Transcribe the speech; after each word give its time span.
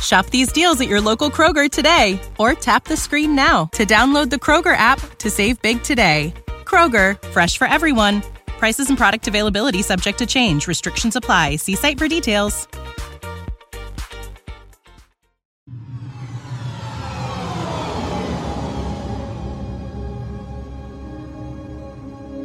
Shop 0.00 0.26
these 0.26 0.52
deals 0.52 0.80
at 0.80 0.88
your 0.88 1.00
local 1.00 1.30
Kroger 1.30 1.70
today 1.70 2.20
or 2.38 2.54
tap 2.54 2.84
the 2.84 2.96
screen 2.96 3.34
now 3.34 3.66
to 3.72 3.84
download 3.84 4.30
the 4.30 4.36
Kroger 4.36 4.76
app 4.76 5.00
to 5.18 5.30
save 5.30 5.60
big 5.62 5.82
today. 5.82 6.32
Kroger, 6.64 7.20
fresh 7.28 7.58
for 7.58 7.66
everyone. 7.66 8.22
Prices 8.58 8.88
and 8.88 8.96
product 8.96 9.28
availability 9.28 9.82
subject 9.82 10.18
to 10.18 10.26
change. 10.26 10.66
Restrictions 10.68 11.16
apply. 11.16 11.56
See 11.56 11.74
site 11.74 11.98
for 11.98 12.08
details. 12.08 12.68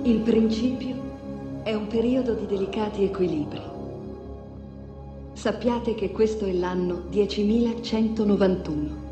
Il 0.04 0.20
principio 0.20 1.64
è 1.64 1.74
un 1.74 1.88
periodo 1.88 2.36
di 2.36 2.46
delicati 2.46 3.06
equilibri. 3.06 3.75
Sappiate 5.36 5.96
che 5.96 6.12
questo 6.12 6.46
è 6.46 6.54
l'anno 6.54 7.04
10191. 7.10 9.04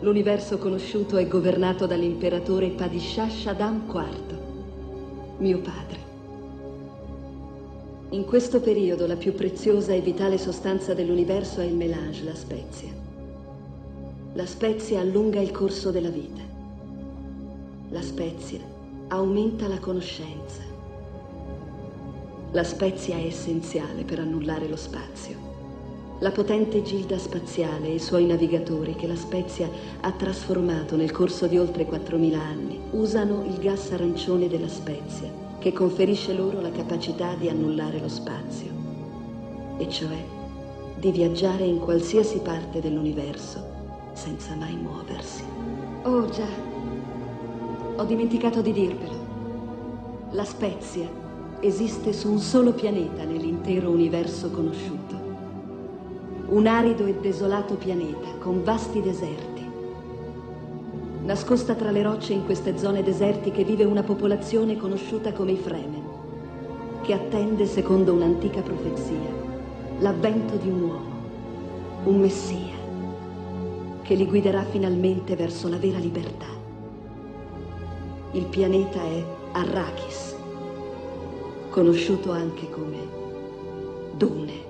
L'universo 0.00 0.58
conosciuto 0.58 1.16
è 1.16 1.26
governato 1.26 1.86
dall'imperatore 1.86 2.68
Padishah 2.68 3.28
Shaddam 3.28 3.82
IV, 3.88 4.38
mio 5.38 5.58
padre. 5.58 5.98
In 8.10 8.24
questo 8.24 8.60
periodo 8.60 9.08
la 9.08 9.16
più 9.16 9.34
preziosa 9.34 9.92
e 9.92 10.00
vitale 10.00 10.38
sostanza 10.38 10.94
dell'universo 10.94 11.60
è 11.60 11.64
il 11.64 11.74
melange, 11.74 12.22
la 12.22 12.36
spezia. 12.36 12.90
La 14.34 14.46
spezia 14.46 15.00
allunga 15.00 15.40
il 15.40 15.50
corso 15.50 15.90
della 15.90 16.10
vita. 16.10 16.42
La 17.90 18.02
spezia 18.02 18.60
aumenta 19.08 19.66
la 19.66 19.80
conoscenza. 19.80 20.67
La 22.52 22.64
spezia 22.64 23.16
è 23.16 23.26
essenziale 23.26 24.04
per 24.04 24.20
annullare 24.20 24.68
lo 24.68 24.76
spazio. 24.76 25.36
La 26.20 26.30
potente 26.30 26.82
gilda 26.82 27.18
spaziale 27.18 27.88
e 27.88 27.94
i 27.96 27.98
suoi 27.98 28.24
navigatori 28.24 28.94
che 28.94 29.06
la 29.06 29.16
spezia 29.16 29.68
ha 30.00 30.10
trasformato 30.12 30.96
nel 30.96 31.10
corso 31.10 31.46
di 31.46 31.58
oltre 31.58 31.86
4.000 31.86 32.34
anni 32.34 32.80
usano 32.92 33.44
il 33.44 33.58
gas 33.58 33.92
arancione 33.92 34.48
della 34.48 34.66
spezia 34.66 35.30
che 35.58 35.74
conferisce 35.74 36.32
loro 36.32 36.62
la 36.62 36.70
capacità 36.70 37.34
di 37.34 37.50
annullare 37.50 38.00
lo 38.00 38.08
spazio, 38.08 38.70
e 39.76 39.86
cioè 39.90 40.24
di 40.96 41.12
viaggiare 41.12 41.64
in 41.64 41.78
qualsiasi 41.78 42.38
parte 42.38 42.80
dell'universo 42.80 43.62
senza 44.14 44.54
mai 44.54 44.74
muoversi. 44.74 45.42
Oh 46.04 46.24
già, 46.30 46.48
ho 47.96 48.04
dimenticato 48.04 48.62
di 48.62 48.72
dirvelo. 48.72 49.26
La 50.30 50.44
spezia 50.44 51.26
esiste 51.60 52.12
su 52.12 52.30
un 52.30 52.38
solo 52.38 52.72
pianeta 52.72 53.24
nell'intero 53.24 53.90
universo 53.90 54.50
conosciuto. 54.50 55.16
Un 56.48 56.66
arido 56.66 57.04
e 57.06 57.14
desolato 57.14 57.74
pianeta 57.74 58.28
con 58.38 58.62
vasti 58.62 59.02
deserti. 59.02 59.66
Nascosta 61.24 61.74
tra 61.74 61.90
le 61.90 62.02
rocce 62.02 62.32
in 62.32 62.44
queste 62.44 62.78
zone 62.78 63.02
desertiche 63.02 63.64
vive 63.64 63.84
una 63.84 64.02
popolazione 64.02 64.76
conosciuta 64.76 65.32
come 65.32 65.52
i 65.52 65.56
Fremen, 65.56 66.04
che 67.02 67.12
attende, 67.12 67.66
secondo 67.66 68.14
un'antica 68.14 68.62
profezia, 68.62 69.16
l'avvento 69.98 70.56
di 70.56 70.68
un 70.68 70.82
uomo, 70.82 71.16
un 72.04 72.20
messia, 72.20 72.76
che 74.02 74.14
li 74.14 74.24
guiderà 74.24 74.62
finalmente 74.62 75.36
verso 75.36 75.68
la 75.68 75.76
vera 75.76 75.98
libertà. 75.98 76.46
Il 78.32 78.46
pianeta 78.46 79.02
è 79.02 79.24
Arrakis, 79.52 80.27
conosciuto 81.78 82.32
anche 82.32 82.68
come 82.70 82.98
Dune. 84.16 84.67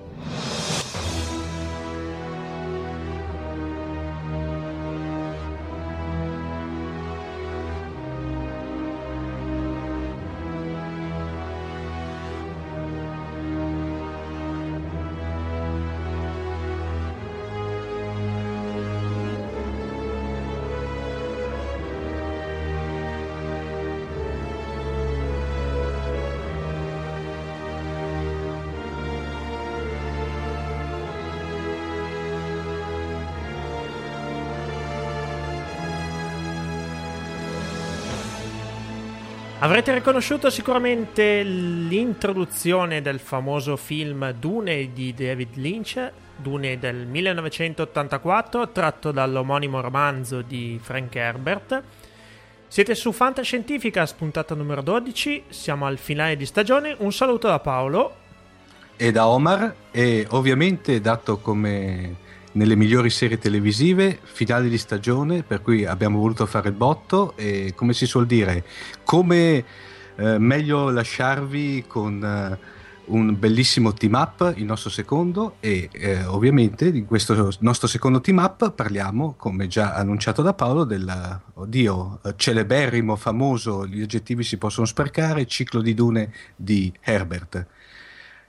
Avrete 39.69 39.93
riconosciuto 39.93 40.49
sicuramente 40.49 41.43
l'introduzione 41.43 43.03
del 43.03 43.19
famoso 43.19 43.77
film 43.77 44.31
Dune 44.31 44.93
di 44.93 45.13
David 45.13 45.57
Lynch, 45.57 46.11
Dune 46.37 46.79
del 46.79 47.05
1984, 47.05 48.71
tratto 48.71 49.11
dall'omonimo 49.11 49.79
romanzo 49.79 50.41
di 50.41 50.79
Frank 50.81 51.15
Herbert. 51.15 51.83
Siete 52.67 52.95
su 52.95 53.11
Fantascientifica, 53.11 54.07
spuntata 54.07 54.55
numero 54.55 54.81
12, 54.81 55.43
siamo 55.49 55.85
al 55.85 55.99
finale 55.99 56.35
di 56.35 56.47
stagione. 56.47 56.95
Un 56.97 57.13
saluto 57.13 57.47
da 57.47 57.59
Paolo. 57.59 58.15
E 58.97 59.11
da 59.11 59.27
Omar, 59.27 59.75
e 59.91 60.25
ovviamente 60.31 60.99
dato 60.99 61.37
come 61.37 62.15
nelle 62.59 62.75
migliori 62.75 63.09
serie 63.09 63.37
televisive, 63.37 64.19
finali 64.21 64.67
di 64.67 64.77
stagione, 64.77 65.43
per 65.43 65.61
cui 65.61 65.85
abbiamo 65.85 66.19
voluto 66.19 66.45
fare 66.45 66.67
il 66.67 66.75
botto 66.75 67.37
e 67.37 67.71
come 67.73 67.93
si 67.93 68.05
suol 68.05 68.25
dire, 68.25 68.65
come 69.05 69.63
eh, 70.17 70.37
meglio 70.37 70.89
lasciarvi 70.89 71.85
con 71.87 72.21
eh, 72.21 72.57
un 73.05 73.39
bellissimo 73.39 73.93
team 73.93 74.13
up, 74.15 74.53
il 74.57 74.65
nostro 74.65 74.89
secondo 74.89 75.55
e 75.61 75.87
eh, 75.93 76.25
ovviamente 76.25 76.91
di 76.91 77.05
questo 77.05 77.49
nostro 77.59 77.87
secondo 77.87 78.19
team 78.19 78.39
up 78.39 78.71
parliamo, 78.71 79.35
come 79.37 79.67
già 79.67 79.93
annunciato 79.93 80.41
da 80.41 80.53
Paolo, 80.53 80.83
del, 80.83 81.39
oddio, 81.53 82.19
celeberrimo, 82.35 83.15
famoso, 83.15 83.87
gli 83.87 84.01
aggettivi 84.01 84.43
si 84.43 84.57
possono 84.57 84.85
sprecare, 84.85 85.45
ciclo 85.45 85.79
di 85.79 85.93
dune 85.93 86.33
di 86.57 86.91
Herbert 86.99 87.65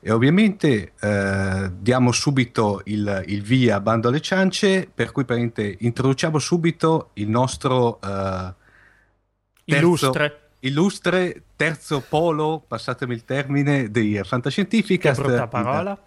e 0.03 0.11
ovviamente 0.11 0.93
eh, 0.99 1.71
diamo 1.79 2.11
subito 2.11 2.81
il, 2.87 3.23
il, 3.27 3.43
via 3.43 3.81
bando 3.81 4.09
alle 4.09 4.21
ciance, 4.21 4.91
per 4.93 5.13
cui 5.13 5.27
introduciamo 5.79 6.39
subito 6.39 7.11
il 7.15 7.29
nostro 7.29 8.01
eh, 8.03 8.07
terzo, 8.07 8.55
illustre. 9.65 10.41
illustre 10.61 11.43
terzo 11.55 12.03
polo, 12.09 12.65
passatemi 12.67 13.13
il 13.13 13.25
termine, 13.27 13.91
di 13.91 14.19
Fantascientifica. 14.25 15.13
Che 15.13 15.21
brutta 15.21 15.47
parola. 15.49 15.99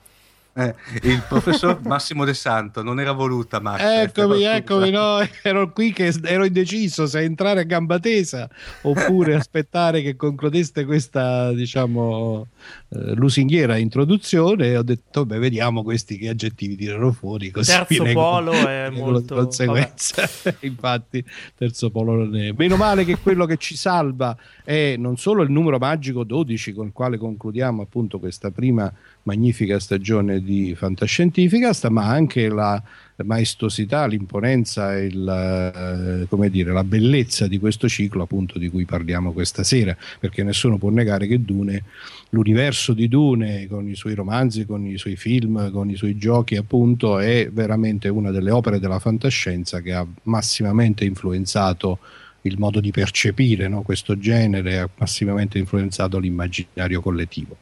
Eh, 0.55 0.75
il 1.01 1.23
professor 1.27 1.79
Massimo 1.81 2.25
De 2.25 2.35
Santo 2.35 2.83
non 2.83 2.99
era 2.99 3.11
voluta 3.11 3.59
Max 3.59 3.81
eccomi 3.81 4.43
eccomi 4.43 4.91
no, 4.91 5.17
ero 5.41 5.71
qui 5.71 5.91
che 5.91 6.13
ero 6.21 6.45
indeciso 6.45 7.07
se 7.07 7.21
entrare 7.21 7.61
a 7.61 7.63
gamba 7.63 7.97
tesa 7.97 8.47
oppure 8.81 9.33
aspettare 9.33 10.03
che 10.03 10.15
concludeste 10.15 10.85
questa 10.85 11.51
diciamo 11.53 12.49
eh, 12.89 13.15
lusinghiera 13.15 13.77
introduzione. 13.77 14.67
E 14.67 14.77
ho 14.77 14.83
detto 14.83 15.25
beh 15.25 15.39
vediamo 15.39 15.83
questi 15.83 16.17
che 16.17 16.29
aggettivi 16.29 16.75
tirano 16.75 17.11
fuori 17.11 17.49
così 17.49 17.71
terzo 17.71 18.03
polo 18.13 18.51
è 18.51 18.89
molto 18.91 19.35
conseguenza. 19.35 20.29
infatti 20.61 21.23
terzo 21.55 21.89
polo 21.89 22.15
non 22.15 22.35
è. 22.35 22.53
Meno 22.55 22.75
male 22.75 23.05
che 23.05 23.17
quello 23.17 23.45
che 23.45 23.57
ci 23.57 23.75
salva 23.75 24.35
è 24.63 24.95
non 24.97 25.17
solo 25.17 25.41
il 25.41 25.51
numero 25.51 25.77
magico 25.77 26.23
12 26.23 26.73
con 26.73 26.87
il 26.87 26.91
quale 26.93 27.17
concludiamo 27.17 27.81
appunto 27.81 28.19
questa 28.19 28.51
prima 28.51 28.91
magnifica 29.23 29.79
stagione 29.79 30.41
di 30.41 30.75
Fantascientificast, 30.75 31.87
ma 31.87 32.07
anche 32.07 32.49
la 32.49 32.81
maestosità, 33.23 34.05
l'imponenza 34.05 34.97
e 34.97 35.05
eh, 35.07 36.49
dire, 36.49 36.71
la 36.71 36.83
bellezza 36.83 37.47
di 37.47 37.59
questo 37.59 37.87
ciclo 37.87 38.23
appunto 38.23 38.57
di 38.59 38.69
cui 38.69 38.85
parliamo 38.85 39.31
questa 39.31 39.63
sera, 39.63 39.95
perché 40.19 40.43
nessuno 40.43 40.77
può 40.77 40.89
negare 40.89 41.27
che 41.27 41.41
Dune, 41.41 41.83
l'universo 42.29 42.93
di 42.93 43.07
Dune 43.07 43.67
con 43.67 43.87
i 43.87 43.95
suoi 43.95 44.15
romanzi, 44.15 44.65
con 44.65 44.85
i 44.85 44.97
suoi 44.97 45.15
film, 45.15 45.71
con 45.71 45.89
i 45.89 45.95
suoi 45.95 46.17
giochi 46.17 46.55
appunto 46.55 47.19
è 47.19 47.49
veramente 47.51 48.09
una 48.09 48.31
delle 48.31 48.51
opere 48.51 48.79
della 48.79 48.99
fantascienza 48.99 49.81
che 49.81 49.93
ha 49.93 50.05
massimamente 50.23 51.05
influenzato 51.05 51.99
il 52.41 52.57
modo 52.57 52.81
di 52.81 52.91
percepire 52.91 53.69
no? 53.69 53.83
questo 53.83 54.17
genere, 54.17 54.79
ha 54.79 54.89
massimamente 54.97 55.57
influenzato 55.57 56.19
l'immaginario 56.19 56.99
collettivo. 56.99 57.55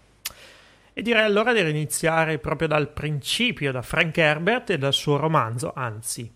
E 0.94 1.02
direi 1.02 1.24
allora 1.24 1.54
di 1.54 1.62
iniziare 1.62 2.38
proprio 2.38 2.68
dal 2.68 2.90
principio, 2.92 3.72
da 3.72 3.82
Frank 3.82 4.18
Herbert 4.18 4.72
e 4.72 4.78
dal 4.78 4.94
suo 4.94 5.16
romanzo, 5.16 5.72
anzi, 5.74 6.30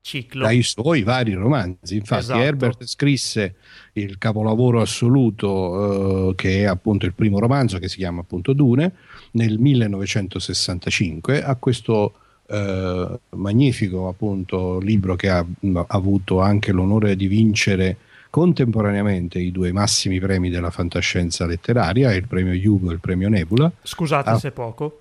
ciclo. 0.00 0.44
Dai 0.44 0.62
suoi 0.62 1.02
vari 1.02 1.34
romanzi. 1.34 1.96
Infatti, 1.96 2.22
esatto. 2.22 2.40
Herbert 2.40 2.84
scrisse 2.84 3.56
il 3.94 4.16
capolavoro 4.16 4.80
assoluto, 4.80 6.30
eh, 6.30 6.34
che 6.34 6.62
è 6.62 6.64
appunto 6.64 7.04
il 7.04 7.12
primo 7.12 7.38
romanzo, 7.38 7.78
che 7.78 7.88
si 7.88 7.96
chiama 7.96 8.20
appunto 8.20 8.54
Dune, 8.54 8.92
nel 9.32 9.58
1965. 9.58 11.42
A 11.42 11.56
questo 11.56 12.14
eh, 12.46 13.20
magnifico 13.36 14.08
appunto 14.08 14.78
libro 14.80 15.14
che 15.14 15.28
ha, 15.28 15.38
ha 15.38 15.84
avuto 15.88 16.40
anche 16.40 16.72
l'onore 16.72 17.16
di 17.16 17.26
vincere 17.26 17.96
contemporaneamente 18.30 19.38
i 19.38 19.50
due 19.50 19.72
massimi 19.72 20.18
premi 20.20 20.48
della 20.48 20.70
fantascienza 20.70 21.44
letteraria, 21.46 22.14
il 22.14 22.26
premio 22.26 22.54
Hugo 22.54 22.90
e 22.90 22.94
il 22.94 23.00
premio 23.00 23.28
Nebula. 23.28 23.70
Scusate 23.82 24.30
ah, 24.30 24.38
se 24.38 24.52
poco. 24.52 25.00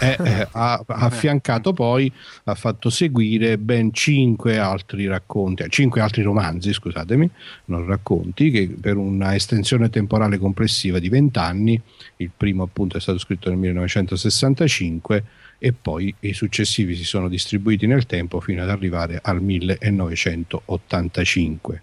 Eh, 0.00 0.16
eh, 0.22 0.46
ha, 0.52 0.74
ha, 0.74 0.84
affiancato 0.86 1.72
poi, 1.72 2.12
ha 2.44 2.54
fatto 2.54 2.88
seguire 2.88 3.58
ben 3.58 3.92
cinque 3.92 4.58
altri 4.58 5.08
racconti, 5.08 5.64
cinque 5.68 6.00
altri 6.00 6.22
romanzi, 6.22 6.72
scusatemi, 6.72 7.28
non 7.66 7.84
racconti, 7.84 8.52
che 8.52 8.72
per 8.80 8.96
una 8.96 9.34
estensione 9.34 9.90
temporale 9.90 10.38
complessiva 10.38 11.00
di 11.00 11.08
vent'anni, 11.08 11.82
il 12.18 12.30
primo 12.34 12.62
appunto 12.62 12.96
è 12.96 13.00
stato 13.00 13.18
scritto 13.18 13.48
nel 13.48 13.58
1965 13.58 15.24
e 15.58 15.72
poi 15.72 16.14
i 16.20 16.32
successivi 16.32 16.94
si 16.94 17.02
sono 17.02 17.28
distribuiti 17.28 17.88
nel 17.88 18.06
tempo 18.06 18.38
fino 18.40 18.62
ad 18.62 18.70
arrivare 18.70 19.18
al 19.20 19.42
1985. 19.42 21.82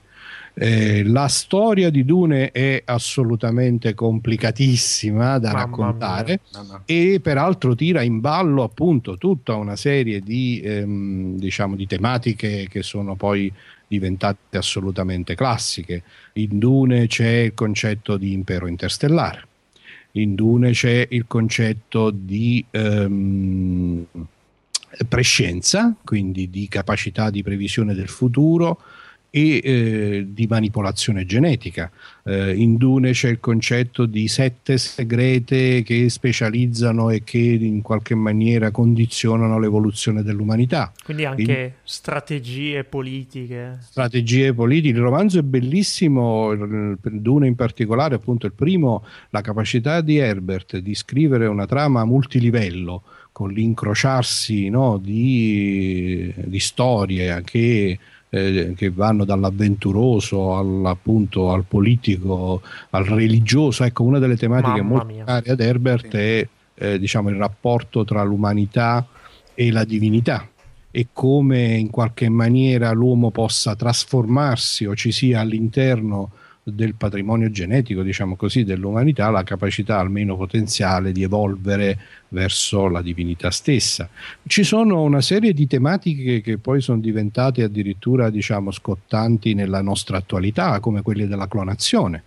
Eh, 0.57 1.03
la 1.03 1.27
storia 1.27 1.89
di 1.89 2.05
Dune 2.05 2.51
è 2.51 2.81
assolutamente 2.85 3.93
complicatissima 3.93 5.37
da 5.37 5.51
Mamma 5.51 5.63
raccontare 5.65 6.39
no, 6.53 6.81
e 6.85 7.19
peraltro 7.21 7.75
tira 7.75 8.01
in 8.01 8.21
ballo 8.21 8.63
appunto 8.63 9.17
tutta 9.17 9.55
una 9.55 9.75
serie 9.75 10.21
di, 10.21 10.61
ehm, 10.63 11.37
diciamo, 11.37 11.75
di 11.75 11.85
tematiche 11.85 12.67
che 12.69 12.83
sono 12.83 13.15
poi 13.15 13.51
diventate 13.85 14.57
assolutamente 14.57 15.35
classiche. 15.35 16.03
In 16.33 16.57
Dune 16.57 17.07
c'è 17.07 17.39
il 17.39 17.53
concetto 17.53 18.15
di 18.15 18.31
impero 18.31 18.67
interstellare, 18.67 19.45
in 20.11 20.35
Dune 20.35 20.71
c'è 20.71 21.05
il 21.09 21.25
concetto 21.27 22.11
di 22.11 22.63
ehm, 22.71 24.05
prescienza, 25.09 25.93
quindi 26.01 26.49
di 26.49 26.69
capacità 26.69 27.29
di 27.29 27.43
previsione 27.43 27.93
del 27.93 28.07
futuro 28.07 28.79
e 29.35 29.59
eh, 29.61 30.25
di 30.29 30.47
manipolazione 30.47 31.25
genetica. 31.25 31.91
Eh, 32.23 32.55
in 32.55 32.77
Dune 32.77 33.11
c'è 33.11 33.27
il 33.27 33.41
concetto 33.41 34.05
di 34.05 34.29
sette 34.29 34.77
segrete 34.77 35.83
che 35.83 36.07
specializzano 36.07 37.09
e 37.09 37.21
che 37.25 37.39
in 37.39 37.81
qualche 37.81 38.15
maniera 38.15 38.71
condizionano 38.71 39.59
l'evoluzione 39.59 40.23
dell'umanità. 40.23 40.93
Quindi 41.03 41.25
anche 41.25 41.41
in... 41.41 41.71
strategie 41.83 42.85
politiche. 42.85 43.77
Strategie 43.81 44.53
politiche. 44.53 44.95
Il 44.95 45.03
romanzo 45.03 45.39
è 45.39 45.43
bellissimo, 45.43 46.55
Dune 47.01 47.47
in 47.47 47.55
particolare, 47.55 48.15
appunto 48.15 48.45
il 48.45 48.53
primo, 48.53 49.03
la 49.31 49.41
capacità 49.41 49.99
di 49.99 50.15
Herbert 50.15 50.77
di 50.77 50.95
scrivere 50.95 51.45
una 51.47 51.65
trama 51.65 52.05
multilivello 52.05 53.03
con 53.33 53.51
l'incrociarsi 53.51 54.69
no, 54.69 54.97
di, 54.97 56.33
di 56.37 56.59
storie 56.59 57.41
che 57.43 57.99
eh, 58.35 58.73
che 58.75 58.89
vanno 58.89 59.23
dall'avventuroso 59.23 60.55
al, 60.55 60.85
appunto, 60.85 61.51
al 61.51 61.63
politico, 61.63 62.61
al 62.89 63.05
religioso. 63.05 63.83
Ecco, 63.85 64.03
una 64.03 64.19
delle 64.19 64.35
tematiche 64.35 64.81
Mamma 64.81 65.03
molto 65.05 65.23
care 65.23 65.51
ad 65.51 65.59
Herbert 65.61 66.09
sì. 66.09 66.17
è 66.17 66.47
eh, 66.75 66.99
diciamo, 66.99 67.29
il 67.29 67.37
rapporto 67.37 68.03
tra 68.03 68.23
l'umanità 68.23 69.07
e 69.53 69.71
la 69.71 69.85
divinità 69.85 70.45
e 70.91 71.07
come 71.13 71.75
in 71.75 71.89
qualche 71.89 72.27
maniera 72.29 72.91
l'uomo 72.91 73.31
possa 73.31 73.75
trasformarsi 73.75 74.85
o 74.85 74.95
ci 74.95 75.11
sia 75.11 75.39
all'interno 75.39 76.31
del 76.67 76.95
patrimonio 76.95 77.51
genetico, 77.51 78.01
diciamo 78.01 78.35
così, 78.35 78.63
dell'umanità, 78.63 79.29
la 79.29 79.43
capacità 79.43 79.99
almeno 79.99 80.35
potenziale 80.35 81.11
di 81.11 81.21
evolvere 81.21 81.97
verso 82.29 82.87
la 82.87 83.03
divinità 83.03 83.51
stessa. 83.51 84.09
Ci 84.47 84.63
sono 84.63 85.03
una 85.03 85.21
serie 85.21 85.53
di 85.53 85.67
tematiche 85.67 86.41
che 86.41 86.57
poi 86.57 86.81
sono 86.81 86.99
diventate 86.99 87.61
addirittura, 87.61 88.31
diciamo, 88.31 88.71
scottanti 88.71 89.53
nella 89.53 89.83
nostra 89.83 90.17
attualità, 90.17 90.79
come 90.79 91.03
quelle 91.03 91.27
della 91.27 91.47
clonazione, 91.47 92.23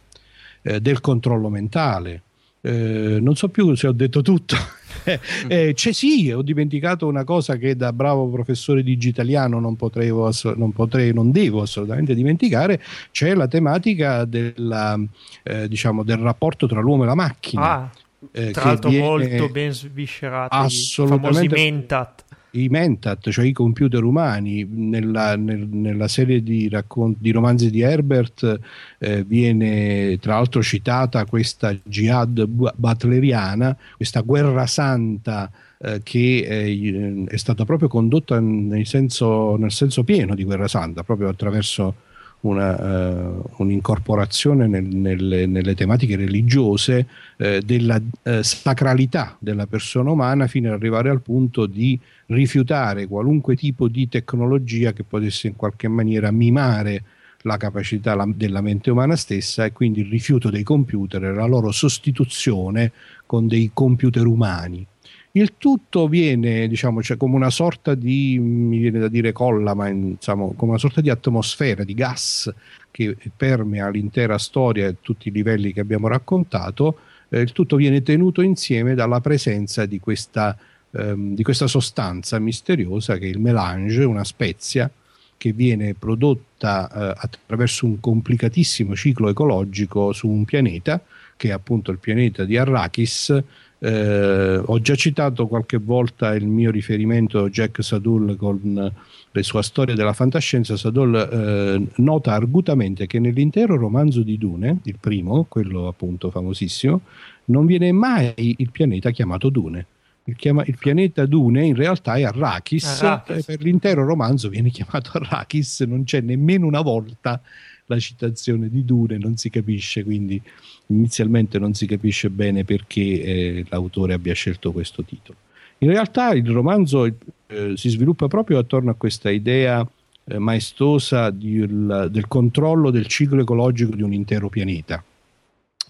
eh, 0.62 0.80
del 0.80 1.00
controllo 1.00 1.48
mentale, 1.48 2.22
eh, 2.60 3.18
non 3.20 3.34
so 3.34 3.48
più 3.48 3.74
se 3.74 3.88
ho 3.88 3.92
detto 3.92 4.22
tutto. 4.22 4.56
Eh, 5.04 5.20
eh 5.48 5.72
c'è 5.74 5.92
sì, 5.92 6.30
ho 6.30 6.42
dimenticato 6.42 7.06
una 7.06 7.24
cosa 7.24 7.56
che 7.56 7.76
da 7.76 7.92
bravo 7.92 8.28
professore 8.28 8.82
di 8.82 8.92
digitaliano 8.92 9.60
non, 9.60 9.76
potrei, 9.76 10.08
non, 10.08 10.72
potrei, 10.72 11.12
non 11.12 11.30
devo 11.30 11.62
assolutamente 11.62 12.14
dimenticare, 12.14 12.82
c'è 13.10 13.34
la 13.34 13.46
tematica 13.46 14.24
della, 14.24 14.98
eh, 15.42 15.68
diciamo, 15.68 16.02
del 16.02 16.18
rapporto 16.18 16.66
tra 16.66 16.80
l'uomo 16.80 17.04
e 17.04 17.06
la 17.06 17.14
macchina. 17.14 17.62
Ah, 17.62 17.90
eh, 18.32 18.50
tra 18.50 18.64
l'altro 18.64 18.90
molto 18.90 19.48
ben 19.48 19.72
sviscerato, 19.72 20.54
assolutamente, 20.54 21.48
famosi 21.48 21.48
Mentat 21.48 22.24
i 22.52 22.68
Mentat, 22.68 23.30
cioè 23.30 23.44
i 23.44 23.52
computer 23.52 24.02
umani, 24.02 24.66
nella, 24.68 25.36
nel, 25.36 25.68
nella 25.68 26.08
serie 26.08 26.42
di, 26.42 26.68
raccont- 26.68 27.16
di, 27.18 27.30
romanzi 27.30 27.70
di 27.70 27.80
Herbert 27.80 28.58
eh, 28.98 29.22
viene 29.24 30.18
tra 30.18 30.34
l'altro 30.34 30.62
citata 30.62 31.24
questa 31.26 31.74
jihad 31.82 32.44
butleriana, 32.44 33.76
questa 33.96 34.20
guerra 34.20 34.66
santa 34.66 35.50
eh, 35.78 36.00
che 36.02 36.38
eh, 36.38 37.24
è 37.28 37.36
stata 37.36 37.64
proprio 37.64 37.88
condotta 37.88 38.40
nel 38.40 38.86
senso, 38.86 39.56
nel 39.56 39.72
senso 39.72 40.02
pieno 40.04 40.34
di 40.34 40.44
guerra 40.44 40.68
santa, 40.68 41.02
proprio 41.02 41.28
attraverso 41.28 42.06
una, 42.40 43.34
uh, 43.34 43.44
un'incorporazione 43.56 44.66
nel, 44.66 44.84
nelle, 44.84 45.46
nelle, 45.46 45.74
tematiche 45.74 46.16
religiose 46.16 47.06
uh, 47.36 47.58
della 47.58 48.00
uh, 48.00 48.42
sacralità 48.42 49.36
della 49.40 49.66
persona 49.66 50.10
umana 50.10 50.46
fino 50.46 50.68
ad 50.68 50.74
arrivare 50.74 51.10
al 51.10 51.20
punto 51.20 51.66
di 51.66 51.98
rifiutare 52.28 53.06
qualunque 53.06 53.56
tipo 53.56 53.88
di 53.88 54.08
tecnologia 54.08 54.92
che 54.92 55.04
potesse 55.04 55.48
in 55.48 55.56
qualche 55.56 55.88
maniera 55.88 56.30
mimare 56.30 57.02
la 57.42 57.56
capacità 57.56 58.14
la, 58.14 58.28
della 58.34 58.60
mente 58.60 58.90
umana 58.90 59.16
stessa 59.16 59.64
e 59.64 59.72
quindi 59.72 60.00
il 60.00 60.08
rifiuto 60.08 60.50
dei 60.50 60.62
computer 60.62 61.24
e 61.24 61.32
la 61.32 61.46
loro 61.46 61.70
sostituzione 61.70 62.92
con 63.26 63.46
dei 63.46 63.70
computer 63.72 64.26
umani. 64.26 64.86
Il 65.32 65.54
tutto 65.56 66.08
viene, 66.08 66.66
diciamo, 66.66 67.02
cioè 67.02 67.16
come 67.16 67.36
una 67.36 67.50
sorta 67.50 67.94
di, 67.94 68.38
mi 68.40 68.78
viene 68.78 68.98
da 68.98 69.08
dire 69.08 69.30
colla, 69.32 69.74
ma 69.74 69.88
insomma, 69.88 70.50
come 70.56 70.70
una 70.70 70.80
sorta 70.80 71.00
di 71.00 71.10
atmosfera, 71.10 71.84
di 71.84 71.94
gas 71.94 72.52
che 72.90 73.16
permea 73.36 73.88
l'intera 73.90 74.38
storia 74.38 74.88
e 74.88 74.96
tutti 75.00 75.28
i 75.28 75.32
livelli 75.32 75.72
che 75.72 75.80
abbiamo 75.80 76.08
raccontato. 76.08 76.98
Eh, 77.28 77.40
il 77.40 77.52
tutto 77.52 77.76
viene 77.76 78.02
tenuto 78.02 78.40
insieme 78.40 78.94
dalla 78.94 79.20
presenza 79.20 79.86
di 79.86 80.00
questa 80.00 80.56
ehm, 80.92 81.34
di 81.34 81.42
questa 81.42 81.66
sostanza 81.66 82.38
misteriosa 82.38 83.18
che 83.18 83.26
è 83.26 83.28
il 83.28 83.40
melange, 83.40 84.04
una 84.04 84.24
spezia 84.24 84.90
che 85.36 85.52
viene 85.52 85.94
prodotta 85.94 86.88
eh, 86.90 87.14
attraverso 87.16 87.86
un 87.86 88.00
complicatissimo 88.00 88.94
ciclo 88.94 89.28
ecologico 89.28 90.12
su 90.12 90.28
un 90.28 90.44
pianeta 90.44 91.00
che 91.36 91.48
è 91.48 91.52
appunto 91.52 91.90
il 91.90 91.98
pianeta 91.98 92.44
di 92.44 92.56
Arrakis 92.56 93.42
Eh, 93.80 94.56
ho 94.58 94.80
già 94.80 94.96
citato 94.96 95.46
qualche 95.46 95.76
volta 95.78 96.34
il 96.34 96.48
mio 96.48 96.72
riferimento 96.72 97.48
Jack 97.48 97.80
Sadul 97.80 98.34
con 98.36 98.92
le 99.30 99.42
sue 99.44 99.62
storie 99.62 99.94
della 99.94 100.12
fantascienza. 100.12 100.76
Sadul 100.76 101.14
eh, 101.14 102.02
nota 102.02 102.32
argutamente 102.32 103.06
che 103.06 103.20
nell'intero 103.20 103.76
romanzo 103.76 104.22
di 104.24 104.36
Dune, 104.36 104.78
il 104.82 104.96
primo, 104.98 105.46
quello 105.48 105.86
appunto 105.86 106.28
famosissimo, 106.32 107.02
non 107.46 107.66
viene 107.66 107.92
mai 107.92 108.32
il 108.36 108.70
pianeta 108.72 109.12
chiamato 109.12 109.48
Dune. 109.48 109.86
Il, 110.28 110.36
chiama, 110.36 110.62
il 110.66 110.76
pianeta 110.78 111.24
Dune 111.24 111.64
in 111.64 111.74
realtà 111.74 112.16
è 112.16 112.22
Arrakis, 112.22 113.00
Arrakis. 113.00 113.46
per 113.46 113.62
l'intero 113.62 114.04
romanzo 114.04 114.50
viene 114.50 114.68
chiamato 114.68 115.12
Arrakis, 115.14 115.80
non 115.80 116.04
c'è 116.04 116.20
nemmeno 116.20 116.66
una 116.66 116.82
volta 116.82 117.40
la 117.86 117.98
citazione 117.98 118.68
di 118.68 118.84
Dune, 118.84 119.16
non 119.16 119.38
si 119.38 119.48
capisce, 119.48 120.04
quindi 120.04 120.40
inizialmente 120.88 121.58
non 121.58 121.72
si 121.72 121.86
capisce 121.86 122.28
bene 122.28 122.64
perché 122.64 123.00
eh, 123.00 123.64
l'autore 123.70 124.12
abbia 124.12 124.34
scelto 124.34 124.70
questo 124.70 125.02
titolo. 125.02 125.38
In 125.78 125.88
realtà 125.88 126.32
il 126.32 126.50
romanzo 126.50 127.06
eh, 127.06 127.72
si 127.76 127.88
sviluppa 127.88 128.28
proprio 128.28 128.58
attorno 128.58 128.90
a 128.90 128.94
questa 128.94 129.30
idea 129.30 129.88
eh, 130.24 130.38
maestosa 130.38 131.30
di, 131.30 131.52
il, 131.52 132.08
del 132.10 132.28
controllo 132.28 132.90
del 132.90 133.06
ciclo 133.06 133.40
ecologico 133.40 133.96
di 133.96 134.02
un 134.02 134.12
intero 134.12 134.50
pianeta, 134.50 135.02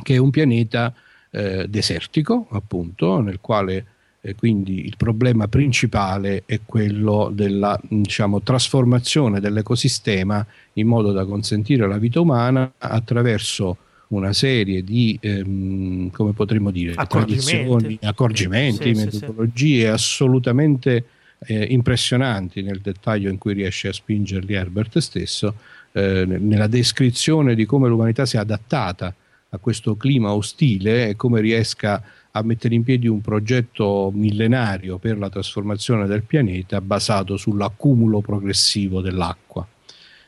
che 0.01 0.15
è 0.15 0.19
un 0.19 0.31
pianeta 0.31 0.95
eh, 1.33 1.67
desertico, 1.69 2.47
appunto, 2.51 3.21
nel 3.21 3.41
quale 3.41 3.97
eh, 4.21 4.35
quindi 4.35 4.85
il 4.85 4.97
problema 4.97 5.47
principale 5.49 6.43
è 6.45 6.61
quello 6.65 7.31
della 7.33 7.79
diciamo, 7.89 8.41
trasformazione 8.43 9.41
dell'ecosistema 9.41 10.45
in 10.75 10.87
modo 10.87 11.13
da 11.13 11.25
consentire 11.25 11.87
la 11.87 11.99
vita 11.99 12.21
umana 12.21 12.73
attraverso 12.79 13.77
una 14.09 14.33
serie 14.33 14.83
di, 14.83 15.19
ehm, 15.21 16.11
come 16.11 16.33
potremmo 16.33 16.71
dire, 16.71 16.95
tradizioni, 16.95 17.99
accorgimenti, 18.03 18.95
sì, 18.95 19.05
metodologie 19.05 19.75
sì, 19.75 19.81
sì. 19.81 19.87
assolutamente 19.87 21.05
eh, 21.41 21.65
impressionanti 21.65 22.63
nel 22.63 22.81
dettaglio 22.81 23.31
in 23.31 23.39
cui 23.39 23.53
riesce 23.53 23.89
a 23.89 23.93
spingerli 23.93 24.55
Herbert 24.55 24.99
stesso, 24.99 25.55
eh, 25.93 26.25
nella 26.27 26.67
descrizione 26.67 27.55
di 27.55 27.67
come 27.67 27.89
l'umanità 27.89 28.27
si 28.27 28.37
è 28.37 28.41
adattata 28.41 29.15
a 29.51 29.59
questo 29.59 29.97
clima 29.97 30.33
ostile 30.33 31.09
e 31.09 31.17
come 31.17 31.41
riesca 31.41 32.03
a 32.39 32.43
mettere 32.43 32.75
in 32.75 32.83
piedi 32.83 33.07
un 33.07 33.21
progetto 33.21 34.11
millenario 34.15 34.99
per 34.99 35.19
la 35.19 35.29
trasformazione 35.29 36.07
del 36.07 36.23
pianeta 36.23 36.81
basato 36.81 37.37
sull'accumulo 37.37 38.21
progressivo 38.21 39.01
dell'acqua. 39.01 39.67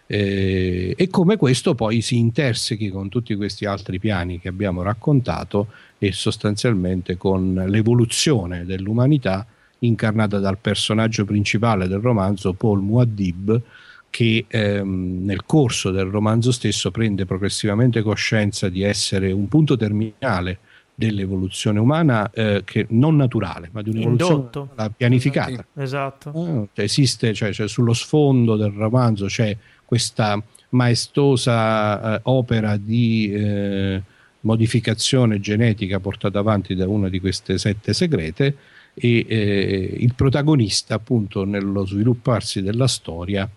Eh, 0.06 0.92
e 0.96 1.08
come 1.08 1.36
questo 1.36 1.74
poi 1.76 2.00
si 2.00 2.16
intersechi 2.18 2.90
con 2.90 3.08
tutti 3.08 3.36
questi 3.36 3.64
altri 3.64 4.00
piani 4.00 4.40
che 4.40 4.48
abbiamo 4.48 4.82
raccontato 4.82 5.68
e 5.98 6.10
sostanzialmente 6.10 7.16
con 7.16 7.54
l'evoluzione 7.68 8.64
dell'umanità 8.64 9.46
incarnata 9.80 10.40
dal 10.40 10.58
personaggio 10.58 11.24
principale 11.24 11.86
del 11.86 12.00
romanzo 12.00 12.54
Paul 12.54 12.82
Muad'Dib 12.82 13.62
che 14.10 14.44
ehm, 14.48 15.24
nel 15.24 15.44
corso 15.46 15.92
del 15.92 16.06
romanzo 16.06 16.50
stesso 16.50 16.90
prende 16.90 17.24
progressivamente 17.24 18.02
coscienza 18.02 18.68
di 18.68 18.82
essere 18.82 19.30
un 19.30 19.46
punto 19.46 19.76
terminale 19.76 20.58
dell'evoluzione 21.00 21.78
umana 21.78 22.30
eh, 22.30 22.60
che 22.62 22.84
non 22.90 23.16
naturale, 23.16 23.70
ma 23.72 23.80
di 23.80 23.88
un'evoluzione 23.88 24.68
pianificata. 24.94 25.64
Esatto. 25.76 26.28
Eh, 26.34 26.68
cioè 26.74 26.84
esiste, 26.84 27.32
cioè, 27.32 27.54
cioè, 27.54 27.66
sullo 27.68 27.94
sfondo 27.94 28.56
del 28.56 28.72
romanzo 28.72 29.24
c'è 29.24 29.56
questa 29.86 30.40
maestosa 30.70 32.16
eh, 32.16 32.20
opera 32.24 32.76
di 32.76 33.32
eh, 33.32 34.02
modificazione 34.40 35.40
genetica 35.40 36.00
portata 36.00 36.38
avanti 36.38 36.74
da 36.74 36.86
una 36.86 37.08
di 37.08 37.18
queste 37.18 37.56
sette 37.56 37.94
segrete 37.94 38.56
e 38.92 39.24
eh, 39.26 39.94
il 39.98 40.12
protagonista 40.14 40.96
appunto 40.96 41.44
nello 41.44 41.86
svilupparsi 41.86 42.60
della 42.60 42.86
storia 42.86 43.48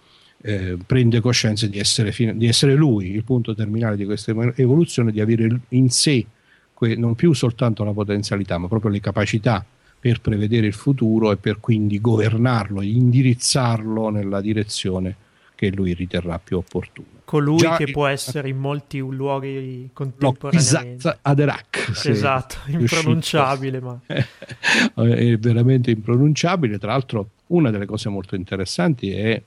eh, 0.41 0.77
prende 0.85 1.19
coscienza 1.19 1.67
di 1.67 1.77
essere, 1.77 2.13
di 2.35 2.47
essere, 2.47 2.75
lui 2.75 3.11
il 3.11 3.23
punto 3.25 3.53
terminale 3.53 3.97
di 3.97 4.05
questa 4.05 4.31
evoluzione, 4.55 5.11
di 5.11 5.19
avere 5.19 5.59
in 5.69 5.89
sé 5.89 6.25
que- 6.83 6.95
non 6.95 7.15
più 7.15 7.33
soltanto 7.33 7.83
la 7.83 7.93
potenzialità, 7.93 8.57
ma 8.57 8.67
proprio 8.67 8.91
le 8.91 8.99
capacità 8.99 9.65
per 9.99 10.19
prevedere 10.19 10.67
il 10.67 10.73
futuro 10.73 11.31
e 11.31 11.37
per 11.37 11.59
quindi 11.61 12.01
governarlo 12.01 12.81
indirizzarlo 12.81 14.09
nella 14.09 14.41
direzione 14.41 15.15
che 15.55 15.71
lui 15.71 15.93
riterrà 15.93 16.39
più 16.39 16.57
opportuna. 16.57 17.07
Colui 17.23 17.55
Già 17.55 17.77
che 17.77 17.89
può 17.89 18.05
essere 18.07 18.49
in 18.49 18.57
molti 18.57 18.97
luoghi 18.97 19.89
contemporaneamente. 19.93 21.19
Aderak. 21.21 22.01
Esatto, 22.03 22.57
impronunciabile, 22.67 23.79
ma... 23.79 23.97
è 24.05 25.37
veramente 25.37 25.91
impronunciabile. 25.91 26.77
Tra 26.79 26.91
l'altro 26.91 27.29
una 27.47 27.69
delle 27.71 27.85
cose 27.85 28.09
molto 28.09 28.35
interessanti 28.35 29.11
è 29.11 29.41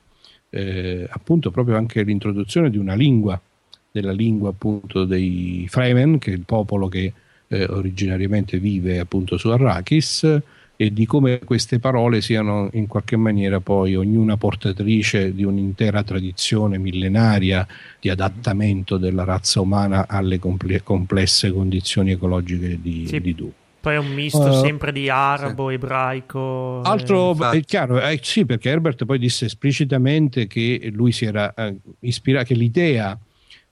eh, 0.48 1.06
appunto 1.10 1.50
proprio 1.50 1.76
anche 1.76 2.02
l'introduzione 2.02 2.70
di 2.70 2.78
una 2.78 2.94
lingua, 2.94 3.38
della 3.90 4.12
lingua 4.12 4.48
appunto 4.48 5.04
dei 5.04 5.66
Fremen, 5.68 6.16
che 6.16 6.30
è 6.30 6.34
il 6.34 6.44
popolo 6.46 6.88
che 6.88 7.12
eh, 7.48 7.64
originariamente 7.64 8.58
vive 8.58 8.98
appunto 8.98 9.36
su 9.36 9.48
Arrakis, 9.48 10.42
e 10.76 10.92
di 10.92 11.06
come 11.06 11.38
queste 11.38 11.78
parole 11.78 12.20
siano 12.20 12.68
in 12.74 12.86
qualche 12.86 13.16
maniera 13.16 13.60
poi 13.60 13.96
ognuna 13.96 14.36
portatrice 14.36 15.34
di 15.34 15.42
un'intera 15.42 16.02
tradizione 16.02 16.76
millenaria 16.76 17.66
di 17.98 18.10
adattamento 18.10 18.98
della 18.98 19.24
razza 19.24 19.62
umana 19.62 20.06
alle 20.06 20.38
comple- 20.38 20.82
complesse 20.82 21.50
condizioni 21.50 22.10
ecologiche 22.12 22.78
di, 22.80 23.06
sì. 23.06 23.20
di 23.20 23.34
Du. 23.34 23.50
Poi 23.80 23.94
è 23.94 23.98
un 23.98 24.12
misto 24.12 24.40
uh, 24.40 24.64
sempre 24.64 24.92
di 24.92 25.08
arabo, 25.08 25.68
sì. 25.68 25.74
ebraico. 25.74 26.82
Altro 26.82 27.34
eh, 27.52 27.58
è 27.58 27.60
chiaro, 27.62 28.00
eh, 28.00 28.18
sì, 28.20 28.44
perché 28.44 28.68
Herbert 28.68 29.04
poi 29.06 29.18
disse 29.18 29.46
esplicitamente 29.46 30.46
che 30.46 30.90
lui 30.92 31.12
si 31.12 31.24
era 31.24 31.54
eh, 31.54 31.74
ispirato, 32.00 32.46
che 32.46 32.54
l'idea 32.54 33.16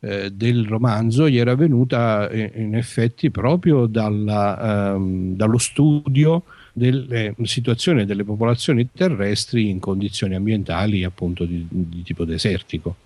eh, 0.04 0.30
del 0.30 0.66
romanzo 0.66 1.28
gli 1.30 1.38
era 1.38 1.54
venuta 1.54 2.28
in, 2.30 2.40
eh, 2.40 2.52
in 2.56 2.74
effetti 2.74 3.30
proprio 3.30 3.86
dalla, 3.86 4.92
ehm, 4.92 5.34
dallo 5.34 5.56
studio 5.56 6.42
delle 6.74 7.34
situazioni 7.44 8.04
delle 8.04 8.24
popolazioni 8.24 8.88
terrestri 8.92 9.70
in 9.70 9.78
condizioni 9.78 10.34
ambientali 10.34 11.04
appunto 11.04 11.44
di, 11.44 11.66
di 11.70 12.02
tipo 12.02 12.24
desertico. 12.24 12.96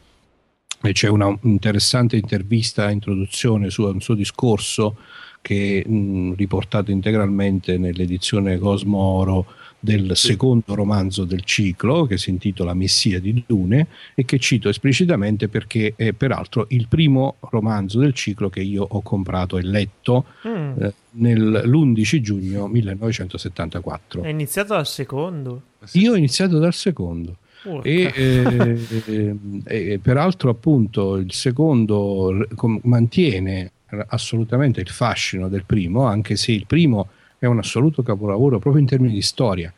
E 0.80 0.92
c'è 0.92 1.08
una 1.08 1.36
interessante 1.42 2.16
intervista, 2.16 2.90
introduzione 2.90 3.70
su 3.70 3.84
un 3.84 4.00
suo 4.00 4.14
discorso 4.14 4.96
che 5.40 5.84
è 5.84 6.34
riportato 6.36 6.90
integralmente 6.90 7.78
nell'edizione 7.78 8.58
Cosmo 8.58 8.98
Oro 8.98 9.46
del 9.80 10.16
secondo 10.16 10.74
romanzo 10.74 11.24
del 11.24 11.44
ciclo 11.44 12.04
che 12.04 12.18
si 12.18 12.30
intitola 12.30 12.74
Messia 12.74 13.20
di 13.20 13.44
Dune 13.46 13.86
e 14.14 14.24
che 14.24 14.38
cito 14.38 14.68
esplicitamente 14.68 15.48
perché 15.48 15.94
è 15.96 16.12
peraltro 16.12 16.66
il 16.70 16.88
primo 16.88 17.36
romanzo 17.50 18.00
del 18.00 18.12
ciclo 18.12 18.48
che 18.48 18.60
io 18.60 18.84
ho 18.88 19.00
comprato 19.02 19.56
e 19.56 19.62
letto 19.62 20.24
mm. 20.46 20.82
eh, 20.82 20.94
l'11 21.34 22.20
giugno 22.20 22.66
1974. 22.66 24.22
È 24.22 24.28
iniziato 24.28 24.74
dal 24.74 24.86
secondo? 24.86 25.62
Io 25.92 26.12
ho 26.12 26.16
iniziato 26.16 26.58
dal 26.58 26.74
secondo. 26.74 27.36
E, 27.82 28.12
eh, 28.14 28.78
eh, 29.06 29.36
eh, 29.64 29.98
peraltro 29.98 30.50
appunto 30.50 31.16
il 31.16 31.32
secondo 31.32 32.46
mantiene 32.82 33.72
assolutamente 34.08 34.80
il 34.80 34.88
fascino 34.88 35.48
del 35.48 35.64
primo, 35.64 36.04
anche 36.04 36.36
se 36.36 36.52
il 36.52 36.66
primo 36.66 37.08
è 37.38 37.46
un 37.46 37.58
assoluto 37.58 38.02
capolavoro 38.02 38.58
proprio 38.58 38.82
in 38.82 38.88
termini 38.88 39.14
di 39.14 39.22
storia. 39.22 39.72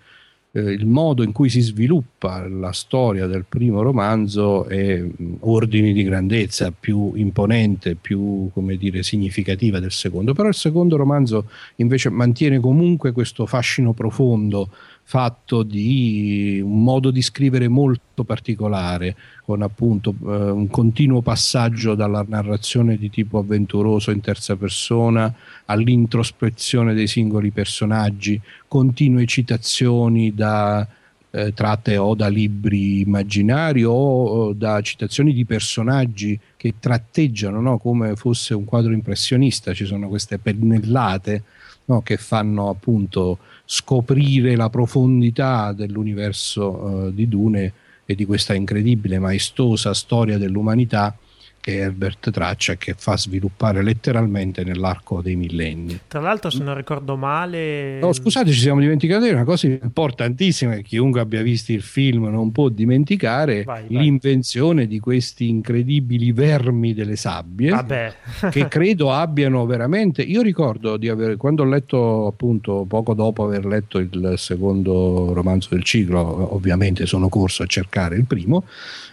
Eh, 0.52 0.60
il 0.60 0.86
modo 0.86 1.22
in 1.22 1.30
cui 1.30 1.48
si 1.48 1.60
sviluppa 1.60 2.48
la 2.48 2.72
storia 2.72 3.26
del 3.26 3.44
primo 3.48 3.82
romanzo 3.82 4.66
è 4.66 4.98
mh, 4.98 5.36
ordini 5.40 5.92
di 5.92 6.02
grandezza 6.02 6.72
più 6.72 7.12
imponente, 7.14 7.94
più 7.94 8.50
come 8.52 8.76
dire, 8.76 9.04
significativa 9.04 9.78
del 9.78 9.92
secondo, 9.92 10.34
però 10.34 10.48
il 10.48 10.54
secondo 10.54 10.96
romanzo 10.96 11.48
invece 11.76 12.10
mantiene 12.10 12.58
comunque 12.58 13.12
questo 13.12 13.46
fascino 13.46 13.92
profondo 13.92 14.70
fatto 15.02 15.62
di 15.64 16.60
un 16.62 16.82
modo 16.82 17.10
di 17.10 17.20
scrivere 17.20 17.66
molto 17.68 18.22
particolare, 18.22 19.16
con 19.44 19.62
appunto 19.62 20.10
eh, 20.10 20.50
un 20.50 20.68
continuo 20.68 21.20
passaggio 21.20 21.94
dalla 21.94 22.24
narrazione 22.26 22.96
di 22.96 23.10
tipo 23.10 23.38
avventuroso 23.38 24.12
in 24.12 24.20
terza 24.20 24.54
persona 24.56 25.34
all'introspezione 25.64 26.94
dei 26.94 27.08
singoli 27.08 27.50
personaggi, 27.50 28.40
continue 28.68 29.26
citazioni 29.26 30.32
da, 30.32 30.86
eh, 31.30 31.52
tratte 31.54 31.96
o 31.96 32.14
da 32.14 32.28
libri 32.28 33.00
immaginari 33.00 33.84
o, 33.84 34.52
da 34.52 34.80
citazioni 34.80 35.32
di 35.32 35.44
personaggi 35.44 36.38
che 36.56 36.74
tratteggiano 36.78 37.60
no, 37.60 37.78
come 37.78 38.16
fosse 38.16 38.54
un 38.54 38.64
quadro 38.64 38.92
impressionista, 38.92 39.72
ci 39.72 39.84
sono 39.84 40.08
queste 40.08 40.38
pennellate 40.38 41.42
no, 41.86 42.02
che 42.02 42.16
fanno 42.16 42.68
appunto 42.68 43.38
scoprire 43.72 44.56
la 44.56 44.68
profondità 44.68 45.72
dell'universo 45.72 46.70
uh, 46.70 47.12
di 47.12 47.28
Dune 47.28 47.72
e 48.04 48.16
di 48.16 48.24
questa 48.24 48.52
incredibile, 48.52 49.20
maestosa 49.20 49.94
storia 49.94 50.38
dell'umanità 50.38 51.16
che 51.60 51.76
Herbert 51.76 52.30
traccia 52.30 52.72
e 52.72 52.78
che 52.78 52.94
fa 52.96 53.16
sviluppare 53.16 53.82
letteralmente 53.82 54.64
nell'arco 54.64 55.20
dei 55.20 55.36
millenni. 55.36 56.00
Tra 56.08 56.20
l'altro, 56.20 56.48
se 56.48 56.62
non 56.62 56.74
ricordo 56.74 57.16
male. 57.16 57.98
No, 58.00 58.12
scusate, 58.12 58.50
ci 58.50 58.60
siamo 58.60 58.80
dimenticati 58.80 59.24
di 59.24 59.32
una 59.32 59.44
cosa 59.44 59.66
importantissima 59.66 60.74
che 60.76 60.82
chiunque 60.82 61.20
abbia 61.20 61.42
visto 61.42 61.72
il 61.72 61.82
film 61.82 62.28
non 62.28 62.50
può 62.50 62.68
dimenticare: 62.68 63.64
vai, 63.64 63.84
vai. 63.86 64.02
l'invenzione 64.02 64.86
di 64.86 64.98
questi 64.98 65.48
incredibili 65.48 66.32
vermi 66.32 66.94
delle 66.94 67.16
sabbie. 67.16 67.70
Vabbè. 67.70 68.14
che 68.50 68.66
credo 68.68 69.12
abbiano 69.12 69.66
veramente. 69.66 70.22
Io 70.22 70.40
ricordo 70.40 70.96
di 70.96 71.08
aver, 71.08 71.36
quando 71.36 71.62
ho 71.62 71.66
letto 71.66 72.26
appunto 72.26 72.86
poco 72.88 73.12
dopo 73.12 73.44
aver 73.44 73.66
letto 73.66 73.98
il 73.98 74.34
secondo 74.36 75.32
romanzo 75.34 75.68
del 75.72 75.82
ciclo, 75.84 76.54
ovviamente 76.54 77.04
sono 77.04 77.28
corso 77.28 77.62
a 77.62 77.66
cercare 77.66 78.16
il 78.16 78.24
primo 78.24 78.64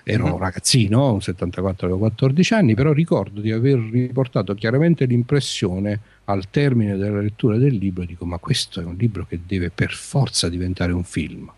ero 0.10 0.26
un 0.26 0.38
ragazzino, 0.38 1.14
un 1.14 1.22
74 1.22 1.88
avevo 1.88 2.00
14 2.00 2.54
anni, 2.54 2.76
però 2.76 2.94
ricordo 2.94 3.42
di 3.42 3.52
aver 3.52 3.78
riportato 3.78 4.54
chiaramente 4.56 5.06
l'impressione 5.06 6.00
al 6.26 6.50
termine 6.50 6.96
della 6.96 7.20
lettura 7.20 7.58
del 7.58 7.76
libro, 7.76 8.06
dico 8.06 8.26
ma 8.26 8.38
questo 8.38 8.80
è 8.80 8.86
un 8.86 8.96
libro 8.96 9.26
che 9.28 9.40
deve 9.46 9.70
per 9.70 9.92
forza 9.92 10.48
diventare 10.48 10.94
un 10.94 11.04
film, 11.04 11.52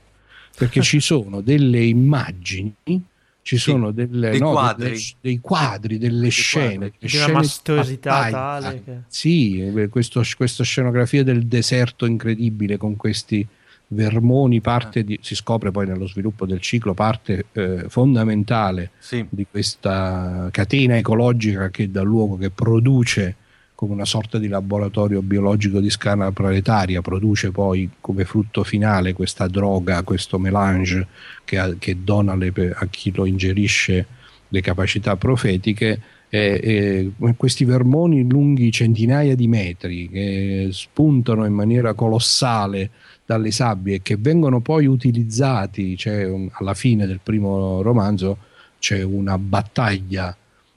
perché 0.58 0.82
ci 0.82 1.00
sono 1.00 1.42
delle 1.42 1.84
immagini 1.84 3.04
ci 3.42 3.58
sono 3.58 3.90
delle, 3.92 4.32
dei, 4.32 4.40
no, 4.40 4.52
quadri. 4.52 4.90
Delle, 4.90 5.02
dei 5.22 5.40
quadri, 5.40 5.98
delle 5.98 6.20
dei 6.22 6.30
scene, 6.30 6.92
quadri. 6.92 7.18
una 7.18 7.28
maestosità 7.34 8.30
tale 8.30 8.84
che... 8.84 8.94
sì, 9.08 9.88
questo, 9.90 10.22
questa 10.38 10.64
scenografia 10.64 11.24
del 11.24 11.48
deserto 11.48 12.06
incredibile 12.06 12.78
con 12.78 12.96
questi 12.96 13.48
Vermoni 13.92 14.62
parte 14.62 15.04
di, 15.04 15.18
si 15.20 15.34
scopre 15.34 15.72
poi 15.72 15.88
nello 15.88 16.08
sviluppo 16.08 16.46
del 16.46 16.62
ciclo 16.62 16.94
parte 16.94 17.46
eh, 17.54 17.86
fondamentale 17.88 18.92
sì. 19.00 19.26
di 19.28 19.48
questa 19.50 20.50
catena 20.52 20.96
ecologica 20.96 21.72
che 21.72 21.90
dà 21.90 22.04
luogo, 22.04 22.38
che 22.38 22.52
produce 22.52 23.36
come 23.80 23.94
una 23.94 24.06
sorta 24.06 24.38
di 24.38 24.50
laboratorio 24.50 25.22
biologico 25.22 25.80
di 25.80 25.90
scala 25.90 26.34
planetaria, 26.34 27.02
produce 27.02 27.50
poi 27.50 27.90
come 28.02 28.26
frutto 28.26 28.66
finale 28.66 29.14
questa 29.14 29.48
droga, 29.48 30.04
questo 30.04 30.38
melange 30.38 31.08
che, 31.46 31.78
che 31.80 32.04
dona 32.04 32.36
le, 32.36 32.52
a 32.76 32.86
chi 32.88 33.12
lo 33.16 33.26
ingerisce 33.26 34.06
le 34.50 34.62
capacità 34.62 35.16
profetiche. 35.16 36.02
E, 36.32 37.12
e 37.26 37.34
questi 37.38 37.66
vermoni 37.66 38.30
lunghi 38.30 38.70
centinaia 38.72 39.34
di 39.34 39.48
metri 39.48 40.10
che 40.10 40.68
spuntano 40.72 41.44
in 41.46 41.54
maniera 41.54 41.94
colossale 41.94 42.92
dalle 43.30 43.52
sabbie 43.52 44.02
che 44.02 44.16
vengono 44.18 44.60
poi 44.60 44.88
utilizzati, 44.88 45.96
cioè, 45.96 46.28
alla 46.54 46.74
fine 46.74 47.06
del 47.06 47.20
primo 47.22 47.84
romanzo 47.84 48.40
c'è 48.80 49.04
una 49.04 49.38
battaglia 49.38 50.36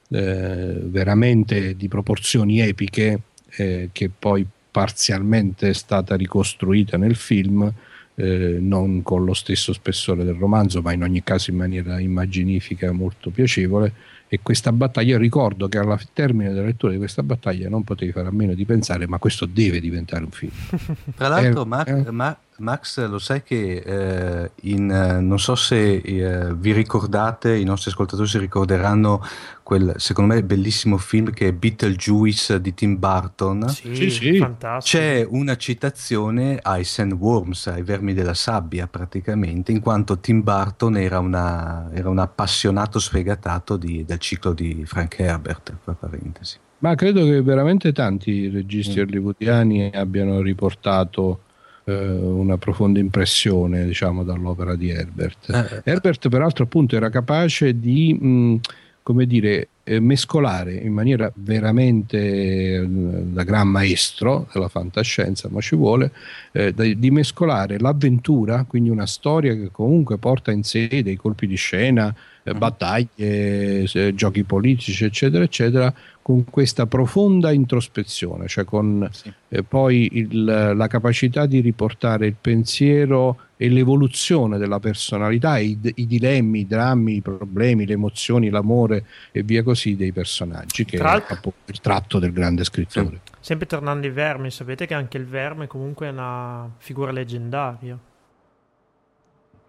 eh, 0.09 0.81
veramente 0.85 1.75
di 1.75 1.89
proporzioni 1.89 2.61
epiche 2.61 3.21
eh, 3.57 3.89
che 3.91 4.11
poi 4.11 4.47
parzialmente 4.71 5.71
è 5.71 5.73
stata 5.73 6.15
ricostruita 6.15 6.99
nel 6.99 7.17
film, 7.17 7.73
eh, 8.17 8.59
non 8.61 9.01
con 9.01 9.25
lo 9.25 9.33
stesso 9.33 9.73
spessore 9.73 10.23
del 10.23 10.35
romanzo, 10.35 10.83
ma 10.83 10.93
in 10.93 11.05
ogni 11.05 11.23
caso 11.23 11.51
in 11.51 11.57
maniera 11.57 11.99
immaginifica 12.01 12.93
molto 12.93 13.31
piacevole. 13.31 13.95
E 14.33 14.41
questa 14.43 14.73
battaglia, 14.73 15.19
ricordo 15.19 15.69
che 15.69 15.77
al 15.77 16.01
termine 16.15 16.55
della 16.55 16.65
lettura 16.65 16.91
di 16.91 16.97
questa 16.97 17.23
battaglia 17.23 17.69
non 17.69 17.85
potevi 17.85 18.13
fare 18.13 18.29
a 18.29 18.33
meno 18.33 18.55
di 18.55 18.65
pensare, 18.65 19.07
ma 19.07 19.19
questo 19.19 19.45
deve 19.45 19.79
diventare 19.79 20.25
un 20.25 20.31
film. 20.31 20.53
Tra 21.15 21.29
l'altro, 21.29 21.67
Mar- 21.67 21.87
eh, 21.87 22.11
Mar- 22.11 22.39
Max, 22.59 23.05
lo 23.07 23.19
sai 23.19 23.43
che 23.43 23.77
eh, 23.77 24.51
in, 24.63 24.91
eh, 24.91 25.21
non 25.21 25.39
so 25.39 25.55
se 25.55 25.97
eh, 25.97 26.55
vi 26.55 26.73
ricordate, 26.73 27.57
i 27.57 27.65
nostri 27.65 27.91
ascoltatori 27.91 28.29
si 28.29 28.39
ricorderanno 28.39 29.25
quel, 29.63 29.95
secondo 29.97 30.35
me, 30.35 30.43
bellissimo 30.43 30.97
film 30.99 31.31
che 31.31 31.49
è 31.49 31.53
Beetlejuice 31.53 32.61
di 32.61 32.75
Tim 32.75 32.99
Burton. 32.99 33.69
Sì, 33.69 33.95
sì, 33.95 34.11
sì. 34.11 34.37
fantastico. 34.39 35.03
C'è 35.03 35.27
una 35.29 35.57
citazione 35.57 36.59
ai 36.63 36.85
sandworms, 36.85 37.69
ai 37.69 37.83
vermi 37.83 38.15
della 38.15 38.35
sabbia 38.35 38.87
praticamente, 38.87 39.73
in 39.73 39.81
quanto 39.81 40.19
Tim 40.19 40.43
Burton 40.43 40.97
era, 40.97 41.19
una, 41.19 41.91
era 41.93 42.09
un 42.09 42.19
appassionato 42.19 42.99
sfegatato 42.99 43.77
di, 43.77 44.05
del 44.05 44.19
ciclo 44.19 44.53
di 44.53 44.85
Frank 44.85 45.19
Herbert, 45.19 45.75
tra 45.83 45.95
parentesi. 45.95 46.59
Ma 46.79 46.97
credo 46.97 47.25
che 47.25 47.41
veramente 47.43 47.93
tanti 47.93 48.49
registi 48.49 48.99
mm. 48.99 49.03
hollywoodiani 49.03 49.91
abbiano 49.95 50.41
riportato 50.41 51.43
una 51.85 52.59
profonda 52.59 52.99
impressione 52.99 53.85
diciamo, 53.85 54.23
dall'opera 54.23 54.77
di 54.77 54.91
Herbert. 54.91 55.51
Eh, 55.51 55.91
Herbert 55.91 56.29
peraltro 56.29 56.65
appunto 56.65 56.97
era 56.97 57.11
capace 57.11 57.79
di 57.79 58.15
mh, 58.15 58.61
come 59.03 59.27
dire, 59.27 59.69
eh, 59.85 59.99
mescolare 59.99 60.75
in 60.75 60.93
maniera 60.93 61.31
veramente 61.35 62.19
eh, 62.19 62.87
da 62.87 63.43
gran 63.43 63.69
maestro 63.69 64.49
della 64.53 64.69
fantascienza, 64.69 65.49
ma 65.51 65.61
ci 65.61 65.75
vuole, 65.75 66.13
eh, 66.53 66.73
di 66.73 67.11
mescolare 67.11 67.79
l'avventura, 67.79 68.65
quindi 68.65 68.91
una 68.91 69.07
storia 69.07 69.55
che 69.55 69.71
comunque 69.73 70.19
porta 70.19 70.53
in 70.53 70.63
sé 70.63 71.03
dei 71.03 71.17
colpi 71.17 71.49
di 71.49 71.57
scena, 71.57 72.15
eh, 72.45 72.55
mm. 72.55 72.59
battaglie, 72.59 74.15
giochi 74.15 74.45
politici, 74.45 75.05
eccetera, 75.05 75.43
eccetera, 75.43 75.93
con 76.23 76.45
questa 76.45 76.87
profonda 76.87 77.51
introspezione, 77.51 78.47
cioè 78.47 78.65
con 78.65 79.09
sì. 79.11 79.33
eh, 79.49 79.65
poi 79.65 80.09
il, 80.13 80.45
la 80.45 80.87
capacità 80.87 81.47
di 81.47 81.61
riportare 81.61 82.27
il 82.27 82.37
pensiero 82.41 83.39
e 83.57 83.69
l'evoluzione 83.69 84.57
della 84.57 84.79
personalità, 84.79 85.59
i, 85.59 85.79
i, 85.97 86.07
dilemmi, 86.07 86.61
i 86.61 86.67
drammi, 86.67 87.17
i 87.17 87.21
problemi, 87.21 87.87
le 87.87 87.95
emozioni, 87.95 88.51
l'amore 88.51 89.05
e 89.33 89.43
via 89.43 89.65
così 89.65 89.97
dei 89.97 90.13
personaggi, 90.13 90.85
che 90.85 90.97
Tra 90.97 91.27
è 91.27 91.39
il 91.67 91.81
tratto 91.81 92.19
del 92.21 92.33
grande 92.33 92.63
scrittore. 92.65 93.21
Sì. 93.25 93.33
Sempre 93.41 93.67
tornando 93.67 94.07
ai 94.07 94.13
vermi, 94.13 94.51
sapete 94.51 94.87
che 94.87 94.95
anche 94.95 95.19
il 95.19 95.27
verme 95.27 95.67
comunque 95.67 96.07
è 96.07 96.11
una 96.11 96.71
figura 96.79 97.11
leggendaria. 97.11 97.99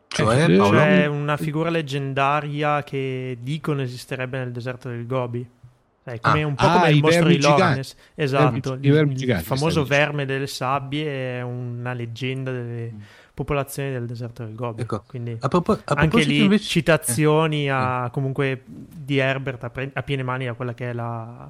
Cioè, 0.07 0.55
cioè 0.55 1.05
una 1.07 1.37
figura 1.37 1.71
leggendaria 1.71 2.83
che 2.83 3.39
dicono 3.41 3.81
esisterebbe 3.81 4.37
nel 4.37 4.51
deserto 4.51 4.89
del 4.89 5.07
Gobi. 5.07 5.47
Eh, 6.05 6.19
come, 6.19 6.41
ah, 6.41 6.47
un 6.47 6.55
po' 6.55 6.65
come 6.67 6.85
ah, 6.85 6.89
il 6.89 7.01
mostro 7.01 7.27
di 7.27 7.41
Loranes, 7.41 7.95
esatto. 8.13 8.77
I 8.81 8.89
vermi, 8.89 9.13
il, 9.13 9.29
il 9.29 9.39
famoso 9.39 9.85
verme 9.85 10.25
delle 10.25 10.47
sabbie 10.47 11.37
è 11.37 11.41
una 11.41 11.93
leggenda 11.93 12.51
delle 12.51 12.91
mm. 12.91 12.99
popolazioni 13.33 13.91
del 13.91 14.05
deserto 14.05 14.43
del 14.43 14.53
Gobi. 14.53 14.81
Ecco, 14.81 15.03
Quindi 15.07 15.37
a 15.39 15.47
propo- 15.47 15.71
a 15.71 15.93
anche 15.95 16.23
lì 16.23 16.43
invece... 16.43 16.65
citazioni 16.65 17.67
eh. 17.67 17.69
a, 17.69 18.09
comunque 18.11 18.63
di 18.65 19.17
Herbert 19.17 19.63
a, 19.63 19.69
pre- 19.69 19.91
a, 19.93 20.03
piene 20.03 20.23
mani 20.23 20.47
a 20.47 20.55
quella 20.55 20.73
che 20.73 20.89
è 20.89 20.93
la, 20.93 21.49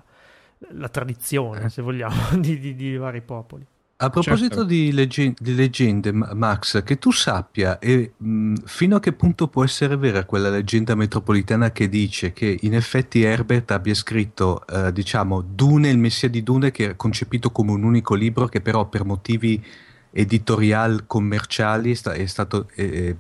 la 0.57 0.89
tradizione, 0.89 1.65
eh. 1.65 1.69
se 1.69 1.81
vogliamo, 1.81 2.15
di, 2.37 2.59
di, 2.59 2.75
di 2.75 2.95
vari 2.95 3.21
popoli. 3.21 3.65
A 4.03 4.09
proposito 4.09 4.55
certo. 4.55 4.63
di, 4.65 4.91
legge- 4.91 5.33
di, 5.37 5.55
leggende, 5.55 6.11
Max, 6.11 6.83
che 6.83 6.97
tu 6.97 7.11
sappia 7.11 7.79
e, 7.79 8.11
mh, 8.17 8.55
fino 8.65 8.97
a 8.97 8.99
che 8.99 9.13
punto 9.13 9.47
può 9.47 9.63
essere 9.63 9.95
vera 9.95 10.25
quella 10.25 10.49
leggenda 10.49 10.93
metropolitana 10.93 11.71
che 11.71 11.87
dice 11.87 12.33
che 12.33 12.57
in 12.61 12.75
effetti 12.75 13.23
Herbert 13.23 13.71
abbia 13.71 13.93
scritto, 13.93 14.67
eh, 14.67 14.91
diciamo, 14.91 15.41
Dune, 15.41 15.89
il 15.89 15.97
Messia 15.97 16.27
di 16.27 16.43
Dune, 16.43 16.71
che 16.71 16.91
è 16.91 16.95
concepito 16.97 17.51
come 17.51 17.71
un 17.71 17.83
unico 17.83 18.13
libro, 18.13 18.47
che 18.47 18.59
però 18.59 18.89
per 18.89 19.05
motivi 19.05 19.63
editorial 20.11 21.05
commerciali 21.07 21.91
è, 21.91 21.95
sta- 21.95 22.13
è 22.13 22.25
stato... 22.25 22.67
È, 22.75 23.15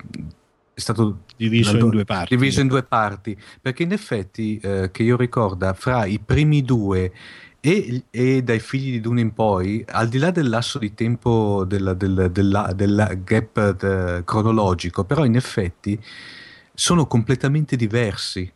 è 0.75 0.79
stato 0.79 1.19
diviso, 1.37 1.77
in 1.77 1.89
due, 1.89 2.03
parti, 2.03 2.35
diviso 2.35 2.59
in 2.59 2.67
due 2.67 2.81
parti 2.81 3.37
perché 3.61 3.83
in 3.83 3.91
effetti 3.91 4.57
eh, 4.57 4.89
che 4.91 5.03
io 5.03 5.15
ricorda 5.15 5.73
fra 5.73 6.05
i 6.05 6.19
primi 6.19 6.63
due 6.63 7.11
e, 7.65 8.03
e, 8.11 8.43
dai 8.43 8.59
figli 8.59 8.91
di 8.91 8.99
Dune 8.99 9.21
in 9.21 9.33
poi, 9.33 9.85
al 9.87 10.09
di 10.09 10.17
là 10.17 10.31
del 10.31 10.49
lasso 10.49 10.79
di 10.79 10.93
tempo 10.93 11.63
del, 11.63 11.95
del, 11.95 12.29
del, 12.29 12.73
del 12.75 13.21
gap 13.23 13.71
de, 13.77 14.17
eh, 14.17 14.23
cronologico, 14.25 15.05
però 15.05 15.23
in 15.23 15.37
effetti 15.37 15.97
sono 16.73 17.07
completamente 17.07 17.77
diversi. 17.77 18.51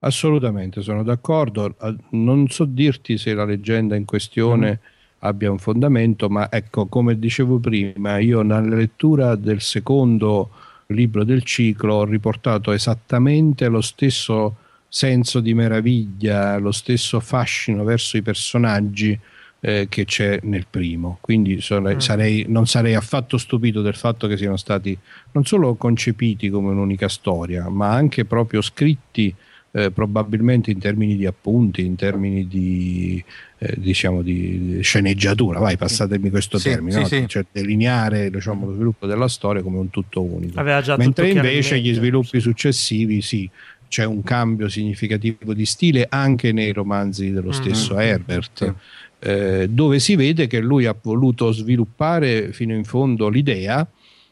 Assolutamente, 0.00 0.82
sono 0.82 1.04
d'accordo. 1.04 1.76
Non 2.10 2.48
so 2.48 2.64
dirti 2.64 3.18
se 3.18 3.34
la 3.34 3.44
leggenda 3.44 3.94
in 3.94 4.04
questione 4.04 4.80
mm. 4.82 4.86
abbia 5.20 5.52
un 5.52 5.58
fondamento, 5.58 6.28
ma 6.28 6.50
ecco, 6.50 6.86
come 6.86 7.20
dicevo 7.20 7.60
prima, 7.60 8.18
io 8.18 8.42
nella 8.42 8.74
lettura 8.74 9.36
del 9.36 9.60
secondo 9.60 10.50
libro 10.86 11.22
del 11.22 11.44
ciclo 11.44 11.94
ho 11.94 12.04
riportato 12.04 12.72
esattamente 12.72 13.68
lo 13.68 13.80
stesso 13.80 14.56
senso 14.88 15.40
di 15.40 15.54
meraviglia, 15.54 16.56
lo 16.56 16.72
stesso 16.72 17.20
fascino 17.20 17.84
verso 17.84 18.16
i 18.16 18.22
personaggi 18.22 19.18
eh, 19.60 19.86
che 19.88 20.04
c'è 20.04 20.40
nel 20.42 20.66
primo. 20.68 21.18
Quindi 21.20 21.60
sarei, 21.60 21.96
mm. 21.96 21.98
sarei, 21.98 22.44
non 22.48 22.66
sarei 22.66 22.94
affatto 22.94 23.38
stupito 23.38 23.82
del 23.82 23.96
fatto 23.96 24.26
che 24.26 24.36
siano 24.36 24.56
stati 24.56 24.96
non 25.32 25.44
solo 25.44 25.74
concepiti 25.74 26.48
come 26.48 26.70
un'unica 26.70 27.08
storia, 27.08 27.68
ma 27.68 27.90
anche 27.90 28.24
proprio 28.24 28.62
scritti 28.62 29.34
eh, 29.70 29.90
probabilmente 29.90 30.70
in 30.70 30.78
termini 30.78 31.16
di 31.16 31.26
appunti, 31.26 31.84
in 31.84 31.94
termini 31.94 32.46
di, 32.48 33.22
eh, 33.58 33.74
diciamo 33.76 34.22
di 34.22 34.78
sceneggiatura, 34.80 35.58
vai 35.58 35.76
passatemi 35.76 36.30
questo 36.30 36.58
sì, 36.58 36.70
termine, 36.70 36.92
sì, 36.92 37.00
no? 37.00 37.06
sì. 37.06 37.28
cioè 37.28 37.44
delineare 37.52 38.30
diciamo, 38.30 38.66
lo 38.66 38.72
sviluppo 38.72 39.06
della 39.06 39.28
storia 39.28 39.62
come 39.62 39.78
un 39.78 39.90
tutto 39.90 40.22
unico. 40.22 40.62
Mentre 40.96 41.30
invece 41.30 41.78
gli 41.80 41.92
sviluppi 41.92 42.40
successivi 42.40 43.20
sì, 43.20 43.48
c'è 43.88 44.04
un 44.04 44.22
cambio 44.22 44.68
significativo 44.68 45.54
di 45.54 45.66
stile 45.66 46.06
anche 46.08 46.52
nei 46.52 46.72
romanzi 46.72 47.30
dello 47.30 47.50
mm-hmm. 47.50 47.60
stesso 47.60 47.94
mm-hmm. 47.94 48.06
Herbert, 48.06 48.74
eh, 49.18 49.68
dove 49.68 49.98
si 49.98 50.14
vede 50.14 50.46
che 50.46 50.60
lui 50.60 50.86
ha 50.86 50.96
voluto 51.00 51.50
sviluppare 51.52 52.52
fino 52.52 52.74
in 52.74 52.84
fondo 52.84 53.28
l'idea, 53.28 53.86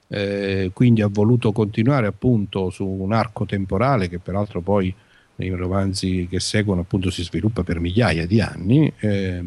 eh, 0.09 0.71
quindi 0.73 1.03
ha 1.03 1.09
voluto 1.09 1.53
continuare 1.53 2.07
appunto 2.07 2.71
su 2.71 2.87
un 2.87 3.13
arco 3.13 3.45
temporale 3.45 4.09
che 4.09 4.19
peraltro 4.19 4.61
poi 4.61 4.95
nei 5.37 5.51
romanzi 5.51 6.27
che 6.31 6.41
seguono 6.41 6.83
appunto 6.83 7.11
si 7.11 7.23
sviluppa 7.23 7.63
per 7.63 7.81
migliaia 7.81 8.27
di 8.27 8.41
anni. 8.41 8.93
Eh, 8.99 9.45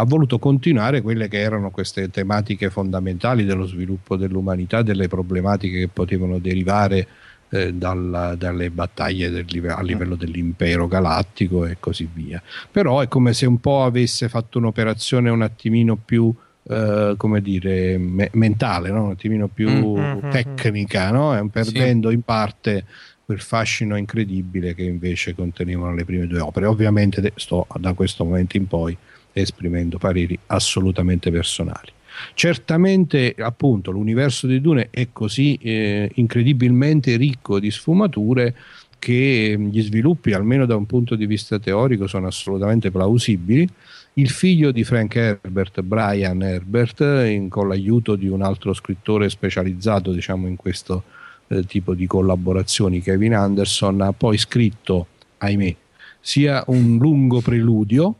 ha 0.00 0.04
voluto 0.04 0.38
continuare 0.38 1.02
quelle 1.02 1.26
che 1.26 1.40
erano 1.40 1.70
queste 1.70 2.08
tematiche 2.08 2.70
fondamentali 2.70 3.44
dello 3.44 3.66
sviluppo 3.66 4.16
dell'umanità, 4.16 4.82
delle 4.82 5.08
problematiche 5.08 5.80
che 5.80 5.88
potevano 5.88 6.38
derivare 6.38 7.06
eh, 7.50 7.72
dalla, 7.72 8.34
dalle 8.34 8.70
battaglie 8.70 9.30
del, 9.30 9.46
a 9.68 9.82
livello 9.82 10.14
dell'impero 10.14 10.86
galattico 10.86 11.66
e 11.66 11.76
così 11.80 12.08
via. 12.12 12.42
Però 12.70 13.00
è 13.00 13.08
come 13.08 13.32
se 13.32 13.46
un 13.46 13.58
po' 13.58 13.84
avesse 13.84 14.28
fatto 14.28 14.58
un'operazione 14.58 15.30
un 15.30 15.42
attimino 15.42 15.96
più 15.96 16.34
eh, 16.70 17.14
come 17.16 17.40
dire 17.40 17.96
me- 17.96 18.30
mentale, 18.34 18.90
no? 18.90 19.04
un 19.04 19.10
attimino 19.12 19.48
più 19.48 19.70
mm-hmm. 19.70 20.30
tecnica, 20.30 21.10
no? 21.10 21.48
perdendo 21.50 22.08
sì. 22.08 22.14
in 22.14 22.22
parte 22.22 22.84
quel 23.24 23.40
fascino 23.40 23.96
incredibile 23.96 24.74
che 24.74 24.84
invece 24.84 25.34
contenevano 25.34 25.94
le 25.94 26.04
prime 26.04 26.26
due 26.26 26.40
opere. 26.40 26.66
Ovviamente 26.66 27.32
sto 27.36 27.66
da 27.78 27.92
questo 27.92 28.24
momento 28.24 28.56
in 28.56 28.66
poi 28.66 28.96
esprimendo 29.32 29.98
pareri 29.98 30.38
assolutamente 30.46 31.30
personali. 31.30 31.92
Certamente, 32.34 33.34
appunto, 33.38 33.90
l'universo 33.90 34.46
di 34.46 34.60
Dune 34.60 34.88
è 34.90 35.08
così 35.12 35.58
eh, 35.60 36.10
incredibilmente 36.14 37.16
ricco 37.16 37.58
di 37.58 37.70
sfumature 37.70 38.54
che 38.98 39.56
gli 39.58 39.80
sviluppi, 39.80 40.32
almeno 40.32 40.66
da 40.66 40.76
un 40.76 40.86
punto 40.86 41.14
di 41.14 41.26
vista 41.26 41.58
teorico, 41.58 42.06
sono 42.06 42.26
assolutamente 42.26 42.90
plausibili. 42.90 43.68
Il 44.14 44.30
figlio 44.30 44.72
di 44.72 44.82
Frank 44.82 45.14
Herbert, 45.14 45.80
Brian 45.82 46.42
Herbert, 46.42 47.00
in, 47.00 47.48
con 47.48 47.68
l'aiuto 47.68 48.16
di 48.16 48.26
un 48.26 48.42
altro 48.42 48.72
scrittore 48.72 49.28
specializzato 49.28 50.12
diciamo, 50.12 50.48
in 50.48 50.56
questo 50.56 51.04
eh, 51.48 51.62
tipo 51.64 51.94
di 51.94 52.06
collaborazioni, 52.06 53.00
Kevin 53.00 53.34
Anderson, 53.34 54.00
ha 54.00 54.12
poi 54.12 54.36
scritto, 54.36 55.06
ahimè, 55.38 55.74
sia 56.20 56.64
un 56.66 56.98
lungo 56.98 57.40
preludio 57.40 58.16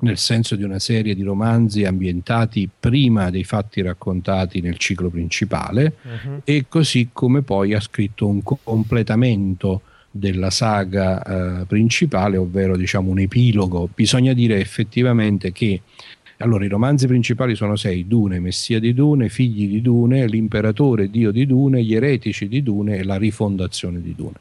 nel 0.00 0.18
senso 0.18 0.56
di 0.56 0.62
una 0.62 0.78
serie 0.78 1.14
di 1.14 1.22
romanzi 1.22 1.84
ambientati 1.84 2.68
prima 2.78 3.30
dei 3.30 3.44
fatti 3.44 3.82
raccontati 3.82 4.60
nel 4.60 4.78
ciclo 4.78 5.08
principale 5.08 5.94
uh-huh. 6.02 6.40
e 6.44 6.66
così 6.68 7.10
come 7.12 7.42
poi 7.42 7.74
ha 7.74 7.80
scritto 7.80 8.26
un 8.26 8.42
completamento 8.42 9.82
della 10.10 10.50
saga 10.50 11.22
eh, 11.60 11.64
principale, 11.66 12.36
ovvero 12.36 12.76
diciamo 12.76 13.10
un 13.10 13.20
epilogo. 13.20 13.88
Bisogna 13.94 14.32
dire 14.32 14.58
effettivamente 14.58 15.52
che 15.52 15.82
allora, 16.42 16.64
i 16.64 16.68
romanzi 16.68 17.06
principali 17.06 17.54
sono 17.54 17.76
sei: 17.76 18.06
Dune, 18.06 18.40
Messia 18.40 18.80
di 18.80 18.94
Dune, 18.94 19.28
Figli 19.28 19.68
di 19.68 19.82
Dune, 19.82 20.26
L'imperatore 20.26 21.10
Dio 21.10 21.30
di 21.30 21.44
Dune, 21.46 21.82
Gli 21.84 21.94
eretici 21.94 22.48
di 22.48 22.62
Dune 22.62 22.96
e 22.96 23.04
la 23.04 23.16
rifondazione 23.16 24.00
di 24.00 24.14
Dune. 24.14 24.36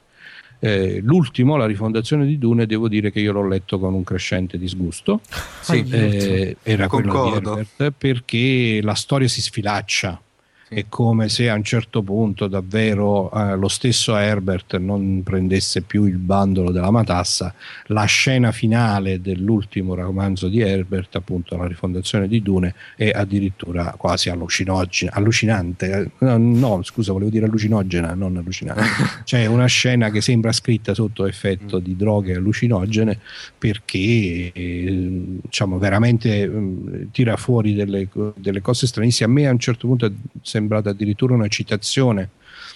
Eh, 0.59 0.99
l'ultimo, 1.01 1.55
la 1.55 1.65
rifondazione 1.65 2.25
di 2.25 2.37
Dune, 2.37 2.65
devo 2.65 2.89
dire 2.89 3.11
che 3.11 3.19
io 3.19 3.31
l'ho 3.31 3.47
letto 3.47 3.79
con 3.79 3.93
un 3.93 4.03
crescente 4.03 4.57
disgusto. 4.57 5.21
Sì, 5.61 5.85
eh, 5.89 6.57
era 6.63 6.87
Concordo. 6.87 7.29
quello 7.29 7.53
di 7.55 7.59
Herbert, 7.59 7.93
perché 7.97 8.81
la 8.81 8.95
storia 8.95 9.27
si 9.27 9.41
sfilaccia 9.41 10.21
è 10.69 10.85
come 10.87 11.29
se 11.29 11.49
a 11.49 11.55
un 11.55 11.63
certo 11.63 12.03
punto 12.03 12.47
davvero 12.47 13.31
eh, 13.31 13.55
lo 13.55 13.67
stesso 13.67 14.15
Herbert 14.15 14.77
non 14.77 15.23
prendesse 15.23 15.81
più 15.81 16.05
il 16.05 16.17
bandolo 16.17 16.69
della 16.69 16.91
matassa. 16.91 17.53
La 17.87 18.05
scena 18.05 18.51
finale 18.51 19.19
dell'ultimo 19.19 19.95
romanzo 19.95 20.47
di 20.47 20.59
Herbert, 20.59 21.15
appunto 21.15 21.57
la 21.57 21.65
rifondazione 21.65 22.27
di 22.27 22.43
Dune, 22.43 22.75
è 22.95 23.09
addirittura 23.09 23.95
quasi 23.97 24.29
allucinante. 24.29 26.11
No, 26.19 26.37
no, 26.37 26.83
scusa, 26.83 27.13
volevo 27.13 27.31
dire 27.31 27.45
allucinogena, 27.45 28.13
non 28.13 28.37
allucinante. 28.37 28.83
C'è 29.25 29.47
una 29.47 29.65
scena 29.65 30.11
che 30.11 30.21
sembra 30.21 30.51
scritta 30.51 30.93
sotto 30.93 31.25
effetto 31.25 31.79
di 31.79 31.95
droghe 31.95 32.35
allucinogene 32.35 33.17
perché 33.57 34.51
eh, 34.53 35.23
diciamo 35.49 35.79
veramente 35.79 36.43
eh, 36.43 37.07
tira 37.11 37.35
fuori 37.35 37.73
delle, 37.73 38.07
delle 38.35 38.61
cose 38.61 38.87
stranissime. 38.87 39.29
A 39.29 39.33
me 39.33 39.47
a 39.47 39.51
un 39.51 39.59
certo 39.59 39.87
punto 39.87 40.11
sembrata 40.41 40.91
addirittura 40.91 41.33
una 41.33 41.47
citazione, 41.47 42.29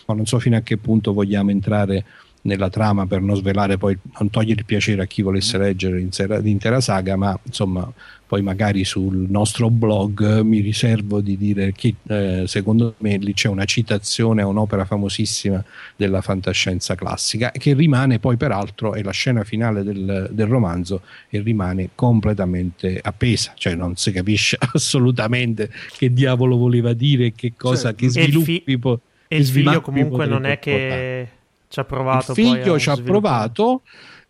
ma 0.07 0.15
non 0.15 0.25
so 0.25 0.39
fino 0.39 0.57
a 0.57 0.61
che 0.61 0.77
punto 0.77 1.13
vogliamo 1.13 1.51
entrare 1.51 2.03
nella 2.43 2.69
trama 2.69 3.05
per 3.05 3.21
non 3.21 3.35
svelare 3.35 3.77
poi 3.77 3.97
non 4.19 4.29
togliere 4.29 4.59
il 4.59 4.65
piacere 4.65 5.01
a 5.01 5.05
chi 5.05 5.21
volesse 5.21 5.57
leggere 5.57 5.97
l'intera 6.41 6.81
saga 6.81 7.15
ma 7.15 7.37
insomma 7.43 7.91
poi 8.33 8.41
magari 8.41 8.83
sul 8.83 9.27
nostro 9.29 9.69
blog 9.69 10.41
mi 10.41 10.59
riservo 10.59 11.21
di 11.21 11.37
dire 11.37 11.71
che 11.71 11.93
eh, 12.07 12.45
secondo 12.47 12.95
me 12.97 13.17
lì 13.17 13.33
c'è 13.33 13.47
una 13.47 13.65
citazione 13.65 14.41
a 14.41 14.47
un'opera 14.47 14.85
famosissima 14.85 15.63
della 15.95 16.19
fantascienza 16.21 16.95
classica 16.95 17.51
che 17.51 17.75
rimane 17.75 18.17
poi 18.17 18.35
peraltro 18.35 18.95
è 18.95 19.03
la 19.03 19.11
scena 19.11 19.43
finale 19.43 19.83
del, 19.83 20.29
del 20.31 20.47
romanzo 20.47 21.01
e 21.29 21.41
rimane 21.41 21.89
completamente 21.93 22.99
appesa. 23.03 23.53
Cioè 23.55 23.75
non 23.75 23.97
si 23.97 24.11
capisce 24.11 24.57
assolutamente 24.73 25.69
che 25.95 26.11
diavolo 26.11 26.57
voleva 26.57 26.93
dire 26.93 27.33
che 27.33 27.53
cosa 27.55 27.89
cioè, 27.89 27.95
che 27.95 28.09
sviluppi 28.09 28.63
e 28.65 28.71
il, 28.71 28.79
fi- 28.81 28.99
e 29.27 29.37
il 29.37 29.45
figlio 29.45 29.81
comunque 29.81 30.25
non 30.25 30.45
è 30.45 30.57
che 30.57 31.27
ci 31.73 31.79
ha 31.79 31.85
provato. 31.85 32.33
Il 32.33 32.37
figlio 32.37 32.77
ci 32.77 32.89
ha 32.89 32.97
provato. 32.97 33.81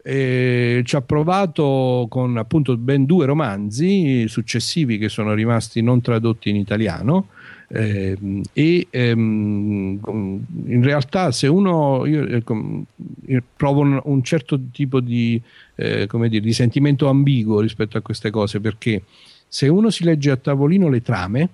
Eh, 0.06 0.82
ci 0.84 0.96
ha 0.98 1.02
provato 1.02 2.08
con 2.10 2.36
appunto 2.36 2.76
ben 2.76 3.06
due 3.06 3.26
romanzi 3.26 4.28
successivi 4.28 4.98
che 4.98 5.08
sono 5.08 5.34
rimasti 5.34 5.82
non 5.82 6.02
tradotti 6.02 6.50
in 6.50 6.58
italiano 6.58 7.28
eh, 7.70 8.18
e 8.52 8.88
ehm, 8.90 10.00
in 10.66 10.84
realtà 10.84 11.32
se 11.32 11.48
uno 11.48 12.06
io, 12.06 12.26
eh, 12.26 13.44
provo 13.56 13.80
un, 13.80 14.02
un, 14.04 14.24
certo 14.24 14.60
tipo 14.74 15.00
di, 15.00 15.42
eh, 15.76 16.06
come 16.08 16.28
dire, 16.28 16.44
di 16.44 16.52
sentimento 16.52 17.08
ambiguo 17.08 17.62
rispetto 17.62 17.98
a 17.98 18.02
queste 18.02 18.30
cose 18.30 18.60
perché 18.60 19.04
se 19.48 19.70
uno 19.70 19.90
si 19.90 20.04
legge 20.04 20.32
a 20.32 20.36
tavolino 20.36 20.90
le 20.90 21.02
trame 21.02 21.50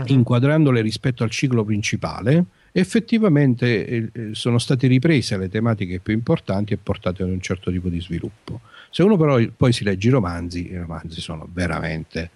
uh-huh. 0.00 0.04
inquadrandole 0.06 0.80
rispetto 0.80 1.22
al 1.22 1.30
ciclo 1.30 1.62
principale 1.62 2.44
effettivamente 2.72 3.86
eh, 3.86 4.08
eh, 4.12 4.28
sono 4.32 4.58
state 4.58 4.86
riprese 4.86 5.36
le 5.36 5.48
tematiche 5.48 6.00
più 6.00 6.14
importanti 6.14 6.72
e 6.72 6.78
portate 6.78 7.22
ad 7.22 7.28
un 7.28 7.40
certo 7.40 7.70
tipo 7.70 7.88
di 7.88 8.00
sviluppo. 8.00 8.60
Se 8.90 9.02
uno 9.02 9.16
però 9.16 9.38
poi 9.56 9.72
si 9.72 9.84
legge 9.84 10.08
i 10.08 10.10
romanzi, 10.10 10.70
i 10.70 10.76
romanzi 10.76 11.20
sono 11.20 11.48
veramente 11.52 12.30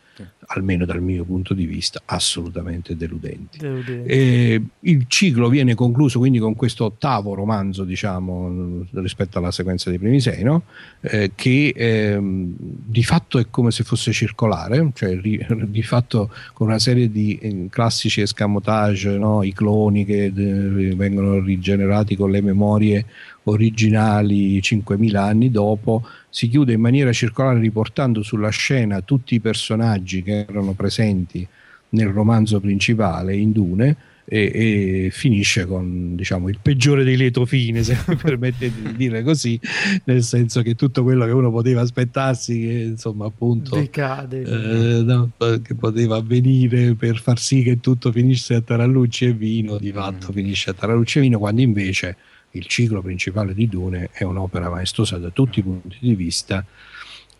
almeno 0.48 0.84
dal 0.84 1.02
mio 1.02 1.24
punto 1.24 1.54
di 1.54 1.66
vista, 1.66 2.02
assolutamente 2.04 2.96
deludenti. 2.96 3.58
deludenti. 3.58 4.70
il 4.80 5.04
ciclo 5.08 5.48
viene 5.48 5.74
concluso 5.74 6.18
quindi 6.18 6.38
con 6.38 6.54
questo 6.54 6.84
ottavo 6.84 7.34
romanzo, 7.34 7.84
diciamo, 7.84 8.84
rispetto 8.92 9.38
alla 9.38 9.50
sequenza 9.50 9.90
dei 9.90 9.98
primi 9.98 10.20
sei, 10.20 10.42
no? 10.42 10.62
eh, 11.00 11.32
che 11.34 11.72
eh, 11.74 12.18
di 12.20 13.02
fatto 13.02 13.38
è 13.38 13.46
come 13.50 13.70
se 13.70 13.84
fosse 13.84 14.12
circolare, 14.12 14.90
cioè 14.94 15.18
ri, 15.20 15.44
di 15.66 15.82
fatto 15.82 16.30
con 16.52 16.68
una 16.68 16.78
serie 16.78 17.10
di 17.10 17.38
eh, 17.40 17.66
classici 17.70 18.20
escamotage, 18.20 19.16
no? 19.18 19.42
i 19.42 19.52
cloni 19.52 20.04
che 20.04 20.24
eh, 20.24 20.30
vengono 20.32 21.40
rigenerati 21.40 22.16
con 22.16 22.30
le 22.30 22.40
memorie 22.40 23.06
originali 23.44 24.58
5.000 24.58 25.16
anni 25.16 25.50
dopo, 25.50 26.04
si 26.36 26.48
chiude 26.48 26.74
in 26.74 26.82
maniera 26.82 27.14
circolare 27.14 27.58
riportando 27.58 28.22
sulla 28.22 28.50
scena 28.50 29.00
tutti 29.00 29.34
i 29.34 29.40
personaggi 29.40 30.22
che 30.22 30.44
erano 30.46 30.72
presenti 30.72 31.48
nel 31.90 32.08
romanzo 32.08 32.60
principale 32.60 33.34
in 33.34 33.52
Dune 33.52 33.96
e, 34.26 34.50
e 34.52 35.08
finisce 35.10 35.64
con 35.64 36.14
diciamo, 36.14 36.50
il 36.50 36.58
peggiore 36.60 37.04
dei 37.04 37.16
lieto 37.16 37.46
fine, 37.46 37.82
se 37.82 37.96
mi 38.06 38.16
permette 38.16 38.70
di 38.70 38.94
dire 38.96 39.22
così, 39.22 39.58
nel 40.04 40.22
senso 40.22 40.60
che 40.60 40.74
tutto 40.74 41.02
quello 41.02 41.24
che 41.24 41.30
uno 41.30 41.50
poteva 41.50 41.80
aspettarsi, 41.80 42.60
che 42.60 42.72
insomma 42.90 43.24
appunto 43.24 43.74
Decade, 43.74 44.42
eh, 44.42 45.02
no, 45.04 45.30
che 45.38 45.74
poteva 45.74 46.16
avvenire 46.16 46.92
per 46.96 47.18
far 47.18 47.38
sì 47.38 47.62
che 47.62 47.80
tutto 47.80 48.12
finisse 48.12 48.56
a 48.56 48.60
tarallucci 48.60 49.24
e 49.24 49.32
vino, 49.32 49.78
di 49.78 49.90
fatto 49.90 50.26
mm. 50.30 50.34
finisce 50.34 50.68
a 50.68 50.74
tarallucci 50.74 51.16
e 51.16 51.22
vino, 51.22 51.38
quando 51.38 51.62
invece 51.62 52.14
il 52.56 52.66
ciclo 52.66 53.02
principale 53.02 53.54
di 53.54 53.68
Dune 53.68 54.10
è 54.12 54.24
un'opera 54.24 54.68
maestosa 54.68 55.18
da 55.18 55.30
tutti 55.30 55.60
i 55.60 55.62
punti 55.62 55.96
di 56.00 56.14
vista, 56.14 56.64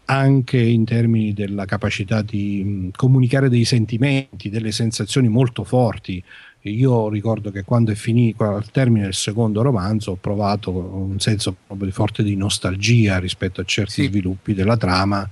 anche 0.06 0.58
in 0.58 0.84
termini 0.84 1.32
della 1.32 1.64
capacità 1.64 2.22
di 2.22 2.90
comunicare 2.94 3.48
dei 3.48 3.64
sentimenti, 3.64 4.50
delle 4.50 4.72
sensazioni 4.72 5.28
molto 5.28 5.64
forti. 5.64 6.22
Io 6.62 7.08
ricordo 7.08 7.50
che 7.50 7.62
quando 7.62 7.92
è 7.92 7.94
finito, 7.94 8.44
al 8.44 8.70
termine 8.70 9.04
del 9.04 9.14
secondo 9.14 9.62
romanzo, 9.62 10.12
ho 10.12 10.16
provato 10.16 10.70
un 10.70 11.18
senso 11.20 11.54
proprio 11.66 11.90
forte 11.92 12.22
di 12.22 12.36
nostalgia 12.36 13.18
rispetto 13.18 13.60
a 13.60 13.64
certi 13.64 14.02
sì. 14.02 14.06
sviluppi 14.06 14.52
della 14.52 14.76
trama 14.76 15.28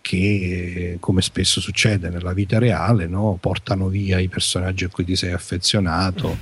che, 0.00 0.98
come 1.00 1.22
spesso 1.22 1.62
succede 1.62 2.10
nella 2.10 2.34
vita 2.34 2.58
reale, 2.58 3.06
no? 3.06 3.38
portano 3.40 3.88
via 3.88 4.18
i 4.18 4.28
personaggi 4.28 4.84
a 4.84 4.88
cui 4.88 5.04
ti 5.04 5.16
sei 5.16 5.32
affezionato. 5.32 6.36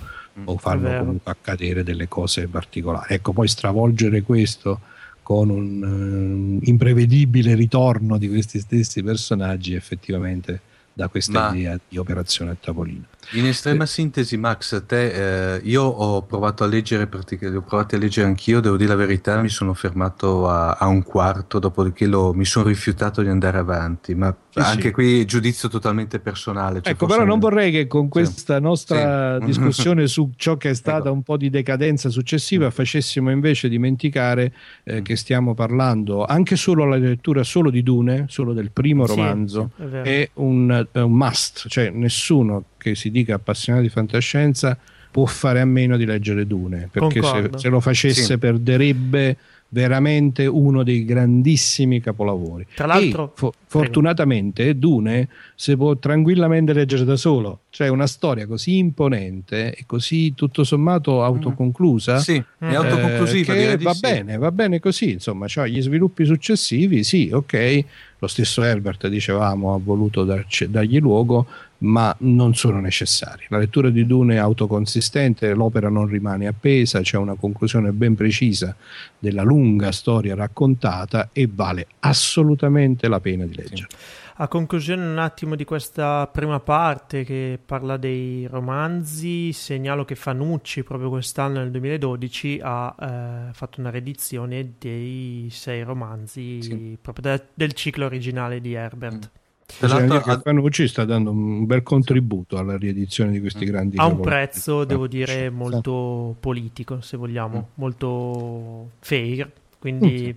O 0.45 0.57
fanno 0.57 0.99
comunque 0.99 1.31
accadere 1.31 1.83
delle 1.83 2.09
cose 2.09 2.47
particolari. 2.49 3.14
Ecco, 3.14 3.33
poi 3.33 3.49
stravolgere 3.49 4.23
questo 4.23 4.81
con 5.23 5.51
un 5.51 6.59
uh, 6.62 6.68
imprevedibile 6.68 7.55
ritorno 7.55 8.18
di 8.18 8.29
questi 8.29 8.59
stessi 8.59 9.03
personaggi 9.03 9.75
effettivamente 9.75 10.61
da 10.95 11.09
questa 11.09 11.51
Ma 11.51 11.57
idea 11.57 11.79
di 11.88 11.97
operazione 11.97 12.51
a 12.51 12.57
tavolino. 12.61 13.05
In 13.33 13.47
estrema 13.47 13.85
eh. 13.85 13.87
sintesi, 13.87 14.37
Max, 14.37 14.85
te, 14.85 15.55
eh, 15.55 15.61
io 15.64 15.85
ho 15.85 16.23
provato 16.23 16.64
a 16.64 16.66
leggere, 16.66 17.07
praticamente, 17.07 17.59
ho 17.59 17.66
provato 17.66 17.95
a 17.95 17.99
leggere 17.99 18.27
anch'io, 18.27 18.61
devo 18.61 18.77
dire 18.77 18.90
la 18.90 18.97
verità, 18.97 19.40
mi 19.40 19.49
sono 19.49 19.73
fermato 19.73 20.49
a, 20.49 20.73
a 20.73 20.87
un 20.87 21.03
quarto, 21.03 21.59
dopodiché 21.59 22.07
lo, 22.07 22.35
mi 22.35 22.45
sono 22.45 22.66
rifiutato 22.66 23.23
di 23.23 23.29
andare 23.29 23.59
avanti, 23.59 24.14
ma 24.14 24.35
sì, 24.61 24.69
anche 24.69 24.88
sì. 24.88 24.91
qui 24.91 25.25
giudizio 25.25 25.69
totalmente 25.69 26.19
personale. 26.19 26.83
Cioè 26.83 26.93
ecco, 26.93 27.07
però 27.07 27.25
non 27.25 27.38
vorrei 27.38 27.71
che 27.71 27.87
con 27.87 28.09
questa 28.09 28.57
sì. 28.57 28.62
nostra 28.62 29.38
discussione 29.45 30.07
su 30.07 30.33
ciò 30.37 30.57
che 30.57 30.71
è 30.71 30.75
stata 30.75 31.09
ecco. 31.09 31.12
un 31.12 31.23
po' 31.23 31.37
di 31.37 31.49
decadenza 31.49 32.11
successiva 32.11 32.71
facessimo 32.71 33.31
invece 33.31 33.69
dimenticare 33.69 34.53
eh, 34.85 35.01
mm. 35.01 35.03
che 35.03 35.17
stiamo 35.17 35.55
parlando 35.55 36.25
anche 36.25 36.57
solo 36.57 36.85
alla 36.85 36.97
lettura 36.97 37.43
solo 37.45 37.71
di 37.71 37.83
Dune, 37.83 38.27
solo 38.29 38.53
del 38.53 38.71
primo 38.71 39.07
romanzo, 39.07 39.71
è, 39.79 40.03
è, 40.03 40.31
un, 40.35 40.87
è 40.93 41.01
un 41.01 41.12
must, 41.12 41.69
cioè 41.69 41.91
nessuno 41.91 42.65
che 42.77 42.95
si 42.95 43.11
dica 43.11 43.35
appassionato 43.35 43.85
di 43.85 43.91
fantascienza 43.91 44.77
può 45.11 45.27
fare 45.27 45.61
a 45.61 45.65
meno 45.67 45.97
di 45.97 46.07
leggere 46.07 46.47
Dune, 46.47 46.88
perché 46.91 47.23
se, 47.23 47.51
se, 47.57 47.69
lo 47.69 47.81
facesse 47.81 48.23
sì. 48.23 48.38
perderebbe 48.38 49.37
veramente 49.74 50.46
uno 50.46 50.82
dei 50.82 51.04
grandissimi 51.04 52.00
capolavori. 52.00 52.66
Tra 52.74 52.87
l'altro, 52.87 53.32
fo- 53.35 53.54
fortunatamente 53.66 54.78
Dune 54.78 55.28
si 55.54 55.74
può 55.76 55.96
tranquillamente 55.96 56.74
leggere 56.74 57.04
da 57.04 57.16
solo, 57.16 57.61
cioè 57.70 57.88
una 57.88 58.06
storia 58.06 58.46
così 58.46 58.76
imponente 58.76 59.74
e 59.74 59.85
così 59.87 60.35
tutto 60.35 60.62
sommato 60.62 61.18
mm. 61.18 61.22
autoconclusa. 61.22 62.18
Sì, 62.18 62.37
è 62.37 62.64
mm. 62.66 62.74
autoconclusiva. 62.74 63.54
Eh, 63.54 63.78
va 63.78 63.94
sì. 63.94 64.00
bene, 64.00 64.37
va 64.37 64.52
bene 64.52 64.78
così, 64.78 65.12
insomma, 65.12 65.46
cioè 65.48 65.68
gli 65.68 65.80
sviluppi 65.80 66.26
successivi, 66.26 67.02
sì, 67.02 67.30
ok, 67.32 67.85
lo 68.18 68.26
stesso 68.26 68.62
Herbert, 68.62 69.08
dicevamo, 69.08 69.74
ha 69.74 69.80
voluto 69.82 70.24
darci, 70.24 70.70
dargli 70.70 71.00
luogo, 71.00 71.46
ma 71.83 72.14
non 72.21 72.55
sono 72.55 72.81
necessari. 72.81 73.45
La 73.49 73.59
lettura 73.59 73.90
di 73.90 74.07
Dune 74.07 74.35
è 74.35 74.38
autoconsistente, 74.38 75.53
l'opera 75.55 75.88
non 75.88 76.07
rimane 76.07 76.47
appesa, 76.47 77.01
c'è 77.01 77.16
una 77.16 77.35
conclusione 77.35 77.92
ben 77.92 78.14
precisa 78.14 78.75
della 79.18 79.42
lunga 79.42 79.92
storia 79.92 80.35
raccontata 80.35 81.31
e 81.33 81.49
vale 81.53 81.87
assolutamente 82.01 83.09
la 83.09 83.21
pena 83.21 83.45
di 83.45 83.55
leggere. 83.55 83.88
Sì. 83.88 84.21
A 84.37 84.49
conclusione 84.49 85.05
un 85.05 85.18
attimo 85.18 85.57
di 85.57 85.64
questa 85.64 86.27
prima 86.27 86.59
parte 86.59 87.23
che 87.23 87.59
parla 87.64 87.99
dei 87.99 88.47
romanzi, 88.47 89.53
segnalo 89.53 90.05
che 90.05 90.14
Fanucci 90.14 90.83
proprio 90.85 91.11
quest'anno 91.11 91.59
nel 91.59 91.71
2012 91.71 92.61
ha 92.62 92.97
eh, 92.99 93.53
fatto 93.53 93.81
una 93.81 93.90
riedizione 93.90 94.73
dei 94.79 95.49
sei 95.51 95.83
romanzi 95.83 96.62
sì. 96.62 96.99
proprio 97.01 97.37
de- 97.37 97.45
del 97.53 97.73
ciclo 97.75 98.07
originale 98.07 98.61
di 98.61 98.73
Herbert. 98.73 99.31
Mm. 99.33 99.40
L'altro, 99.80 100.40
Fanucci 100.40 100.87
sta 100.87 101.04
dando 101.04 101.30
un 101.30 101.66
bel 101.66 101.82
contributo 101.82 102.56
alla 102.58 102.76
riedizione 102.76 103.30
di 103.30 103.40
questi 103.40 103.64
mm. 103.64 103.68
grandi 103.68 103.96
a 103.96 104.06
un 104.06 104.20
prezzo, 104.20 104.85
devo 104.85 105.06
dire, 105.06 105.50
molto 105.50 106.37
politico, 106.38 107.00
se 107.00 107.16
vogliamo, 107.16 107.58
mm. 107.58 107.72
molto 107.74 108.90
fair. 109.00 109.50
Quindi 109.78 110.37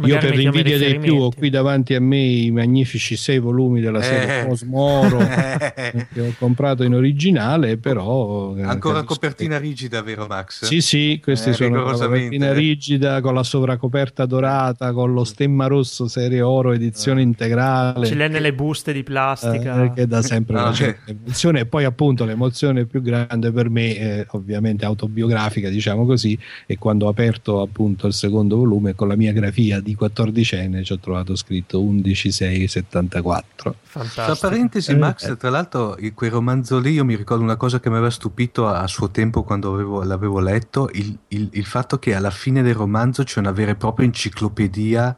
mm. 0.00 0.04
Io 0.04 0.18
per 0.18 0.36
l'invidia 0.36 0.78
dei 0.78 0.98
più 0.98 1.16
ho 1.16 1.30
qui 1.30 1.50
davanti 1.50 1.94
a 1.94 2.00
me 2.00 2.18
i 2.18 2.50
magnifici 2.50 3.16
sei 3.16 3.38
volumi 3.38 3.80
della 3.80 4.02
serie 4.02 4.42
eh. 4.42 4.46
Cosmoro 4.46 5.18
che 6.12 6.20
ho 6.20 6.34
comprato 6.38 6.82
in 6.82 6.94
originale, 6.94 7.76
però... 7.78 8.54
Eh, 8.56 8.62
Ancora 8.62 9.02
copertina 9.04 9.58
rigida, 9.58 10.02
vero 10.02 10.26
Max? 10.26 10.64
Sì, 10.64 10.80
sì, 10.80 11.20
questi 11.22 11.50
eh, 11.50 11.52
sono 11.54 11.82
copertina 11.82 12.52
rigida 12.52 13.20
con 13.20 13.34
la 13.34 13.42
sovracoperta 13.42 14.26
dorata, 14.26 14.92
con 14.92 15.12
lo 15.12 15.24
stemma 15.24 15.66
rosso 15.66 16.08
serie 16.08 16.42
oro 16.42 16.72
edizione 16.72 17.20
eh. 17.20 17.24
integrale. 17.24 18.06
Ce 18.06 18.14
l'è 18.14 18.28
nelle 18.28 18.52
buste 18.52 18.92
di 18.92 19.02
plastica. 19.02 19.84
Eh, 19.84 19.92
che 19.92 20.06
dà 20.06 20.22
sempre 20.22 20.56
una 20.56 20.72
certa 20.72 21.10
emozione 21.10 21.60
e 21.60 21.66
poi 21.66 21.84
appunto 21.84 22.24
l'emozione 22.24 22.84
più 22.84 23.00
grande 23.00 23.50
per 23.50 23.70
me, 23.70 24.26
ovviamente 24.30 24.84
autobiografica 24.84 25.68
diciamo 25.68 26.04
così, 26.04 26.38
è 26.66 26.76
quando 26.76 27.06
ho 27.06 27.08
aperto 27.08 27.60
appunto 27.60 28.06
il 28.06 28.12
secondo 28.12 28.56
volume 28.56 28.94
con 28.94 29.08
la 29.08 29.16
mia 29.16 29.32
grafia 29.32 29.80
di 29.86 29.96
14enne 29.98 30.82
ci 30.82 30.92
ho 30.92 30.98
trovato 30.98 31.36
scritto 31.36 31.80
11674. 31.80 33.76
Fantastico. 33.82 34.24
Tra 34.24 34.34
parentesi, 34.34 34.90
eh, 34.90 34.96
Max, 34.96 35.28
eh. 35.28 35.36
tra 35.36 35.50
l'altro, 35.50 35.96
quel 36.12 36.30
romanzo 36.30 36.80
lì, 36.80 36.90
io 36.90 37.04
mi 37.04 37.14
ricordo 37.14 37.44
una 37.44 37.56
cosa 37.56 37.78
che 37.78 37.88
mi 37.88 37.94
aveva 37.94 38.10
stupito 38.10 38.66
a, 38.66 38.80
a 38.80 38.86
suo 38.88 39.10
tempo 39.10 39.44
quando 39.44 39.72
avevo, 39.72 40.02
l'avevo 40.02 40.40
letto: 40.40 40.90
il, 40.92 41.16
il, 41.28 41.48
il 41.52 41.64
fatto 41.64 42.00
che 42.00 42.14
alla 42.14 42.30
fine 42.30 42.62
del 42.62 42.74
romanzo 42.74 43.22
c'è 43.22 43.38
una 43.38 43.52
vera 43.52 43.70
e 43.70 43.76
propria 43.76 44.06
enciclopedia 44.06 45.16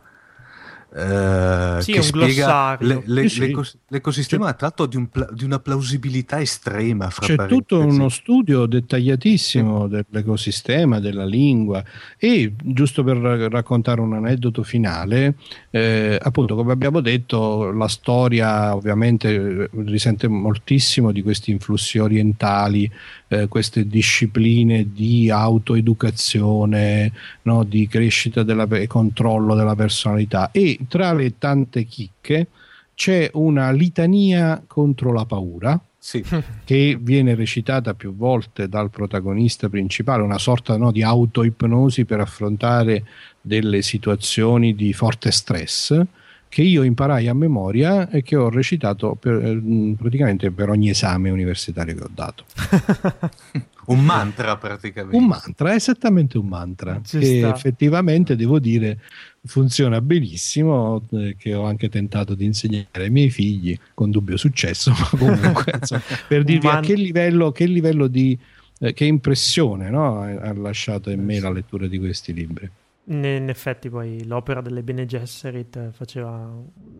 eh, 0.94 1.79
sì, 1.83 1.92
che 1.92 2.03
spiega 2.03 2.79
le, 2.81 3.03
le, 3.05 3.29
sì, 3.29 3.55
sì. 3.62 3.79
l'ecosistema 3.88 4.51
c'è, 4.53 4.57
tratto 4.57 4.87
di, 4.87 4.96
un, 4.96 5.09
di, 5.33 5.44
una 5.44 5.59
plausibilità 5.59 6.40
estrema. 6.40 7.09
c'è 7.09 7.37
tutto 7.46 7.81
uno 7.81 8.09
studio 8.09 8.64
dettagliatissimo 8.64 9.87
dell'ecosistema, 9.87 10.98
della 10.98 11.27
lingua 11.27 11.85
e 12.16 12.55
giusto 12.57 13.05
per 13.05 13.18
raccontare 13.18 14.01
un 14.01 14.14
aneddoto 14.14 14.62
finale, 14.62 15.35
eh, 15.70 16.18
appunto 16.20 16.55
come 16.55 16.72
abbiamo 16.72 17.01
detto 17.01 17.70
la 17.70 17.88
storia 17.88 18.74
ovviamente 18.74 19.68
risente 19.85 20.27
moltissimo 20.27 21.12
di 21.12 21.22
questi 21.22 21.51
influssi 21.51 21.98
orientali 21.98 22.90
eh, 23.29 23.46
queste 23.46 23.87
discipline 23.87 24.92
di 24.92 25.31
autoeducazione, 25.31 27.12
no, 27.42 27.62
di 27.62 27.87
crescita 27.87 28.42
della, 28.42 28.66
e 28.70 28.87
controllo 28.87 29.55
della 29.55 29.74
personalità 29.74 30.51
e 30.51 30.77
tra 30.86 31.12
le 31.12 31.38
tante 31.38 31.84
chicche 31.84 32.48
c'è 32.94 33.30
una 33.34 33.70
litania 33.70 34.62
contro 34.66 35.12
la 35.12 35.24
paura. 35.24 35.80
Sì. 36.00 36.24
che 36.64 36.96
viene 37.00 37.34
recitata 37.34 37.92
più 37.94 38.14
volte 38.14 38.68
dal 38.68 38.88
protagonista 38.88 39.68
principale, 39.68 40.22
una 40.22 40.38
sorta 40.38 40.76
no, 40.76 40.92
di 40.92 41.02
autoipnosi 41.02 42.04
per 42.04 42.20
affrontare 42.20 43.04
delle 43.40 43.82
situazioni 43.82 44.74
di 44.74 44.92
forte 44.92 45.30
stress 45.30 46.00
che 46.48 46.62
io 46.62 46.82
imparai 46.82 47.28
a 47.28 47.34
memoria 47.34 48.08
e 48.08 48.22
che 48.22 48.37
ho 48.37 48.48
recitato 48.48 49.14
per, 49.14 49.34
eh, 49.34 49.94
praticamente 49.96 50.50
per 50.50 50.70
ogni 50.70 50.88
esame 50.88 51.30
universitario 51.30 51.94
che 51.94 52.02
ho 52.02 52.11
dato. 52.12 52.44
un 53.87 54.04
mantra 54.04 54.56
praticamente. 54.56 55.16
Un 55.16 55.26
mantra, 55.26 55.74
esattamente 55.74 56.38
un 56.38 56.46
mantra, 56.46 57.00
Ci 57.04 57.18
che 57.18 57.38
sta. 57.38 57.54
effettivamente 57.54 58.34
devo 58.34 58.58
dire 58.58 59.00
funziona 59.44 60.00
benissimo, 60.00 61.02
eh, 61.12 61.37
che 61.38 61.54
ho 61.54 61.64
anche 61.64 61.88
tentato 61.88 62.34
di 62.34 62.44
insegnare 62.44 62.88
ai 62.92 63.11
miei 63.11 63.30
figli 63.30 63.78
con 63.94 64.11
dubbio 64.11 64.37
successo, 64.37 64.90
ma 64.98 65.08
comunque 65.11 65.72
insomma, 65.80 66.02
per 66.26 66.44
dirvi 66.44 66.66
man- 66.66 66.76
a 66.76 66.80
che 66.80 66.94
livello, 66.94 67.52
che 67.52 67.66
livello 67.66 68.06
di... 68.06 68.38
Eh, 68.80 68.92
che 68.92 69.06
impressione 69.06 69.90
no? 69.90 70.20
ha 70.20 70.52
lasciato 70.52 71.11
in 71.11 71.24
me 71.24 71.40
la 71.40 71.50
lettura 71.50 71.88
di 71.88 71.98
questi 71.98 72.32
libri. 72.32 72.70
In 73.10 73.48
effetti 73.48 73.88
poi 73.88 74.26
l'opera 74.26 74.60
delle 74.60 74.82
Bene 74.82 75.06
Gesserit 75.06 75.92
faceva, 75.92 76.52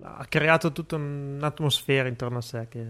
ha 0.02 0.24
creato 0.26 0.72
tutta 0.72 0.96
un'atmosfera 0.96 2.08
intorno 2.08 2.38
a 2.38 2.40
sé 2.40 2.66
che 2.68 2.86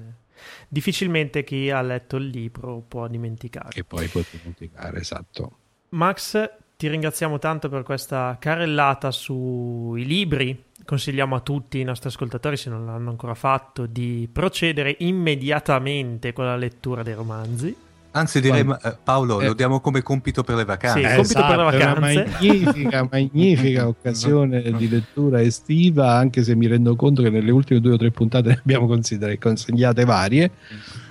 difficilmente 0.69 1.43
chi 1.43 1.69
ha 1.69 1.81
letto 1.83 2.17
il 2.17 2.29
libro 2.29 2.81
può 2.87 3.09
dimenticare. 3.09 3.71
Che 3.71 3.83
poi 3.83 4.07
può 4.07 4.21
dimenticare, 4.31 5.01
esatto. 5.01 5.57
Max, 5.91 6.49
ti 6.77 6.87
ringraziamo 6.87 7.41
tanto 7.41 7.69
per 7.69 7.83
questa 7.83 8.37
carrellata 8.39 9.11
sui 9.11 10.05
libri. 10.05 10.67
Consigliamo 10.85 11.35
a 11.35 11.41
tutti 11.41 11.81
i 11.81 11.85
nostri 11.85 12.11
ascoltatori, 12.11 12.57
se 12.57 12.71
non 12.71 12.87
l'hanno 12.87 13.11
ancora 13.11 13.35
fatto, 13.35 13.87
di 13.87 14.29
procedere 14.33 14.95
immediatamente 15.01 16.33
con 16.33 16.45
la 16.45 16.57
lettura 16.57 17.03
dei 17.03 17.15
romanzi. 17.15 17.77
Anzi, 18.19 18.41
direi 18.41 18.65
Quando... 18.65 18.85
Eh, 18.89 18.97
Paolo, 19.03 19.41
eh. 19.41 19.47
lo 19.47 19.55
diamo 19.55 19.81
come 19.81 20.03
compito 20.03 20.43
per 20.43 20.57
le 20.57 20.65
vacanze. 20.65 20.99
Sì, 20.99 21.05
eh, 21.05 21.15
compito 21.15 21.39
esatto, 21.39 21.47
per 21.47 21.57
le 21.57 21.77
esatto, 21.77 22.01
vacanze. 22.01 22.21
Una 22.21 22.31
magnifica, 22.39 23.09
magnifica 23.11 23.89
occasione 23.89 24.73
di 24.73 24.89
lettura 24.89 25.41
estiva, 25.41 26.13
anche 26.15 26.43
se 26.43 26.55
mi 26.55 26.67
rendo 26.67 26.97
conto 26.97 27.23
che 27.23 27.31
nelle 27.31 27.51
ultime 27.51 27.81
due 27.81 27.93
o 27.93 27.97
tre 27.97 28.11
puntate 28.11 28.49
ne 28.49 28.59
abbiamo 28.61 28.87
consigliate 28.87 30.05
varie. 30.05 30.51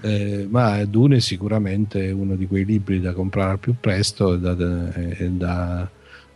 Eh, 0.01 0.47
ma 0.49 0.83
Dune 0.85 1.17
è 1.17 1.19
sicuramente 1.19 2.11
uno 2.11 2.35
di 2.35 2.45
quei 2.47 2.65
libri 2.65 3.01
da 3.01 3.13
comprare 3.13 3.51
al 3.51 3.59
più 3.59 3.75
presto 3.79 4.33
e 4.33 4.39
da, 4.39 4.55
e 4.93 5.29
da, 5.31 5.89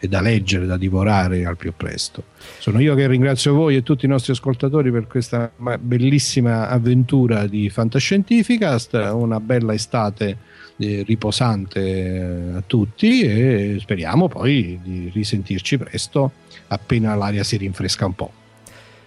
e 0.04 0.08
da 0.08 0.20
leggere, 0.20 0.66
da 0.66 0.78
divorare 0.78 1.46
al 1.46 1.56
più 1.56 1.74
presto. 1.78 2.24
Sono 2.58 2.80
io 2.80 2.96
che 2.96 3.06
ringrazio 3.08 3.54
voi 3.54 3.76
e 3.76 3.84
tutti 3.84 4.06
i 4.06 4.08
nostri 4.08 4.32
ascoltatori 4.32 4.92
per 4.92 5.06
questa 5.06 5.52
bellissima 5.80 6.70
avventura 6.70 7.46
di 7.46 7.70
Fantascientificast, 7.70 9.12
una 9.14 9.40
bella 9.40 9.76
estate 9.76 10.38
eh, 10.78 11.04
riposante 11.06 11.80
eh, 11.80 12.58
a 12.58 12.64
tutti 12.66 13.22
e 13.22 13.78
speriamo 13.80 14.28
poi 14.28 14.80
di 14.82 15.12
risentirci 15.14 15.78
presto 15.78 16.32
appena 16.70 17.14
l'aria 17.14 17.44
si 17.44 17.58
rinfresca 17.58 18.08
un 18.08 18.16
po'. 18.16 18.32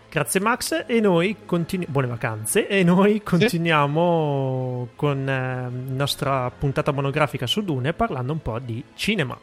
Grazie 0.08 0.38
Max 0.38 0.84
e 0.86 1.00
noi 1.00 1.38
continu- 1.44 1.88
buone 1.88 2.06
vacanze 2.06 2.68
e 2.68 2.84
noi 2.84 3.20
continuiamo 3.24 4.86
sì. 4.90 4.92
con 4.94 5.28
eh, 5.28 5.32
la 5.32 5.70
nostra 5.70 6.52
puntata 6.56 6.92
monografica 6.92 7.48
su 7.48 7.64
Dune 7.64 7.92
parlando 7.94 8.30
un 8.30 8.40
po' 8.40 8.60
di 8.60 8.80
cinema. 8.94 9.36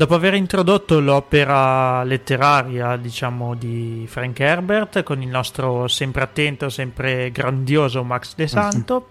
Dopo 0.00 0.14
aver 0.14 0.32
introdotto 0.32 0.98
l'opera 0.98 2.02
letteraria, 2.04 2.96
diciamo, 2.96 3.54
di 3.54 4.06
Frank 4.08 4.40
Herbert 4.40 5.02
con 5.02 5.20
il 5.20 5.28
nostro 5.28 5.88
sempre 5.88 6.22
attento, 6.22 6.70
sempre 6.70 7.30
grandioso 7.30 8.02
Max 8.02 8.34
De 8.34 8.46
Santo, 8.46 9.10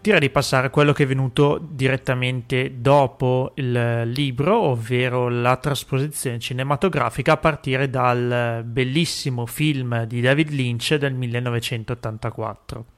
direi 0.00 0.20
di 0.20 0.30
passare 0.30 0.68
a 0.68 0.70
quello 0.70 0.92
che 0.92 1.02
è 1.02 1.06
venuto 1.08 1.58
direttamente 1.60 2.80
dopo 2.80 3.50
il 3.56 4.04
libro, 4.04 4.56
ovvero 4.56 5.28
la 5.28 5.56
trasposizione 5.56 6.38
cinematografica 6.38 7.32
a 7.32 7.38
partire 7.38 7.90
dal 7.90 8.62
bellissimo 8.64 9.44
film 9.44 10.04
di 10.04 10.20
David 10.20 10.50
Lynch 10.50 10.94
del 10.94 11.14
1984. 11.14 12.95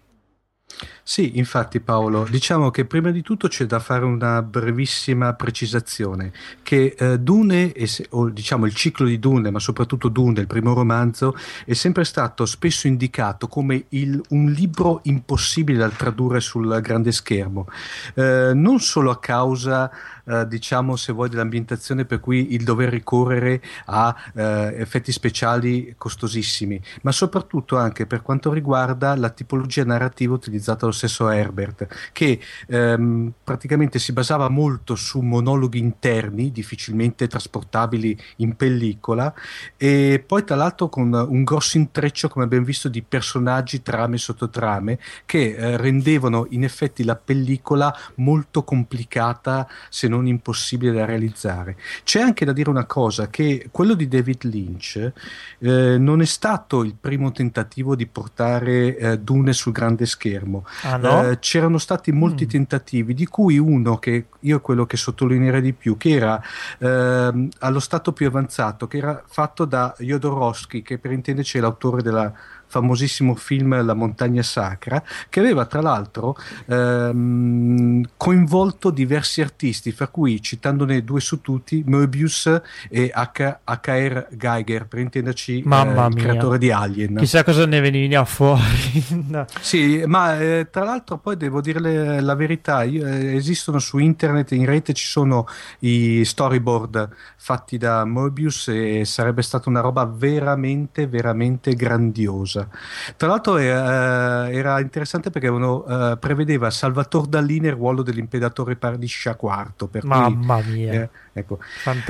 Sì, 1.02 1.38
infatti 1.38 1.80
Paolo, 1.80 2.26
diciamo 2.28 2.70
che 2.70 2.84
prima 2.84 3.10
di 3.10 3.22
tutto 3.22 3.48
c'è 3.48 3.64
da 3.64 3.78
fare 3.78 4.04
una 4.04 4.42
brevissima 4.42 5.32
precisazione, 5.32 6.32
che 6.62 6.94
eh, 6.96 7.18
Dune, 7.18 7.72
se, 7.86 8.06
o 8.10 8.28
diciamo 8.28 8.66
il 8.66 8.74
ciclo 8.74 9.06
di 9.06 9.18
Dune, 9.18 9.50
ma 9.50 9.58
soprattutto 9.58 10.08
Dune, 10.08 10.40
il 10.40 10.46
primo 10.46 10.74
romanzo, 10.74 11.34
è 11.64 11.72
sempre 11.72 12.04
stato 12.04 12.44
spesso 12.44 12.86
indicato 12.86 13.48
come 13.48 13.86
il, 13.90 14.20
un 14.28 14.50
libro 14.50 15.00
impossibile 15.04 15.78
da 15.78 15.88
tradurre 15.88 16.40
sul 16.40 16.78
grande 16.82 17.10
schermo, 17.10 17.66
eh, 18.14 18.52
non 18.54 18.78
solo 18.78 19.10
a 19.10 19.18
causa 19.18 19.90
eh, 20.28 20.46
diciamo 20.46 20.96
se 20.96 21.12
vuoi 21.12 21.28
dell'ambientazione 21.28 22.04
per 22.04 22.20
cui 22.20 22.54
il 22.54 22.64
dover 22.64 22.90
ricorrere 22.90 23.60
a 23.86 24.14
eh, 24.34 24.74
effetti 24.76 25.12
speciali 25.12 25.94
costosissimi. 25.96 26.80
Ma 27.02 27.12
soprattutto 27.12 27.76
anche 27.76 28.06
per 28.06 28.22
quanto 28.22 28.52
riguarda 28.52 29.16
la 29.16 29.30
tipologia 29.30 29.84
narrativa 29.84 30.34
utilizzata 30.34 30.80
dallo 30.80 30.92
stesso 30.92 31.28
Herbert 31.28 31.86
che 32.12 32.40
ehm, 32.66 33.32
praticamente 33.42 33.98
si 33.98 34.12
basava 34.12 34.48
molto 34.48 34.94
su 34.94 35.20
monologhi 35.20 35.78
interni 35.78 36.50
difficilmente 36.50 37.26
trasportabili 37.26 38.18
in 38.36 38.56
pellicola 38.56 39.32
e 39.76 40.22
poi 40.24 40.44
tra 40.44 40.56
l'altro 40.56 40.88
con 40.88 41.12
un 41.12 41.44
grosso 41.44 41.76
intreccio 41.76 42.28
come 42.28 42.44
abbiamo 42.44 42.64
visto 42.64 42.88
di 42.88 43.02
personaggi 43.02 43.82
trame 43.82 44.16
e 44.16 44.18
sottotrame 44.18 44.98
che 45.24 45.54
eh, 45.54 45.76
rendevano 45.76 46.46
in 46.50 46.64
effetti 46.64 47.04
la 47.04 47.16
pellicola 47.16 47.94
molto 48.16 48.64
complicata 48.64 49.68
se 49.88 50.08
non 50.08 50.17
non 50.18 50.26
impossibile 50.26 50.92
da 50.92 51.04
realizzare. 51.04 51.76
C'è 52.02 52.20
anche 52.20 52.44
da 52.44 52.52
dire 52.52 52.68
una 52.70 52.84
cosa, 52.84 53.28
che 53.28 53.68
quello 53.70 53.94
di 53.94 54.08
David 54.08 54.44
Lynch 54.44 55.12
eh, 55.58 55.96
non 55.98 56.20
è 56.20 56.24
stato 56.24 56.82
il 56.82 56.94
primo 57.00 57.30
tentativo 57.32 57.94
di 57.94 58.06
portare 58.06 58.96
eh, 58.96 59.18
Dune 59.18 59.52
sul 59.52 59.72
grande 59.72 60.06
schermo. 60.06 60.66
Ah, 60.82 60.96
no? 60.96 61.30
eh, 61.30 61.38
c'erano 61.38 61.78
stati 61.78 62.12
molti 62.12 62.44
mm. 62.44 62.48
tentativi, 62.48 63.14
di 63.14 63.26
cui 63.26 63.58
uno 63.58 63.98
che 63.98 64.26
io 64.40 64.56
è 64.58 64.60
quello 64.60 64.86
che 64.86 64.96
sottolineerei 64.96 65.62
di 65.62 65.72
più, 65.72 65.96
che 65.96 66.10
era 66.10 66.42
ehm, 66.78 67.48
allo 67.60 67.80
stato 67.80 68.12
più 68.12 68.26
avanzato, 68.26 68.86
che 68.86 68.98
era 68.98 69.22
fatto 69.26 69.64
da 69.64 69.94
Jodorowsky, 69.98 70.82
che 70.82 70.98
per 70.98 71.12
intenderci 71.12 71.58
è 71.58 71.60
l'autore 71.60 72.02
della 72.02 72.32
famosissimo 72.68 73.34
film 73.34 73.82
La 73.84 73.94
montagna 73.94 74.42
sacra, 74.42 75.02
che 75.28 75.40
aveva 75.40 75.64
tra 75.64 75.80
l'altro 75.80 76.36
ehm, 76.66 78.04
coinvolto 78.16 78.90
diversi 78.90 79.40
artisti, 79.40 79.90
fra 79.92 80.08
cui 80.08 80.40
citandone 80.40 81.02
due 81.02 81.20
su 81.20 81.40
tutti, 81.40 81.82
Möbius 81.86 82.60
e 82.88 83.10
H- 83.12 83.58
H.R. 83.64 84.28
Geiger, 84.30 84.86
per 84.86 85.00
intenderci 85.00 85.60
eh, 85.60 86.06
il 86.08 86.14
creatore 86.16 86.58
di 86.58 86.70
Alien. 86.70 87.16
Chissà 87.16 87.42
cosa 87.42 87.66
ne 87.66 87.80
veniva 87.80 88.24
fuori. 88.24 89.04
no. 89.28 89.46
Sì, 89.60 90.02
ma 90.06 90.38
eh, 90.38 90.68
tra 90.70 90.84
l'altro 90.84 91.18
poi 91.18 91.36
devo 91.36 91.60
dirle 91.60 92.20
la 92.20 92.34
verità, 92.34 92.82
io, 92.82 93.06
eh, 93.06 93.34
esistono 93.34 93.78
su 93.78 93.98
internet, 93.98 94.52
in 94.52 94.66
rete 94.66 94.92
ci 94.92 95.06
sono 95.06 95.46
i 95.80 96.24
storyboard 96.24 97.08
fatti 97.36 97.78
da 97.78 98.04
Möbius 98.04 98.70
e 98.70 99.04
sarebbe 99.04 99.42
stata 99.42 99.68
una 99.68 99.80
roba 99.80 100.04
veramente, 100.04 101.06
veramente 101.06 101.74
grandiosa 101.74 102.57
cosa. 102.58 102.68
Tra 103.16 103.28
l'altro 103.28 103.56
era, 103.56 104.48
eh, 104.48 104.56
era 104.56 104.80
interessante 104.80 105.30
perché 105.30 105.48
uno, 105.48 105.84
uh, 105.86 106.18
prevedeva 106.18 106.70
Salvatore 106.70 107.28
Dalì 107.28 107.60
nel 107.60 107.72
ruolo 107.72 108.02
dell'imperatore 108.02 108.76
Paradiscia 108.76 109.36
IV. 109.40 109.88
Per 109.88 110.04
Mamma 110.04 110.60
cui, 110.62 110.72
mia. 110.72 110.92
Eh, 110.92 111.08
ecco. 111.32 111.58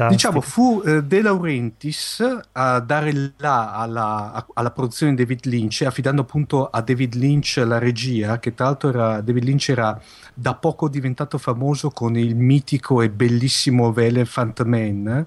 Diciamo, 0.08 0.40
fu 0.40 0.82
uh, 0.84 1.00
De 1.00 1.22
Laurentiis 1.22 2.24
a 2.52 2.80
dare 2.80 3.32
là 3.36 3.74
alla, 3.74 4.32
a, 4.32 4.46
alla 4.54 4.70
produzione 4.70 5.14
di 5.14 5.22
David 5.22 5.44
Lynch, 5.46 5.82
affidando 5.82 6.22
appunto 6.22 6.68
a 6.68 6.80
David 6.80 7.14
Lynch 7.14 7.62
la 7.64 7.78
regia, 7.78 8.38
che 8.38 8.54
tra 8.54 8.66
l'altro 8.66 8.88
era, 8.88 9.20
David 9.20 9.44
Lynch 9.44 9.68
era 9.68 10.00
da 10.40 10.54
poco 10.54 10.88
diventato 10.88 11.36
famoso 11.36 11.90
con 11.90 12.16
il 12.16 12.36
mitico 12.36 13.02
e 13.02 13.10
bellissimo 13.10 13.92
Elephant 13.96 14.62
Man. 14.62 15.26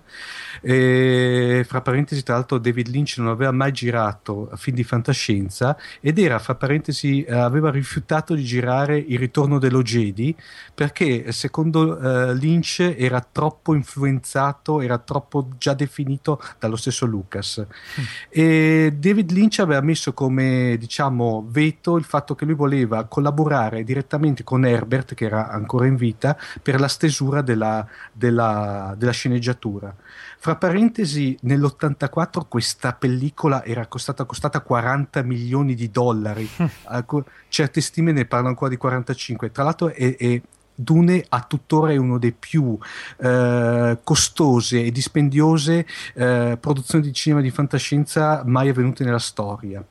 E, 0.61 1.65
fra 1.67 1.81
parentesi, 1.81 2.23
tra 2.23 2.35
l'altro, 2.35 2.57
David 2.57 2.87
Lynch 2.87 3.17
non 3.17 3.27
aveva 3.27 3.51
mai 3.51 3.73
girato 3.73 4.49
film 4.55 4.77
di 4.77 4.85
fantascienza 4.85 5.77
ed 5.99 6.17
era, 6.17 6.39
fra 6.39 6.55
parentesi, 6.55 7.23
eh, 7.23 7.33
aveva 7.33 7.69
rifiutato 7.69 8.33
di 8.35 8.43
girare 8.43 8.97
Il 8.97 9.19
ritorno 9.19 9.59
dello 9.59 9.81
Jedi 9.81 10.33
perché, 10.73 11.33
secondo 11.33 11.97
uh, 11.97 12.31
Lynch, 12.31 12.95
era 12.97 13.19
troppo 13.29 13.73
influenzato, 13.73 14.79
era 14.79 14.97
troppo 14.97 15.49
già 15.57 15.73
definito 15.73 16.41
dallo 16.57 16.77
stesso 16.77 17.05
Lucas. 17.05 17.65
Mm. 17.67 18.03
E 18.29 18.95
David 18.97 19.31
Lynch 19.31 19.59
aveva 19.59 19.81
messo 19.81 20.13
come, 20.13 20.77
diciamo, 20.79 21.45
veto 21.49 21.97
il 21.97 22.05
fatto 22.05 22.33
che 22.33 22.45
lui 22.45 22.55
voleva 22.55 23.03
collaborare 23.03 23.83
direttamente 23.83 24.43
con 24.45 24.65
Herbert 24.65 25.00
Ebert, 25.01 25.15
che 25.15 25.25
era 25.25 25.49
ancora 25.49 25.85
in 25.87 25.95
vita, 25.95 26.37
per 26.61 26.79
la 26.79 26.87
stesura 26.87 27.41
della, 27.41 27.85
della, 28.11 28.93
della 28.97 29.11
sceneggiatura. 29.11 29.93
Fra 30.37 30.55
parentesi, 30.55 31.37
nell'84 31.41 32.47
questa 32.47 32.93
pellicola 32.93 33.63
era 33.65 33.85
costata, 33.87 34.23
costata 34.25 34.61
40 34.61 35.21
milioni 35.23 35.75
di 35.75 35.89
dollari, 35.91 36.47
certe 37.49 37.81
stime 37.81 38.11
ne 38.11 38.25
parlano 38.25 38.49
ancora 38.49 38.69
di 38.69 38.77
45. 38.77 39.51
Tra 39.51 39.63
l'altro 39.63 39.89
è, 39.89 40.15
è 40.15 40.41
Dune 40.73 41.23
a 41.29 41.41
tuttora 41.41 41.91
è 41.91 41.97
uno 41.97 42.17
dei 42.17 42.31
più 42.31 42.75
eh, 43.17 43.99
costose 44.03 44.83
e 44.83 44.89
dispendiose 44.89 45.85
eh, 46.15 46.57
produzioni 46.59 47.03
di 47.03 47.13
cinema 47.13 47.41
di 47.41 47.51
fantascienza 47.51 48.41
mai 48.45 48.69
avvenute 48.69 49.03
nella 49.03 49.19
storia. 49.19 49.83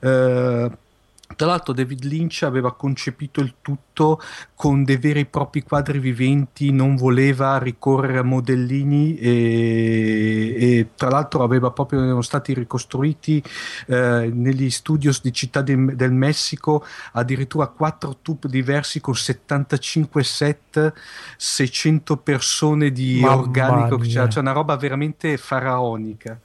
Eh, 0.00 0.70
tra 1.36 1.46
l'altro 1.46 1.72
David 1.72 2.04
Lynch 2.04 2.42
aveva 2.42 2.74
concepito 2.74 3.40
il 3.40 3.54
tutto 3.60 4.20
con 4.54 4.84
dei 4.84 4.96
veri 4.96 5.20
e 5.20 5.26
propri 5.26 5.62
quadri 5.62 5.98
viventi, 5.98 6.70
non 6.70 6.96
voleva 6.96 7.58
ricorrere 7.58 8.18
a 8.18 8.22
modellini 8.22 9.16
e, 9.16 10.56
e 10.58 10.88
tra 10.94 11.10
l'altro 11.10 11.42
aveva 11.42 11.70
proprio, 11.70 12.02
erano 12.02 12.22
stati 12.22 12.54
ricostruiti 12.54 13.42
eh, 13.86 14.30
negli 14.32 14.70
studios 14.70 15.20
di 15.20 15.32
Città 15.32 15.62
de, 15.62 15.94
del 15.94 16.12
Messico 16.12 16.84
addirittura 17.12 17.66
quattro 17.66 18.18
tube 18.22 18.48
diversi 18.48 19.00
con 19.00 19.14
75 19.14 20.22
set, 20.22 20.92
600 21.36 22.16
persone 22.18 22.92
di 22.92 23.20
Mamma 23.20 23.36
organico, 23.36 24.04
cioè, 24.04 24.28
cioè 24.28 24.42
una 24.42 24.52
roba 24.52 24.76
veramente 24.76 25.36
faraonica. 25.36 26.38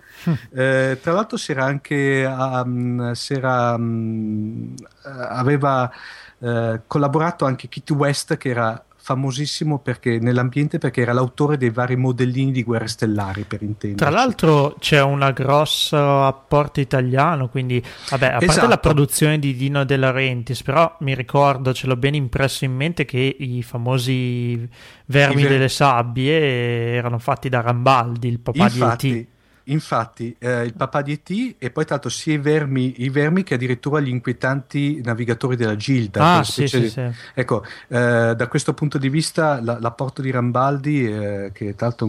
Eh, 0.53 0.97
tra 1.01 1.13
l'altro 1.13 1.37
si 1.37 1.51
era 1.51 1.65
anche 1.65 2.25
um, 2.25 3.11
si 3.11 3.33
era, 3.33 3.75
um, 3.75 4.73
aveva 5.03 5.91
uh, 6.39 6.81
collaborato 6.87 7.45
anche 7.45 7.67
Kitty 7.67 7.93
West 7.93 8.37
che 8.37 8.49
era 8.49 8.81
famosissimo 9.07 9.79
perché, 9.79 10.19
nell'ambiente 10.19 10.79
perché 10.79 10.99
era 10.99 11.13
l'autore 11.13 11.55
dei 11.55 11.69
vari 11.69 11.95
modellini 11.95 12.51
di 12.51 12.61
Guerre 12.61 12.87
Stellari 12.87 13.43
per 13.43 13.61
intendere. 13.61 13.95
Tra 13.95 14.09
l'altro 14.09 14.75
c'è 14.79 15.01
un 15.01 15.31
grosso 15.33 16.25
apporto 16.25 16.81
italiano, 16.81 17.47
quindi 17.47 17.81
vabbè, 18.09 18.25
a 18.25 18.31
parte 18.31 18.45
esatto. 18.47 18.67
la 18.67 18.77
produzione 18.79 19.39
di 19.39 19.55
Dino 19.55 19.85
De 19.85 19.95
Laurentiis, 19.95 20.61
però 20.61 20.93
mi 20.99 21.15
ricordo, 21.15 21.73
ce 21.73 21.87
l'ho 21.87 21.95
ben 21.95 22.15
impresso 22.15 22.65
in 22.65 22.75
mente 22.75 23.05
che 23.05 23.33
i 23.39 23.63
famosi 23.63 24.69
Vermi 25.05 25.43
ver- 25.43 25.53
delle 25.53 25.69
Sabbie 25.69 26.95
erano 26.95 27.17
fatti 27.17 27.47
da 27.47 27.61
Rambaldi, 27.61 28.27
il 28.27 28.39
papà 28.39 28.63
Infatti, 28.63 29.09
di 29.09 29.19
E.T. 29.19 29.27
infatti, 29.67 30.35
eh, 30.39 30.63
il 30.63 30.73
papà 30.73 31.01
di 31.01 31.13
E.T. 31.13 31.55
e 31.57 31.69
poi 31.71 31.83
tra 31.83 31.95
l'altro 31.95 32.09
sia 32.09 32.33
i 32.33 32.37
vermi, 32.37 33.01
i 33.01 33.09
vermi 33.09 33.43
che 33.43 33.55
addirittura 33.55 33.99
gli 33.99 34.09
inquietanti 34.09 35.01
navigatori 35.03 35.55
della 35.55 35.75
Gilda. 35.75 36.37
Ah, 36.37 36.43
sì, 36.43 36.67
sì, 36.67 36.89
sì. 36.89 37.09
Ecco, 37.33 37.63
eh, 37.87 38.33
da 38.35 38.47
questo 38.47 38.73
punto 38.73 38.97
di 38.97 39.09
vista 39.09 39.61
la, 39.61 39.79
l'apporto 39.79 40.21
di 40.21 40.31
Rambaldi, 40.31 41.05
eh, 41.05 41.51
che 41.53 41.75
tra 41.75 41.87
l'altro 41.87 42.07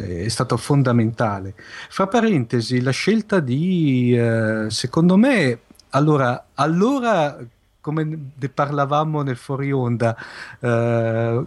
è 0.00 0.28
stato 0.28 0.56
fondamentale. 0.56 1.54
Fra 1.88 2.06
parentesi, 2.06 2.80
la 2.80 2.90
scelta 2.90 3.40
di, 3.40 4.16
eh, 4.16 4.66
secondo 4.68 5.16
me, 5.16 5.58
allora, 5.90 6.46
allora 6.54 7.38
come 7.80 8.04
ne 8.38 8.48
parlavamo 8.48 9.22
nel 9.22 9.36
fuori 9.36 9.72
onda, 9.72 10.16
eh, 10.60 11.44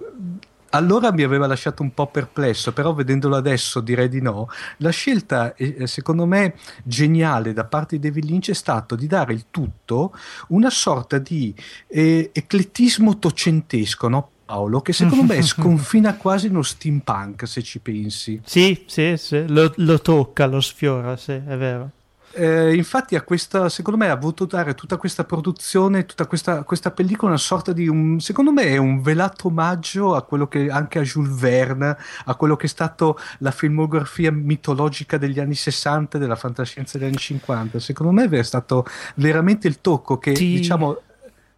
allora 0.76 1.12
mi 1.12 1.24
aveva 1.24 1.48
lasciato 1.48 1.82
un 1.82 1.94
po' 1.94 2.08
perplesso, 2.08 2.74
però 2.74 2.94
vedendolo 2.94 3.36
adesso 3.36 3.80
direi 3.80 4.10
di 4.10 4.22
no. 4.22 4.50
La 4.78 4.90
scelta, 4.90 5.56
eh, 5.56 5.88
secondo 5.88 6.26
me, 6.26 6.56
geniale 6.84 7.54
da 7.54 7.66
parte 7.66 7.98
di 7.98 8.08
David 8.08 8.26
Lynch 8.26 8.50
è 8.50 8.54
stato 8.54 8.96
di 8.96 9.08
dare 9.08 9.34
il 9.34 9.46
tutto 9.52 10.14
una 10.50 10.70
sorta 10.70 11.18
di 11.18 11.54
eh, 11.88 12.30
eclettismo 12.34 13.18
tocentesco, 13.18 14.08
no? 14.08 14.30
Paolo, 14.46 14.82
che 14.82 14.94
secondo 14.94 15.24
me 15.34 15.42
sconfina 15.44 16.16
quasi 16.16 16.48
uno 16.48 16.62
steampunk 16.62 17.48
se 17.48 17.64
ci 17.64 17.80
pensi. 17.80 18.40
Sì, 18.46 18.84
sì, 18.86 19.16
sì, 19.18 19.48
lo, 19.48 19.74
lo 19.78 20.00
tocca, 20.00 20.46
lo 20.46 20.62
sfiora, 20.62 21.18
sì, 21.18 21.32
è 21.32 21.58
vero. 21.58 21.90
Eh, 22.38 22.76
infatti, 22.76 23.16
a 23.16 23.22
questa, 23.22 23.70
secondo 23.70 23.98
me, 23.98 24.10
ha 24.10 24.16
voluto 24.16 24.44
dare 24.46 24.76
tutta 24.76 24.98
questa 24.98 25.24
produzione, 25.24 26.06
tutta 26.06 26.26
questa, 26.26 26.64
questa, 26.64 26.92
pellicola, 26.92 27.30
una 27.32 27.40
sorta 27.40 27.72
di 27.72 27.88
un, 27.88 28.20
secondo 28.20 28.52
me, 28.52 28.64
è 28.64 28.78
un 28.78 29.02
velato 29.02 29.48
omaggio 29.48 30.16
a 30.16 30.24
quello 30.24 30.48
che 30.50 30.70
anche 30.70 31.00
a 31.00 31.02
Jules 31.02 31.34
Verne, 31.40 31.96
a 32.26 32.36
quello 32.36 32.58
che 32.58 32.66
è 32.66 32.70
stato 32.70 33.18
la 33.38 33.52
filmografia 33.52 34.34
mitologica 34.34 35.18
degli 35.18 35.40
anni 35.40 35.56
60 35.56 36.18
della 36.18 36.36
fantascienza 36.36 36.98
degli 36.98 37.08
anni 37.08 37.18
50. 37.18 37.80
Secondo 37.80 38.12
me 38.12 38.28
è 38.28 38.44
stato 38.44 38.86
veramente 39.16 39.70
il 39.70 39.80
tocco 39.80 40.18
che, 40.18 40.36
sì. 40.36 40.56
diciamo, 40.56 41.02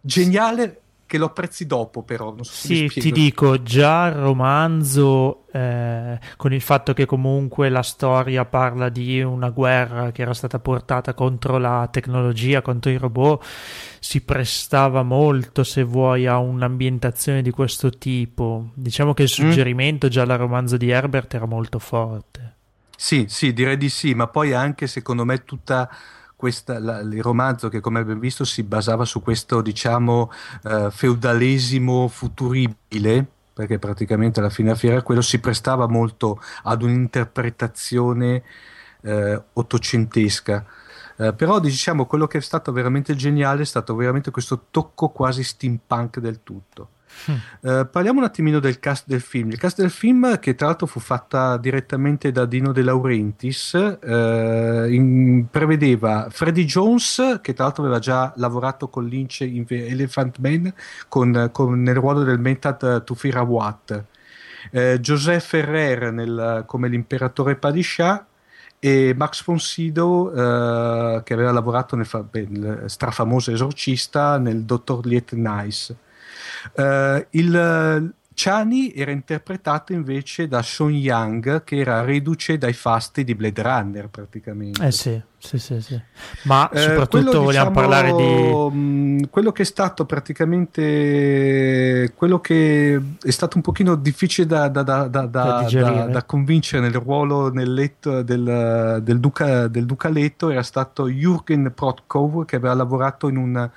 geniale 0.00 0.82
che 1.08 1.16
lo 1.16 1.24
apprezzi 1.24 1.66
dopo, 1.66 2.02
però. 2.02 2.26
Non 2.34 2.44
so 2.44 2.52
sì, 2.52 2.86
ti 2.86 3.10
dico, 3.10 3.62
già 3.62 4.08
il 4.08 4.12
romanzo, 4.12 5.46
eh, 5.50 6.20
con 6.36 6.52
il 6.52 6.60
fatto 6.60 6.92
che 6.92 7.06
comunque 7.06 7.70
la 7.70 7.82
storia 7.82 8.44
parla 8.44 8.90
di 8.90 9.22
una 9.22 9.48
guerra 9.48 10.12
che 10.12 10.20
era 10.20 10.34
stata 10.34 10.58
portata 10.58 11.14
contro 11.14 11.56
la 11.56 11.88
tecnologia, 11.90 12.60
contro 12.60 12.90
i 12.90 12.98
robot, 12.98 13.42
si 13.98 14.20
prestava 14.20 15.02
molto, 15.02 15.64
se 15.64 15.82
vuoi, 15.82 16.26
a 16.26 16.36
un'ambientazione 16.36 17.40
di 17.40 17.50
questo 17.50 17.88
tipo. 17.88 18.68
Diciamo 18.74 19.14
che 19.14 19.22
il 19.22 19.30
mm. 19.32 19.48
suggerimento 19.48 20.06
mm. 20.08 20.10
già 20.10 20.26
dal 20.26 20.38
romanzo 20.38 20.76
di 20.76 20.90
Herbert 20.90 21.32
era 21.32 21.46
molto 21.46 21.78
forte. 21.78 22.56
Sì, 22.94 23.24
sì, 23.28 23.54
direi 23.54 23.78
di 23.78 23.88
sì, 23.88 24.12
ma 24.12 24.26
poi 24.26 24.52
anche 24.52 24.86
secondo 24.86 25.24
me 25.24 25.44
tutta 25.44 25.88
questa, 26.38 26.78
la, 26.78 27.00
il 27.00 27.20
romanzo 27.20 27.68
che 27.68 27.80
come 27.80 27.98
abbiamo 27.98 28.20
visto 28.20 28.44
si 28.44 28.62
basava 28.62 29.04
su 29.04 29.20
questo 29.20 29.60
diciamo 29.60 30.30
uh, 30.62 30.88
feudalesimo 30.88 32.06
futuribile 32.06 33.26
perché 33.52 33.80
praticamente 33.80 34.38
alla 34.38 34.48
fine 34.48 34.68
della 34.68 34.78
fiera 34.78 35.02
quello 35.02 35.20
si 35.20 35.40
prestava 35.40 35.88
molto 35.88 36.40
ad 36.62 36.82
un'interpretazione 36.82 38.44
uh, 39.00 39.42
ottocentesca. 39.54 40.64
Uh, 41.16 41.34
però 41.34 41.58
diciamo 41.58 42.06
quello 42.06 42.28
che 42.28 42.38
è 42.38 42.40
stato 42.40 42.70
veramente 42.70 43.16
geniale 43.16 43.62
è 43.62 43.66
stato 43.66 43.96
veramente 43.96 44.30
questo 44.30 44.66
tocco 44.70 45.08
quasi 45.08 45.42
steampunk 45.42 46.20
del 46.20 46.44
tutto 46.44 46.90
Uh, 47.26 47.88
parliamo 47.90 48.20
un 48.20 48.24
attimino 48.24 48.58
del 48.60 48.78
cast 48.78 49.04
del 49.06 49.20
film. 49.20 49.50
Il 49.50 49.58
cast 49.58 49.80
del 49.80 49.90
film, 49.90 50.38
che 50.38 50.54
tra 50.54 50.66
l'altro 50.66 50.86
fu 50.86 51.00
fatta 51.00 51.56
direttamente 51.56 52.30
da 52.30 52.44
Dino 52.44 52.72
De 52.72 52.82
Laurentiis, 52.82 53.72
uh, 53.72 54.86
in, 54.88 55.46
prevedeva 55.50 56.28
Freddie 56.30 56.64
Jones, 56.64 57.40
che 57.42 57.54
tra 57.54 57.64
l'altro 57.64 57.82
aveva 57.82 57.98
già 57.98 58.32
lavorato 58.36 58.88
con 58.88 59.06
Lynch 59.06 59.40
in 59.40 59.64
Elephant 59.68 60.38
Man, 60.38 60.72
con, 61.08 61.50
con, 61.52 61.82
nel 61.82 61.96
ruolo 61.96 62.22
del 62.22 62.38
Mentat 62.38 63.04
Tufira 63.04 63.42
Watt. 63.42 64.04
Uh, 64.70 64.98
Joseph 64.98 65.44
Ferrer 65.44 66.12
nel, 66.12 66.64
come 66.66 66.88
l'imperatore 66.88 67.56
Padishah 67.56 68.26
e 68.80 69.14
Max 69.16 69.44
von 69.44 69.58
Sydow 69.58 70.28
uh, 70.28 71.22
che 71.22 71.34
aveva 71.34 71.50
lavorato 71.50 71.96
nel, 71.96 72.08
nel 72.48 72.84
strafamoso 72.86 73.50
esorcista 73.50 74.38
nel 74.38 74.62
Dottor 74.62 75.04
Liet 75.04 75.32
Nice 75.32 75.96
Uh, 76.74 77.24
il 77.30 78.12
Chani 78.40 78.94
era 78.94 79.10
interpretato 79.10 79.92
invece 79.92 80.46
da 80.46 80.62
Sean 80.62 80.94
Young, 80.94 81.64
che 81.64 81.78
era 81.78 82.02
reduce 82.02 82.56
dai 82.56 82.72
fasti 82.72 83.24
di 83.24 83.34
Blade 83.34 83.60
Runner 83.60 84.08
praticamente. 84.08 84.86
Eh 84.86 84.92
sì, 84.92 85.20
sì, 85.38 85.58
sì, 85.58 85.80
sì. 85.80 86.00
Ma 86.44 86.70
eh, 86.70 86.78
soprattutto 86.78 87.24
quello, 87.24 87.42
vogliamo 87.42 87.70
diciamo, 87.70 87.88
parlare 87.88 88.14
di... 88.14 88.76
Mm, 88.76 89.22
quello 89.28 89.50
che 89.50 89.62
è 89.62 89.64
stato 89.64 90.06
praticamente... 90.06 92.12
Quello 92.14 92.40
che 92.40 93.00
è 93.20 93.30
stato 93.30 93.56
un 93.56 93.62
pochino 93.64 93.96
difficile 93.96 94.46
da, 94.46 94.68
da, 94.68 94.84
da, 94.84 95.26
da 95.26 96.22
convincere 96.24 96.80
nel 96.80 96.92
ruolo 96.92 97.50
nel 97.50 97.74
letto 97.74 98.22
del, 98.22 99.00
del, 99.02 99.18
duca, 99.18 99.66
del 99.66 99.84
Duca 99.84 100.10
Letto 100.10 100.50
era 100.50 100.62
stato 100.62 101.08
Jürgen 101.08 101.72
Protkov, 101.74 102.44
che 102.44 102.54
aveva 102.54 102.74
lavorato 102.74 103.26
in 103.26 103.36
un 103.36 103.68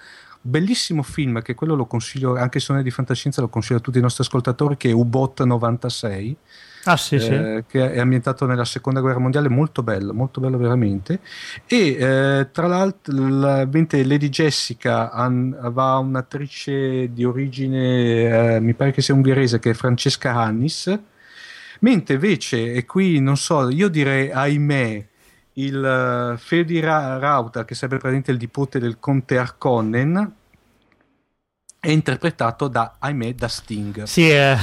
bellissimo 0.41 1.03
film 1.03 1.41
che 1.41 1.53
quello 1.53 1.75
lo 1.75 1.85
consiglio 1.85 2.35
anche 2.35 2.59
se 2.59 2.71
non 2.71 2.81
è 2.81 2.83
di 2.83 2.89
fantascienza 2.89 3.41
lo 3.41 3.47
consiglio 3.47 3.77
a 3.77 3.81
tutti 3.81 3.99
i 3.99 4.01
nostri 4.01 4.23
ascoltatori 4.23 4.75
che 4.75 4.89
è 4.89 4.91
U-Bot 4.91 5.43
96 5.43 6.37
ah, 6.85 6.97
sì, 6.97 7.15
eh, 7.15 7.19
sì. 7.19 7.63
che 7.67 7.91
è 7.91 7.99
ambientato 7.99 8.47
nella 8.47 8.65
seconda 8.65 9.01
guerra 9.01 9.19
mondiale 9.19 9.49
molto 9.49 9.83
bello 9.83 10.13
molto 10.13 10.41
bello 10.41 10.57
veramente 10.57 11.19
e 11.67 11.77
eh, 11.77 12.47
tra 12.51 12.65
l'altro 12.65 13.27
la, 13.27 13.65
Lady 13.65 14.29
Jessica 14.29 15.11
han, 15.11 15.55
va 15.71 15.97
un'attrice 15.97 17.13
di 17.13 17.23
origine 17.23 18.55
eh, 18.55 18.59
mi 18.59 18.73
pare 18.73 18.91
che 18.91 19.03
sia 19.03 19.13
ungherese 19.13 19.59
che 19.59 19.69
è 19.69 19.73
Francesca 19.73 20.33
Hannis 20.33 20.99
mentre 21.81 22.15
invece 22.15 22.73
e 22.73 22.85
qui 22.85 23.19
non 23.19 23.37
so 23.37 23.69
io 23.69 23.89
direi 23.89 24.31
ahimè 24.31 25.09
il 25.63 26.33
uh, 26.33 26.37
Fedi 26.37 26.79
Ra- 26.79 27.17
Rauta, 27.17 27.65
che 27.65 27.75
sarebbe 27.75 27.97
praticamente 27.97 28.31
il 28.31 28.37
nipote 28.37 28.79
del 28.79 28.97
conte 28.99 29.37
Arconnen, 29.37 30.33
è 31.79 31.89
interpretato 31.89 32.67
da, 32.67 32.95
ahimè, 32.99 33.33
da 33.33 33.47
Sting. 33.47 34.03
Sì, 34.03 34.29
eh, 34.29 34.55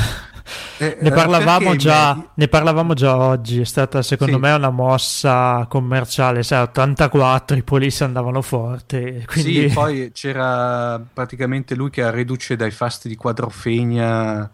eh, 0.78 0.98
ne, 1.00 1.10
parlavamo 1.10 1.74
già, 1.74 2.14
me... 2.14 2.28
ne, 2.34 2.48
parlavamo 2.48 2.94
già, 2.94 3.16
oggi, 3.16 3.60
è 3.60 3.64
stata 3.64 4.02
secondo 4.02 4.34
sì. 4.34 4.40
me 4.40 4.52
una 4.52 4.70
mossa 4.70 5.66
commerciale, 5.68 6.44
sai, 6.44 6.62
84 6.62 7.56
i 7.56 7.62
polizi 7.64 8.04
andavano 8.04 8.40
forte. 8.40 9.24
Quindi... 9.26 9.68
Sì, 9.68 9.74
poi 9.74 10.10
c'era 10.14 11.00
praticamente 11.12 11.74
lui 11.74 11.90
che 11.90 12.02
era 12.02 12.10
reduce 12.10 12.54
dai 12.54 12.70
fasti 12.70 13.08
di 13.08 13.16
Quadrofegna, 13.16 14.48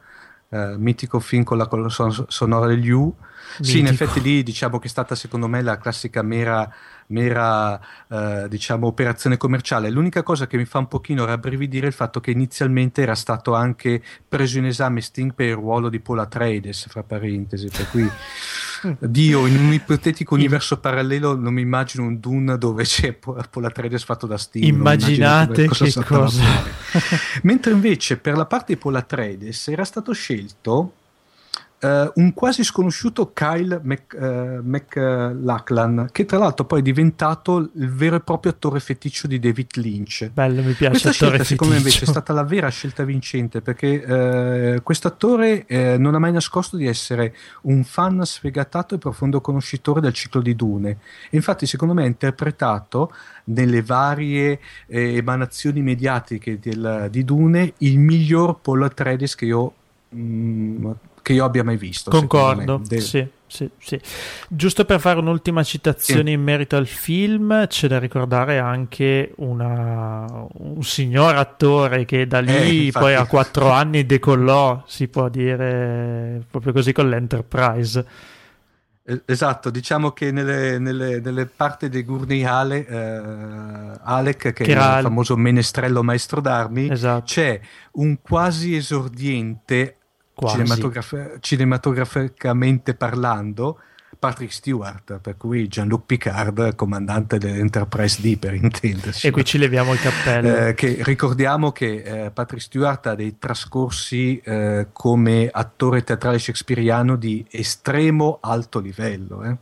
eh, 0.49 0.75
mitico 0.79 1.21
film 1.21 1.43
con 1.43 1.59
la 1.59 1.67
colonna 1.67 1.91
sonora 1.91 2.67
degli 2.67 2.89
U, 2.89 3.15
sì, 3.61 3.79
in 3.79 3.87
effetti 3.87 4.21
lì 4.21 4.43
diciamo 4.43 4.79
che 4.79 4.87
è 4.87 4.91
stata 4.91 5.15
secondo 5.15 5.49
me 5.49 5.63
la 5.63 5.79
classica 5.79 6.23
mera, 6.23 6.73
mera 7.09 7.81
eh, 8.09 8.47
diciamo, 8.49 8.87
operazione 8.87 9.37
commerciale. 9.37 9.91
L'unica 9.91 10.23
cosa 10.23 10.47
che 10.47 10.57
mi 10.57 10.65
fa 10.65 10.79
un 10.79 10.89
pochino 10.89 11.25
rabbrividire 11.25 11.87
è 11.87 11.89
il 11.89 11.95
fatto 11.95 12.21
che 12.21 12.31
inizialmente 12.31 13.03
era 13.03 13.15
stato 13.15 13.55
anche 13.55 14.03
preso 14.29 14.59
in 14.59 14.67
esame 14.67 15.01
Sting 15.01 15.35
per 15.35 15.49
il 15.49 15.55
ruolo 15.55 15.89
di 15.89 16.01
Paul 16.01 16.21
Atreides, 16.21 16.87
fra 16.89 17.03
parentesi, 17.03 17.69
per 17.69 17.91
cui 17.91 18.11
Dio, 18.99 19.47
in 19.47 19.57
un 19.57 19.73
ipotetico 19.73 20.35
universo 20.35 20.79
parallelo 20.79 21.35
non 21.37 21.55
mi 21.55 21.63
immagino 21.63 22.05
un 22.05 22.21
Dune 22.21 22.59
dove 22.59 22.85
c'è 22.85 23.13
Paul 23.13 23.65
Atreides 23.65 24.05
fatto 24.05 24.27
da 24.27 24.37
Sting. 24.37 24.65
Immaginate 24.65 25.67
cosa 25.67 25.85
che 25.85 26.05
cosa. 26.05 26.43
Mentre 27.43 27.73
invece 27.73 28.17
per 28.19 28.37
la 28.37 28.47
parte 28.47 28.75
di 28.75 28.79
Paul 28.79 28.97
Atreides 28.97 29.69
era 29.69 29.85
stato 29.85 30.13
scelto 30.13 30.93
Uh, 31.85 32.11
un 32.15 32.33
quasi 32.33 32.65
sconosciuto 32.65 33.33
Kyle 33.35 33.79
Mc, 33.83 34.17
uh, 34.19 34.61
McLachlan, 34.63 36.09
che 36.13 36.25
tra 36.25 36.39
l'altro 36.39 36.65
poi 36.65 36.79
è 36.79 36.83
diventato 36.83 37.59
il 37.59 37.91
vero 37.91 38.17
e 38.17 38.21
proprio 38.21 38.53
attore 38.53 38.81
feticcio 38.81 39.27
di 39.27 39.39
David 39.39 39.77
Lynch. 39.77 40.31
Bello, 40.31 40.63
mi 40.63 40.73
piace. 40.73 40.93
Questa 40.93 41.11
scelta, 41.11 41.45
secondo 41.45 41.75
me, 41.75 41.81
invece 41.81 42.05
è 42.05 42.09
stata 42.09 42.33
la 42.33 42.43
vera 42.43 42.71
scelta 42.71 43.05
vincente 43.05 43.61
perché 43.61 44.77
uh, 44.77 44.83
questo 44.83 45.09
attore 45.09 45.67
uh, 45.69 46.01
non 46.01 46.15
ha 46.15 46.19
mai 46.19 46.33
nascosto 46.33 46.79
di 46.79 46.87
essere 46.87 47.35
un 47.63 47.85
fan 47.85 48.25
sfegatato 48.25 48.95
e 48.95 48.99
profondo 48.99 49.43
conoscitore 49.43 50.01
del 50.01 50.15
ciclo 50.15 50.41
di 50.41 50.57
Dune. 50.57 50.91
E 51.29 51.37
infatti, 51.37 51.67
secondo 51.67 51.93
me, 51.93 52.05
ha 52.05 52.07
interpretato 52.07 53.13
nelle 53.45 53.83
varie 53.83 54.59
eh, 54.87 55.17
emanazioni 55.17 55.83
mediatiche 55.83 56.59
del, 56.59 57.09
di 57.11 57.25
Dune 57.27 57.75
il 57.79 57.99
miglior 57.99 58.61
Paul 58.61 58.85
Atreides 58.85 59.35
che 59.35 59.45
io. 59.45 59.75
Mm, 60.15 60.91
che 61.25 61.33
io 61.33 61.45
abbia 61.47 61.65
mai 61.65 61.79
visto. 61.79 62.11
Concordo, 62.11 62.83
sì, 62.85 63.27
sì, 63.47 63.71
sì. 63.79 64.01
Giusto 64.47 64.85
per 64.85 65.01
fare 65.01 65.19
un'ultima 65.19 65.63
citazione 65.63 66.33
in 66.33 66.43
merito 66.43 66.77
al 66.77 66.87
film, 66.87 67.67
c'è 67.67 67.89
da 67.89 67.99
ricordare 67.99 68.59
anche 68.59 69.33
una, 69.37 70.27
un 70.59 70.83
signor 70.83 71.35
attore 71.37 72.05
che 72.05 72.27
da 72.27 72.41
lì 72.41 72.89
eh, 72.89 72.93
poi 72.93 73.15
a 73.15 73.25
quattro 73.25 73.71
anni 73.71 74.05
decollò, 74.05 74.85
si 74.87 75.09
può 75.09 75.31
dire 75.31 76.45
proprio 76.51 76.75
così, 76.75 76.93
con 76.93 77.09
l'Enterprise. 77.09 78.07
Esatto, 79.25 79.71
diciamo 79.71 80.13
che 80.13 80.31
nelle, 80.31 80.79
nelle, 80.79 81.21
nelle 81.21 81.47
parti 81.47 81.89
di 81.89 82.05
Gurney 82.05 82.45
Ale, 82.45 82.87
eh, 82.87 83.99
Alec, 84.03 84.53
che, 84.53 84.53
che 84.53 84.71
era 84.71 84.99
il 84.99 85.05
famoso 85.05 85.37
menestrello 85.37 86.03
maestro 86.03 86.43
d'armi, 86.43 86.91
esatto. 86.91 87.25
c'è 87.25 87.59
un 87.93 88.19
quasi 88.21 88.77
esordiente. 88.77 89.97
Cinematograf- 90.37 91.39
cinematograficamente 91.41 92.95
parlando 92.95 93.79
Patrick 94.19 94.53
Stewart, 94.53 95.19
per 95.19 95.37
cui 95.37 95.69
Jean-Luc 95.69 96.07
Picard, 96.07 96.75
comandante 96.77 97.37
dell'Enterprise 97.37 98.23
D 98.23 98.39
per 98.39 98.55
intenderci. 98.55 99.27
E 99.27 99.31
qui 99.31 99.45
ci 99.45 99.59
leviamo 99.59 99.93
il 99.93 100.01
cappello. 100.01 100.69
Eh, 100.69 100.75
che 100.75 100.99
ricordiamo 101.03 101.73
che 101.73 102.03
eh, 102.03 102.31
Patrick 102.31 102.63
Stewart 102.63 103.07
ha 103.07 103.15
dei 103.15 103.39
trascorsi 103.39 104.39
eh, 104.39 104.89
come 104.93 105.51
attore 105.53 106.05
teatrale 106.05 106.39
shakespeariano 106.39 107.17
di 107.17 107.45
estremo 107.51 108.39
alto 108.41 108.81
livello. 108.81 109.43
Eh. 109.43 109.57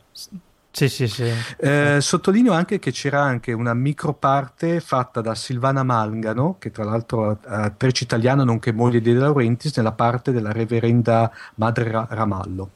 Sì, 0.75 0.89
sì, 0.89 1.07
sì. 1.07 1.31
Eh, 1.57 1.99
sottolineo 2.01 2.51
anche 2.51 2.79
che 2.79 2.91
c'era 2.91 3.21
anche 3.21 3.51
una 3.53 3.75
microparte 3.75 4.79
fatta 4.79 5.21
da 5.21 5.35
Silvana 5.35 5.83
Malgano, 5.83 6.55
che 6.57 6.71
tra 6.71 6.83
l'altro 6.83 7.33
è 7.33 7.37
attrice 7.43 8.05
italiana 8.05 8.43
nonché 8.43 8.71
moglie 8.71 8.99
di 8.99 9.13
De 9.13 9.19
Laurentiis, 9.19 9.77
nella 9.77 9.91
parte 9.91 10.31
della 10.31 10.51
reverenda 10.51 11.31
Madre 11.55 12.07
Ramallo. 12.09 12.71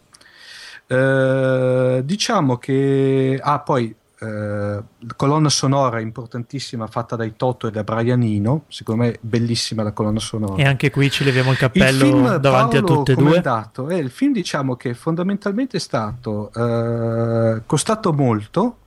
Eh, 0.86 2.02
diciamo 2.06 2.58
che 2.58 3.40
ah, 3.42 3.60
poi 3.60 3.94
eh, 4.20 4.80
colonna 5.16 5.50
sonora 5.50 6.00
importantissima 6.00 6.88
fatta 6.88 7.16
dai 7.16 7.36
Toto 7.36 7.68
e 7.68 7.72
da 7.72 7.84
Brian 7.84 8.22
Eno, 8.22 8.64
secondo 8.68 9.04
me 9.04 9.18
bellissima 9.22 9.84
la 9.84 9.92
colonna 9.92 10.20
sonora. 10.20 10.62
E 10.62 10.66
anche 10.66 10.90
qui 10.90 11.10
ci 11.10 11.24
leviamo 11.24 11.52
il 11.52 11.58
cappello 11.58 12.06
il 12.06 12.12
film, 12.12 12.36
davanti 12.38 12.80
Paolo, 12.80 12.94
a 12.94 12.96
tutte 12.96 13.12
e 13.12 13.16
due. 13.16 13.42
Dato, 13.42 13.90
eh, 13.90 13.98
il 13.98 14.10
film 14.10 14.34
diciamo 14.34 14.76
che 14.76 14.94
fondamentalmente 14.94 15.78
è 15.78 15.80
stato 15.80 16.52
eh, 16.54 17.62
costato 17.66 18.14
molto. 18.14 18.78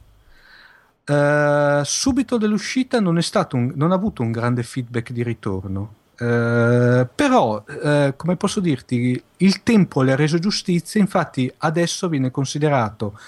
Uh, 1.11 1.83
subito 1.83 2.37
dall'uscita 2.37 3.01
non, 3.01 3.19
è 3.19 3.23
stato 3.23 3.57
un, 3.57 3.73
non 3.75 3.91
ha 3.91 3.97
avuto 3.97 4.23
un 4.23 4.31
grande 4.31 4.63
feedback 4.63 5.11
di 5.11 5.25
ritorno 5.25 5.95
eh, 6.23 7.09
però, 7.15 7.65
eh, 7.67 8.13
come 8.15 8.37
posso 8.37 8.61
dirti, 8.61 9.23
il 9.39 9.63
tempo 9.63 10.03
le 10.03 10.13
ha 10.13 10.17
reso 10.17 10.39
giustizia, 10.39 11.01
infatti 11.01 11.51
adesso 11.59 12.11
viene 12.11 12.31
considerato, 12.31 13.19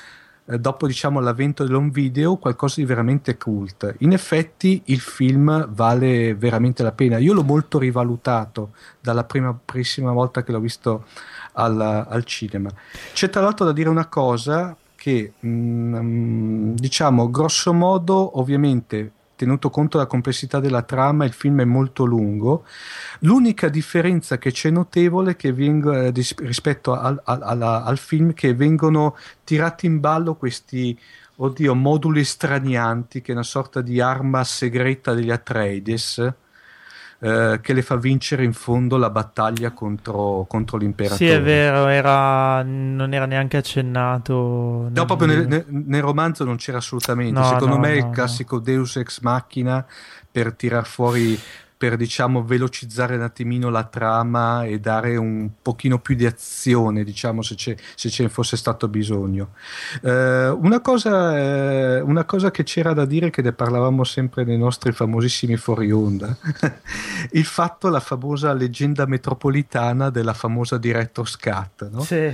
eh, 0.47 0.59
dopo 0.59 0.87
diciamo, 0.87 1.21
l'avvento 1.21 1.65
dell'home 1.65 1.91
video, 1.91 2.37
qualcosa 2.37 2.81
di 2.81 2.85
veramente 2.87 3.37
cult. 3.37 3.95
In 3.99 4.13
effetti 4.13 4.83
il 4.87 5.01
film 5.01 5.69
vale 5.73 6.35
veramente 6.35 6.83
la 6.83 6.93
pena. 6.93 7.19
Io 7.19 7.33
l'ho 7.33 7.45
molto 7.45 7.79
rivalutato 7.79 8.71
dalla 9.01 9.25
prima, 9.25 9.57
primissima 9.65 10.13
volta 10.13 10.43
che 10.43 10.53
l'ho 10.53 10.61
visto 10.61 11.05
al, 11.53 11.81
al 11.81 12.25
cinema. 12.25 12.71
C'è 13.13 13.31
tra 13.31 13.41
l'altro 13.41 13.65
da 13.65 13.73
dire 13.73 13.89
una 13.89 14.07
cosa 14.07 14.77
che, 14.97 15.33
mh, 15.39 15.49
mm, 15.49 16.75
diciamo, 16.75 17.31
grosso 17.31 17.73
modo, 17.73 18.39
ovviamente 18.39 19.13
tenuto 19.43 19.71
conto 19.71 19.97
della 19.97 20.09
complessità 20.09 20.61
della 20.61 20.83
trama, 20.83 21.25
il 21.25 21.33
film 21.33 21.63
è 21.63 21.65
molto 21.65 22.05
lungo. 22.05 22.65
L'unica 23.21 23.69
differenza 23.69 24.39
che 24.39 24.53
c'è 24.53 24.71
notevole 24.71 25.35
che 25.35 25.53
venga, 25.53 26.05
eh, 26.05 26.13
rispetto 26.37 26.95
al, 26.95 27.21
al, 27.25 27.61
al, 27.61 27.99
film 27.99 28.31
è 28.31 28.35
che 28.35 28.55
vengono 28.55 29.17
tirati 29.43 29.87
in 29.87 29.99
ballo 29.99 30.37
questi 30.37 30.97
oddio, 31.37 31.75
moduli 31.75 32.23
stranianti, 32.23 33.21
che 33.21 33.33
è 33.33 33.35
una 33.35 33.43
sorta 33.43 33.81
di 33.81 34.01
arma 34.01 34.45
segreta 34.45 35.13
degli 35.13 35.31
Atreides 35.31 36.35
eh, 37.25 37.61
che 37.63 37.73
le 37.73 37.83
fa 37.83 37.95
vincere 37.95 38.43
in 38.43 38.53
fondo 38.53 38.97
la 38.97 39.09
battaglia 39.09 39.71
contro, 39.71 40.45
contro 40.49 40.77
l'imperatore. 40.77 41.25
Sì, 41.25 41.33
è 41.33 41.41
vero, 41.41 41.87
era, 41.87 42.65
non 42.65 43.15
era 43.15 43.27
neanche 43.27 43.59
accennato. 43.59 44.89
No, 44.93 45.05
proprio 45.05 45.29
nel, 45.29 45.47
nel, 45.47 45.65
nel, 45.69 46.03
romanzo 46.03 46.43
non 46.43 46.57
c'era 46.57 46.79
assolutamente. 46.79 47.39
No, 47.39 47.47
Secondo 47.47 47.77
no, 47.77 47.81
me 47.81 47.89
no, 47.91 47.95
è 47.95 47.99
il 47.99 48.11
classico 48.11 48.59
Deus 48.59 48.97
ex 48.97 49.21
machina 49.21 49.87
per 50.33 50.53
tirar 50.55 50.85
fuori 50.85 51.39
per 51.83 51.97
diciamo 51.97 52.45
velocizzare 52.45 53.17
un 53.17 53.23
attimino 53.23 53.69
la 53.69 53.83
trama 53.83 54.63
e 54.63 54.79
dare 54.79 55.17
un 55.17 55.51
pochino 55.61 55.99
più 55.99 56.15
di 56.15 56.25
azione 56.25 57.03
diciamo 57.03 57.43
se, 57.43 57.57
se 57.57 58.09
ce 58.09 58.23
ne 58.23 58.29
fosse 58.29 58.57
stato 58.57 58.87
bisogno 58.87 59.55
eh, 60.01 60.47
una, 60.47 60.81
cosa, 60.81 61.37
eh, 61.37 62.01
una, 62.01 62.23
cosa, 62.23 62.53
che 62.53 62.63
c'era 62.63 62.93
da 62.93 63.05
dire 63.05 63.31
che 63.31 63.43
ne 63.43 63.53
parlavamo 63.53 64.05
sempre 64.05 64.45
nei 64.45 64.59
nostri 64.59 64.93
famosissimi 64.93 65.57
fuori 65.57 65.91
onda 65.91 66.37
il 67.33 67.45
fatto 67.45 67.89
la 67.89 67.99
famosa 67.99 68.53
leggenda 68.53 69.05
metropolitana 69.05 70.09
della 70.09 70.35
famosa 70.35 70.79
director's 70.79 71.37
cut 71.37 71.91
no? 71.91 72.03
sì 72.03 72.33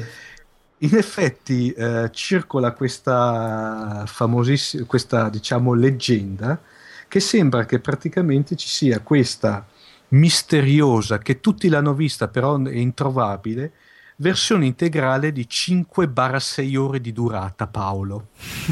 in 0.81 0.95
effetti 0.95 1.73
eh, 1.73 2.11
circola 2.13 2.73
questa 2.73 4.03
famosissima 4.05 4.85
questa 4.85 5.31
diciamo 5.31 5.73
leggenda 5.73 6.61
che 7.09 7.21
sembra 7.21 7.65
che 7.65 7.81
praticamente 7.81 8.55
ci 8.55 8.69
sia 8.69 9.01
questa 9.01 9.67
misteriosa, 10.09 11.19
che 11.19 11.41
tutti 11.41 11.69
l'hanno 11.69 11.95
vista 11.95 12.29
però 12.29 12.63
è 12.63 12.77
introvabile, 12.77 13.73
versione 14.21 14.67
integrale 14.67 15.33
di 15.33 15.47
5-6 15.49 16.77
ore 16.77 17.01
di 17.01 17.13
durata, 17.13 17.67
Paolo. 17.67 18.29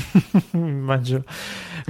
Immagino 0.53 1.24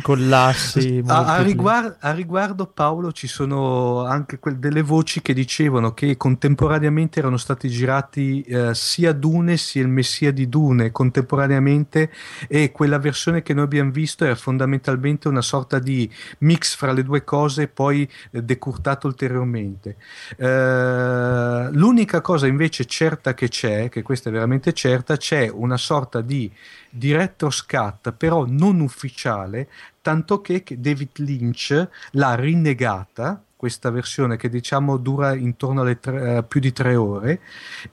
collassi. 0.02 1.02
A, 1.06 1.36
a, 1.36 1.42
riguardo, 1.42 1.96
a, 2.00 2.12
riguardo, 2.12 2.66
Paolo, 2.66 3.12
ci 3.12 3.26
sono 3.26 4.04
anche 4.04 4.38
que- 4.38 4.58
delle 4.58 4.82
voci 4.82 5.22
che 5.22 5.32
dicevano 5.32 5.94
che 5.94 6.16
contemporaneamente 6.16 7.18
erano 7.18 7.36
stati 7.36 7.68
girati 7.68 8.42
eh, 8.42 8.74
sia 8.74 9.12
Dune 9.12 9.56
sia 9.56 9.82
il 9.82 9.88
Messia 9.88 10.32
di 10.32 10.48
Dune 10.48 10.90
contemporaneamente 10.90 12.10
e 12.48 12.72
quella 12.72 12.98
versione 12.98 13.42
che 13.42 13.54
noi 13.54 13.64
abbiamo 13.64 13.90
visto 13.90 14.24
era 14.24 14.34
fondamentalmente 14.34 15.28
una 15.28 15.42
sorta 15.42 15.78
di 15.78 16.10
mix 16.38 16.76
fra 16.76 16.92
le 16.92 17.02
due 17.02 17.24
cose 17.24 17.68
poi 17.68 18.08
eh, 18.30 18.42
decurtato 18.42 19.06
ulteriormente. 19.06 19.96
Eh, 20.36 21.68
l'unica 21.72 22.20
cosa 22.20 22.46
invece 22.46 22.84
certa 22.84 23.34
che 23.34 23.45
c'è, 23.48 23.88
che 23.88 24.02
questa 24.02 24.28
è 24.28 24.32
veramente 24.32 24.72
certa, 24.72 25.16
c'è 25.16 25.48
una 25.48 25.76
sorta 25.76 26.20
di 26.20 26.50
director's 26.90 27.64
cut, 27.64 28.12
però 28.12 28.44
non 28.46 28.80
ufficiale, 28.80 29.68
tanto 30.00 30.40
che 30.40 30.62
David 30.68 31.18
Lynch 31.18 31.88
l'ha 32.12 32.34
rinnegata 32.34 33.42
questa 33.66 33.90
versione 33.90 34.36
che 34.36 34.48
diciamo 34.48 34.96
dura 34.96 35.34
intorno 35.34 35.80
alle 35.80 35.98
tre, 35.98 36.38
uh, 36.38 36.46
più 36.46 36.60
di 36.60 36.72
tre 36.72 36.94
ore 36.94 37.40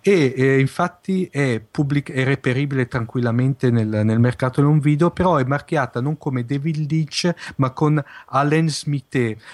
e 0.02 0.34
eh, 0.36 0.60
infatti 0.60 1.28
è, 1.32 1.60
pubblic- 1.60 2.12
è, 2.12 2.24
reperibile 2.24 2.88
tranquillamente 2.88 3.72
nel, 3.72 4.02
nel 4.04 4.20
mercato. 4.20 4.62
Non 4.62 4.80
video 4.80 5.10
però 5.10 5.38
è 5.38 5.44
marchiata 5.44 6.00
non 6.00 6.18
come 6.18 6.46
David 6.46 6.90
Lynch 6.90 7.34
ma 7.56 7.72
con 7.72 8.04
Alain 8.28 8.70
Smith 8.70 9.02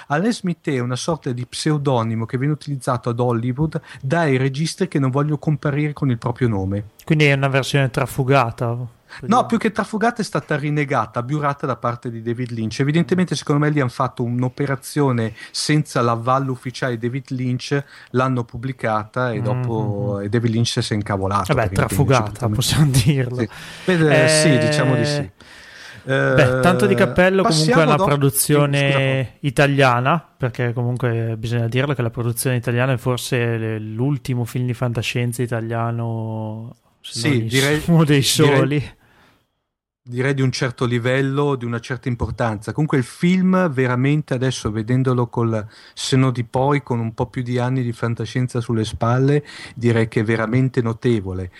Alain 0.07 0.33
Smith 0.33 0.69
è 0.69 0.79
una 0.79 0.95
sorta 0.95 1.31
di 1.31 1.45
pseudonimo 1.45 2.25
che 2.25 2.37
viene 2.37 2.53
utilizzato 2.53 3.09
ad 3.09 3.19
Hollywood 3.19 3.79
dai 4.01 4.37
registi 4.37 4.87
che 4.87 4.99
non 4.99 5.09
vogliono 5.09 5.37
comparire 5.37 5.93
con 5.93 6.09
il 6.09 6.17
proprio 6.17 6.47
nome. 6.47 6.83
Quindi 7.05 7.25
è 7.25 7.33
una 7.33 7.47
versione 7.47 7.89
trafugata 7.89 8.97
No, 9.21 9.45
più 9.45 9.57
che 9.57 9.71
trafugata 9.71 10.21
è 10.21 10.23
stata 10.23 10.55
rinnegata, 10.55 11.19
abiurata 11.19 11.65
da 11.65 11.75
parte 11.75 12.09
di 12.09 12.21
David 12.21 12.51
Lynch. 12.51 12.79
Evidentemente, 12.79 13.35
secondo 13.35 13.65
me, 13.65 13.71
gli 13.71 13.79
hanno 13.79 13.89
fatto 13.89 14.23
un'operazione 14.23 15.33
senza 15.51 16.01
l'avallo 16.01 16.51
ufficiale 16.51 16.97
di 16.97 17.07
David 17.07 17.25
Lynch, 17.29 17.83
l'hanno 18.11 18.43
pubblicata 18.43 19.31
e 19.31 19.41
dopo 19.41 20.17
mm-hmm. 20.17 20.27
David 20.27 20.51
Lynch 20.51 20.81
si 20.81 20.93
è 20.93 20.95
incavolato. 20.95 21.53
Vabbè, 21.53 21.69
trafugata, 21.69 22.47
possiamo 22.49 22.89
dirlo. 22.91 23.37
Sì, 23.37 23.47
Beh, 23.85 24.23
eh... 24.23 24.27
sì 24.27 24.57
diciamo 24.57 24.95
di 24.95 25.05
sì. 25.05 25.31
Beh, 26.01 26.61
tanto 26.61 26.87
di 26.87 26.95
cappello 26.95 27.43
comunque 27.43 27.81
è 27.81 27.85
una 27.85 27.95
dopo... 27.95 28.05
produzione 28.05 29.35
italiana, 29.41 30.25
perché 30.37 30.73
comunque 30.73 31.35
bisogna 31.37 31.67
dirlo 31.67 31.93
che 31.93 32.01
la 32.01 32.09
produzione 32.09 32.55
italiana 32.55 32.93
è 32.93 32.97
forse 32.97 33.77
l'ultimo 33.77 34.43
film 34.45 34.65
di 34.65 34.73
fantascienza 34.73 35.43
italiano, 35.43 36.75
sì, 37.01 37.43
direi, 37.45 37.81
uno 37.87 38.05
dei 38.05 38.23
soli. 38.23 38.79
Direi, 38.79 38.97
direi 40.09 40.33
di 40.33 40.41
un 40.41 40.51
certo 40.51 40.85
livello, 40.85 41.55
di 41.55 41.65
una 41.65 41.79
certa 41.79 42.07
importanza. 42.07 42.71
Comunque 42.71 42.97
il 42.97 43.03
film 43.03 43.69
veramente 43.69 44.33
adesso 44.33 44.71
vedendolo 44.71 45.27
col 45.27 45.65
seno 45.93 46.31
di 46.31 46.43
poi, 46.43 46.81
con 46.81 46.99
un 46.99 47.13
po' 47.13 47.27
più 47.27 47.43
di 47.43 47.59
anni 47.59 47.83
di 47.83 47.91
fantascienza 47.91 48.59
sulle 48.59 48.85
spalle, 48.85 49.45
direi 49.75 50.07
che 50.07 50.21
è 50.21 50.23
veramente 50.23 50.81
notevole. 50.81 51.51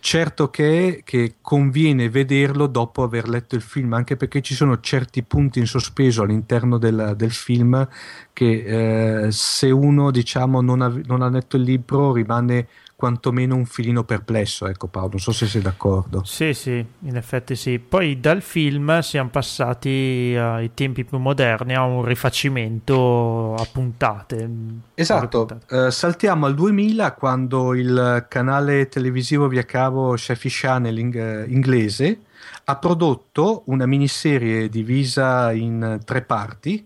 Certo 0.00 0.48
che, 0.48 1.02
che 1.04 1.34
conviene 1.42 2.08
vederlo 2.08 2.66
dopo 2.66 3.02
aver 3.02 3.28
letto 3.28 3.56
il 3.56 3.62
film, 3.62 3.92
anche 3.92 4.16
perché 4.16 4.40
ci 4.40 4.54
sono 4.54 4.80
certi 4.80 5.22
punti 5.22 5.58
in 5.58 5.66
sospeso 5.66 6.22
all'interno 6.22 6.78
del, 6.78 7.12
del 7.14 7.32
film 7.32 7.86
che 8.32 9.24
eh, 9.26 9.32
se 9.32 9.70
uno 9.70 10.10
diciamo 10.10 10.62
non 10.62 10.80
ha, 10.80 10.92
non 11.04 11.20
ha 11.20 11.28
letto 11.28 11.56
il 11.56 11.64
libro 11.64 12.12
rimane 12.12 12.68
quantomeno 12.98 13.54
un 13.54 13.64
filino 13.64 14.02
perplesso, 14.02 14.66
ecco 14.66 14.88
Paolo, 14.88 15.10
non 15.10 15.20
so 15.20 15.30
se 15.30 15.46
sei 15.46 15.62
d'accordo. 15.62 16.24
Sì, 16.24 16.52
sì, 16.52 16.84
in 17.02 17.14
effetti 17.14 17.54
sì. 17.54 17.78
Poi 17.78 18.18
dal 18.18 18.42
film 18.42 18.98
siamo 18.98 19.28
passati 19.28 20.34
ai 20.36 20.74
tempi 20.74 21.04
più 21.04 21.18
moderni 21.18 21.76
a 21.76 21.84
un 21.84 22.04
rifacimento 22.04 23.54
a 23.54 23.64
puntate. 23.70 24.50
Esatto, 24.94 25.46
puntate. 25.46 25.86
Eh, 25.86 25.90
saltiamo 25.92 26.46
al 26.46 26.56
2000 26.56 27.12
quando 27.12 27.72
il 27.72 28.26
canale 28.28 28.88
televisivo 28.88 29.46
via 29.46 29.62
cavo 29.62 30.14
Chefy 30.14 30.48
Channel 30.50 30.98
in, 30.98 31.44
inglese 31.50 32.22
ha 32.64 32.76
prodotto 32.78 33.62
una 33.66 33.86
miniserie 33.86 34.68
divisa 34.68 35.52
in 35.52 36.00
tre 36.04 36.22
parti 36.22 36.84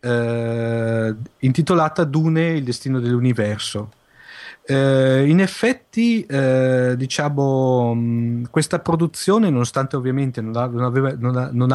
eh, 0.00 1.14
intitolata 1.38 2.02
Dune, 2.02 2.48
il 2.48 2.64
destino 2.64 2.98
dell'universo 2.98 3.90
eh, 4.68 5.24
in 5.28 5.40
effetti, 5.40 6.26
eh, 6.26 6.94
diciamo, 6.96 7.94
mh, 7.94 8.50
questa 8.50 8.80
produzione, 8.80 9.48
nonostante 9.48 9.94
ovviamente 9.94 10.40
non, 10.40 10.56
ha, 10.56 10.66
non, 10.66 10.82
aveva, 10.82 11.14
non, 11.16 11.36
ha, 11.36 11.48
non, 11.52 11.72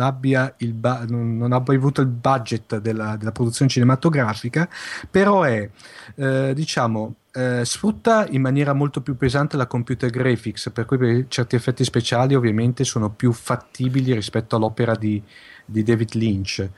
ha, 0.00 0.06
abbia, 0.06 0.54
ba- 0.72 1.04
abbia 1.52 1.74
avuto 1.74 2.00
il 2.00 2.06
budget 2.06 2.78
della, 2.78 3.16
della, 3.16 3.32
produzione 3.32 3.68
cinematografica, 3.68 4.68
però 5.10 5.42
è, 5.42 5.68
eh, 6.14 6.52
diciamo, 6.54 7.14
eh, 7.32 7.64
sfrutta 7.64 8.26
in 8.28 8.40
maniera 8.40 8.72
molto 8.72 9.00
più 9.00 9.16
pesante 9.16 9.56
la 9.56 9.66
computer 9.66 10.08
graphics, 10.08 10.70
per 10.72 10.84
cui 10.84 11.26
certi 11.28 11.56
effetti 11.56 11.82
speciali 11.82 12.36
ovviamente 12.36 12.84
sono 12.84 13.10
più 13.10 13.32
fattibili 13.32 14.14
rispetto 14.14 14.54
all'opera 14.54 14.94
di, 14.94 15.20
di 15.64 15.82
David 15.82 16.14
Lynch. 16.14 16.68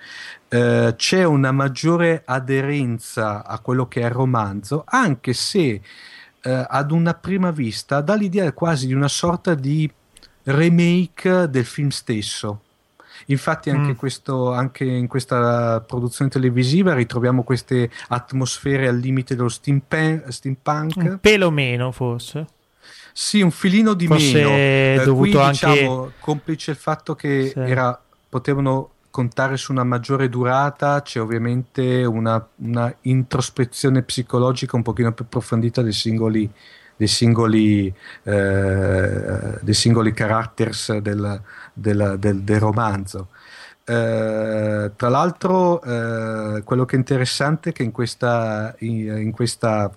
Eh, 0.49 0.95
c'è 0.97 1.25
una 1.25 1.53
maggiore 1.53 2.23
aderenza 2.25 3.45
a 3.45 3.59
quello 3.59 3.89
che 3.89 4.01
è 4.03 4.05
il 4.05 4.11
romanzo, 4.11 4.85
anche 4.87 5.33
se 5.33 5.81
eh, 6.43 6.67
ad 6.69 6.91
una 6.91 7.15
prima 7.15 7.51
vista 7.51 8.01
dà 8.01 8.15
l'idea 8.15 8.53
quasi 8.53 8.87
di 8.87 8.95
una 8.95 9.09
sorta 9.09 9.55
di 9.55 9.91
remake 10.45 11.49
del 11.49 11.65
film 11.65 11.89
stesso. 11.89 12.61
Infatti 13.27 13.71
anche, 13.71 13.93
mm. 13.93 13.97
questo, 13.97 14.53
anche, 14.53 14.85
in 14.85 15.07
questa 15.07 15.81
produzione 15.81 16.31
televisiva 16.31 16.95
ritroviamo 16.95 17.43
queste 17.43 17.91
atmosfere 18.09 18.89
al 18.89 18.99
limite 18.99 19.35
dello 19.35 19.49
steampunk. 19.49 20.31
steampunk. 20.31 20.97
Un 20.97 21.19
pelo 21.21 21.51
meno 21.51 21.91
forse. 21.93 22.47
Sì, 23.13 23.41
un 23.41 23.53
filino 23.53 23.95
di 23.95 24.07
forse 24.07 24.33
meno. 24.33 24.49
Eh, 24.51 25.03
dovuto 25.05 25.39
qui, 25.39 25.39
anche... 25.39 25.71
diciamo, 25.71 26.11
complice 26.19 26.73
il 26.73 26.77
fatto 26.77 27.15
che 27.15 27.51
sì. 27.53 27.59
era, 27.61 28.03
potevano 28.35 28.91
contare 29.11 29.57
su 29.57 29.71
una 29.71 29.85
maggiore 29.85 30.29
durata, 30.29 31.01
c'è 31.03 31.21
ovviamente 31.21 32.05
una, 32.05 32.45
una 32.57 32.93
introspezione 33.03 34.03
psicologica 34.03 34.75
un 34.75 34.83
pochino 34.83 35.13
più 35.13 35.25
approfondita 35.25 35.83
dei 35.83 35.93
singoli, 35.93 36.51
dei 36.97 37.07
singoli, 37.07 37.95
eh, 38.25 39.59
dei 39.61 39.75
singoli 39.75 40.13
characters 40.13 40.97
del, 40.97 41.41
del, 41.73 42.17
del, 42.19 42.41
del 42.41 42.59
romanzo. 42.59 43.29
Eh, 43.85 44.91
tra 44.97 45.09
l'altro, 45.09 45.81
eh, 45.81 46.63
quello 46.65 46.85
che 46.85 46.97
è 46.97 46.99
interessante 46.99 47.71
è 47.71 47.73
che 47.73 47.85
in 47.85 47.93
questa, 47.93 48.75
in, 48.81 49.17
in 49.17 49.31
questa 49.31 49.95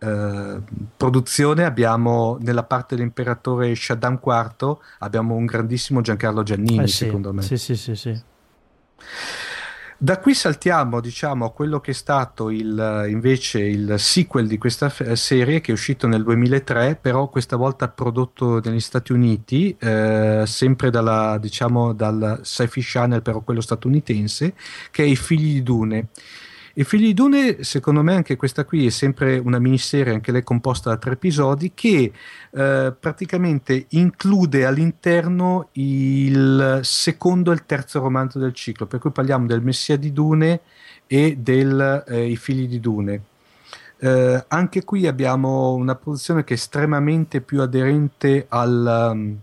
eh, 0.00 0.60
produzione 0.96 1.64
abbiamo 1.64 2.38
nella 2.40 2.62
parte 2.62 2.96
dell'imperatore 2.96 3.74
Shaddam 3.74 4.18
IV 4.24 4.78
abbiamo 5.00 5.34
un 5.34 5.44
grandissimo 5.44 6.00
Giancarlo 6.00 6.42
Giannini, 6.42 6.84
eh 6.84 6.88
sì, 6.88 7.04
secondo 7.04 7.32
me. 7.32 7.42
Sì, 7.42 7.58
sì, 7.58 7.76
sì, 7.76 7.94
sì. 7.94 8.22
Da 10.02 10.18
qui 10.18 10.32
saltiamo 10.32 10.98
diciamo, 10.98 11.44
a 11.44 11.52
quello 11.52 11.78
che 11.78 11.90
è 11.90 11.94
stato 11.94 12.48
il, 12.48 13.04
invece 13.10 13.60
il 13.60 13.96
sequel 13.98 14.46
di 14.46 14.56
questa 14.56 14.88
f- 14.88 15.12
serie 15.12 15.60
che 15.60 15.72
è 15.72 15.74
uscito 15.74 16.06
nel 16.06 16.22
2003, 16.22 16.96
però 16.98 17.28
questa 17.28 17.56
volta 17.56 17.86
prodotto 17.88 18.62
negli 18.64 18.80
Stati 18.80 19.12
Uniti, 19.12 19.76
eh, 19.78 20.44
sempre 20.46 20.88
dalla, 20.88 21.36
diciamo, 21.38 21.92
dal 21.92 22.40
Sci-Fi 22.42 22.80
Channel, 22.82 23.20
però 23.20 23.40
quello 23.40 23.60
statunitense, 23.60 24.54
che 24.90 25.02
è 25.02 25.06
I 25.06 25.16
figli 25.16 25.52
di 25.52 25.62
Dune. 25.62 26.08
I 26.74 26.84
figli 26.84 27.06
di 27.06 27.14
Dune, 27.14 27.64
secondo 27.64 28.02
me, 28.02 28.14
anche 28.14 28.36
questa 28.36 28.64
qui 28.64 28.86
è 28.86 28.90
sempre 28.90 29.38
una 29.38 29.58
miniserie, 29.58 30.14
anche 30.14 30.30
lei 30.30 30.44
composta 30.44 30.90
da 30.90 30.98
tre 30.98 31.12
episodi, 31.12 31.72
che 31.74 32.12
eh, 32.50 32.94
praticamente 32.98 33.86
include 33.90 34.64
all'interno 34.64 35.68
il 35.72 36.78
secondo 36.82 37.50
e 37.50 37.54
il 37.54 37.66
terzo 37.66 37.98
romanzo 38.00 38.38
del 38.38 38.54
ciclo, 38.54 38.86
per 38.86 39.00
cui 39.00 39.10
parliamo 39.10 39.46
del 39.46 39.62
Messia 39.62 39.96
di 39.96 40.12
Dune 40.12 40.60
e 41.08 41.36
dei 41.36 42.02
eh, 42.06 42.36
figli 42.36 42.68
di 42.68 42.78
Dune. 42.78 43.22
Eh, 43.98 44.44
anche 44.46 44.84
qui 44.84 45.08
abbiamo 45.08 45.74
una 45.74 45.96
produzione 45.96 46.44
che 46.44 46.54
è 46.54 46.56
estremamente 46.56 47.40
più 47.40 47.60
aderente 47.60 48.46
al, 48.48 49.10
um, 49.12 49.36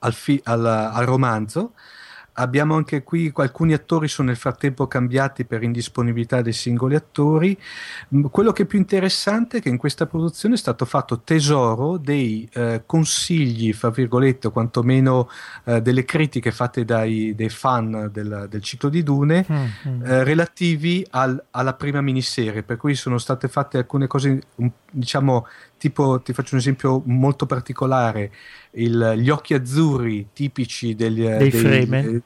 al, 0.00 0.12
fi- 0.12 0.40
al, 0.44 0.64
al 0.64 1.04
romanzo 1.06 1.72
Abbiamo 2.34 2.76
anche 2.76 3.02
qui 3.02 3.30
alcuni 3.36 3.74
attori 3.74 4.08
sono 4.08 4.28
nel 4.28 4.36
frattempo 4.36 4.86
cambiati 4.86 5.44
per 5.44 5.62
indisponibilità 5.62 6.40
dei 6.40 6.54
singoli 6.54 6.94
attori. 6.94 7.58
Quello 8.30 8.52
che 8.52 8.62
è 8.62 8.66
più 8.66 8.78
interessante 8.78 9.58
è 9.58 9.60
che 9.60 9.68
in 9.68 9.76
questa 9.76 10.06
produzione 10.06 10.54
è 10.54 10.58
stato 10.58 10.86
fatto 10.86 11.20
tesoro 11.20 11.98
dei 11.98 12.48
eh, 12.54 12.84
consigli, 12.86 13.72
fra 13.72 13.90
virgolette, 13.90 14.46
o 14.46 14.50
quantomeno 14.50 15.28
eh, 15.64 15.82
delle 15.82 16.04
critiche 16.04 16.52
fatte 16.52 16.84
dai, 16.84 17.34
dai 17.34 17.50
fan 17.50 18.08
del, 18.10 18.46
del, 18.48 18.62
ciclo 18.62 18.88
di 18.88 19.02
Dune 19.02 19.44
mm-hmm. 19.50 20.02
eh, 20.02 20.24
relativi 20.24 21.06
al, 21.10 21.42
alla 21.50 21.74
prima 21.74 22.00
miniserie, 22.00 22.62
per 22.62 22.78
cui 22.78 22.94
sono 22.94 23.18
state 23.18 23.48
fatte 23.48 23.76
alcune 23.76 24.06
cose, 24.06 24.40
diciamo, 24.90 25.46
tipo, 25.82 26.20
ti 26.20 26.32
faccio 26.32 26.54
un 26.54 26.60
esempio 26.60 27.02
molto 27.06 27.44
particolare, 27.44 28.30
il, 28.74 29.14
gli 29.16 29.30
occhi 29.30 29.52
azzurri 29.52 30.28
tipici 30.32 30.94
degli, 30.94 31.26
dei, 31.26 31.50
dei. 31.50 32.22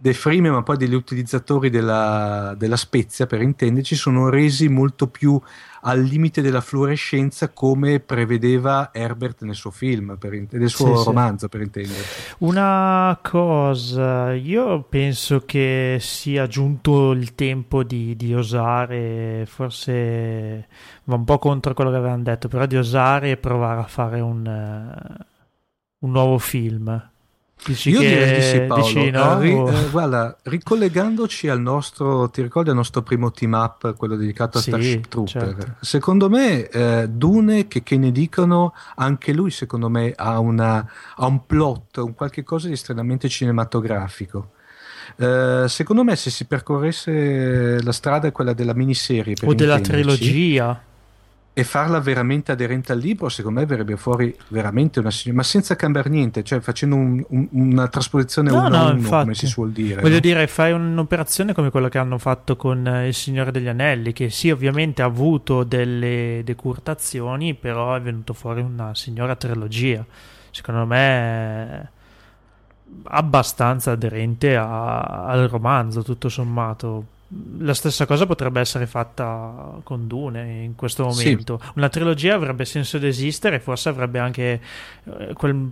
Dei 0.00 0.14
frame, 0.14 0.50
ma 0.50 0.62
poi 0.62 0.76
degli 0.76 0.94
utilizzatori 0.94 1.70
della, 1.70 2.54
della 2.56 2.76
spezia, 2.76 3.26
per 3.26 3.42
intenderci, 3.42 3.96
sono 3.96 4.28
resi 4.28 4.68
molto 4.68 5.08
più 5.08 5.40
al 5.82 6.00
limite 6.00 6.40
della 6.40 6.60
fluorescenza 6.60 7.50
come 7.50 8.00
prevedeva 8.00 8.90
Herbert 8.92 9.42
nel 9.42 9.54
suo 9.54 9.70
film, 9.70 10.16
per, 10.16 10.46
nel 10.50 10.68
suo 10.68 10.96
sì, 10.96 11.04
romanzo 11.04 11.46
sì. 11.46 11.48
per 11.48 11.60
intenderci. 11.62 12.34
Una 12.38 13.18
cosa, 13.22 14.32
io 14.34 14.82
penso 14.82 15.42
che 15.44 15.98
sia 16.00 16.46
giunto 16.46 17.10
il 17.12 17.34
tempo 17.34 17.82
di, 17.82 18.14
di 18.16 18.34
osare, 18.34 19.46
forse 19.46 20.68
va 21.04 21.14
un 21.14 21.24
po' 21.24 21.38
contro 21.38 21.74
quello 21.74 21.90
che 21.90 21.96
avevano 21.96 22.22
detto, 22.22 22.48
però 22.48 22.66
di 22.66 22.76
osare 22.76 23.32
e 23.32 23.36
provare 23.36 23.80
a 23.80 23.86
fare 23.86 24.20
un, 24.20 24.46
uh, 24.46 25.24
un 25.98 26.10
nuovo 26.10 26.38
film. 26.38 27.10
Dici 27.64 27.90
Io 27.90 28.00
direi 28.00 28.36
di 28.36 28.42
sì, 28.42 28.60
Paolo. 28.60 28.82
Dici 28.82 29.10
no? 29.10 29.38
ri, 29.38 29.50
eh, 29.52 29.90
guarda, 29.90 30.36
ricollegandoci 30.42 31.48
al 31.48 31.60
nostro, 31.60 32.30
ti 32.30 32.40
ricordi 32.40 32.70
il 32.70 32.76
nostro 32.76 33.02
primo 33.02 33.30
team 33.30 33.52
up, 33.52 33.94
quello 33.96 34.16
dedicato 34.16 34.58
a 34.58 34.60
sì, 34.60 34.70
Starship 34.70 35.08
Trooper? 35.08 35.56
Certo. 35.56 35.74
Secondo 35.80 36.28
me, 36.28 36.68
eh, 36.68 37.08
Dune, 37.08 37.68
che, 37.68 37.82
che, 37.82 37.98
ne 37.98 38.12
dicono, 38.12 38.74
anche 38.96 39.32
lui, 39.32 39.50
secondo 39.50 39.88
me, 39.90 40.12
ha, 40.16 40.38
una, 40.38 40.88
ha 41.16 41.26
un 41.26 41.44
plot, 41.46 41.98
un 41.98 42.14
qualche 42.14 42.44
cosa 42.44 42.68
di 42.68 42.74
estremamente 42.74 43.28
cinematografico. 43.28 44.52
Uh, 45.16 45.66
secondo 45.66 46.04
me, 46.04 46.14
se 46.16 46.30
si 46.30 46.44
percorresse 46.44 47.82
la 47.82 47.92
strada 47.92 48.28
è 48.28 48.32
quella 48.32 48.52
della 48.52 48.74
miniserie 48.74 49.34
o 49.42 49.54
della 49.54 49.80
trilogia, 49.80 50.80
e 51.58 51.64
farla 51.64 51.98
veramente 51.98 52.52
aderente 52.52 52.92
al 52.92 53.00
libro, 53.00 53.28
secondo 53.28 53.58
me 53.58 53.66
verrebbe 53.66 53.96
fuori 53.96 54.32
veramente 54.46 55.00
una 55.00 55.10
ma 55.32 55.42
senza 55.42 55.74
cambiare 55.74 56.08
niente, 56.08 56.44
cioè 56.44 56.60
facendo 56.60 56.94
un, 56.94 57.20
un, 57.30 57.48
una 57.50 57.88
trasposizione 57.88 58.48
no, 58.48 58.58
uno 58.60 58.68
no, 58.68 58.76
a 58.76 58.92
uno, 58.92 59.08
come 59.08 59.34
si 59.34 59.48
suol 59.48 59.72
dire. 59.72 60.00
Voglio 60.00 60.14
no? 60.14 60.20
dire, 60.20 60.46
fai 60.46 60.70
un'operazione 60.70 61.54
come 61.54 61.72
quella 61.72 61.88
che 61.88 61.98
hanno 61.98 62.16
fatto 62.18 62.54
con 62.54 62.86
Il 63.04 63.12
Signore 63.12 63.50
degli 63.50 63.66
Anelli, 63.66 64.12
che 64.12 64.30
sì, 64.30 64.52
ovviamente 64.52 65.02
ha 65.02 65.06
avuto 65.06 65.64
delle 65.64 66.42
decurtazioni, 66.44 67.54
però 67.54 67.96
è 67.96 68.00
venuto 68.00 68.34
fuori 68.34 68.60
una 68.60 68.94
signora 68.94 69.34
trilogia. 69.34 70.06
Secondo 70.52 70.86
me 70.86 71.00
è 71.00 71.86
abbastanza 73.02 73.90
aderente 73.90 74.54
a, 74.54 75.24
al 75.24 75.48
romanzo, 75.48 76.04
tutto 76.04 76.28
sommato 76.28 77.16
la 77.58 77.74
stessa 77.74 78.06
cosa 78.06 78.24
potrebbe 78.24 78.60
essere 78.60 78.86
fatta 78.86 79.80
con 79.82 80.06
Dune 80.06 80.62
in 80.62 80.74
questo 80.74 81.04
momento. 81.04 81.60
Sì. 81.62 81.70
Una 81.74 81.88
trilogia 81.88 82.34
avrebbe 82.34 82.64
senso 82.64 82.98
di 82.98 83.06
esistere, 83.06 83.60
forse 83.60 83.90
avrebbe 83.90 84.18
anche 84.18 84.60
eh, 85.04 85.32
quel, 85.34 85.70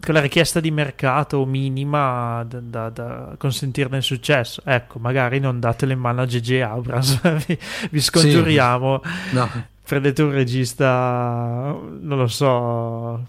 quella 0.00 0.20
richiesta 0.20 0.60
di 0.60 0.70
mercato 0.70 1.44
minima 1.46 2.44
da, 2.46 2.60
da, 2.60 2.88
da, 2.90 3.34
consentirne 3.38 3.96
il 3.96 4.02
successo. 4.02 4.60
Ecco, 4.64 4.98
magari 4.98 5.38
non 5.38 5.60
datele 5.60 5.94
in 5.94 5.98
mano 5.98 6.22
a 6.22 6.26
J.J. 6.26 6.60
Abrams, 6.60 7.20
vi, 7.46 7.58
vi 7.90 8.00
scongiuriamo. 8.00 9.00
Sì. 9.02 9.34
No 9.34 9.76
prendete 9.88 10.22
un 10.22 10.32
regista, 10.32 11.74
non 11.74 12.18
lo 12.18 12.26
so, 12.26 12.46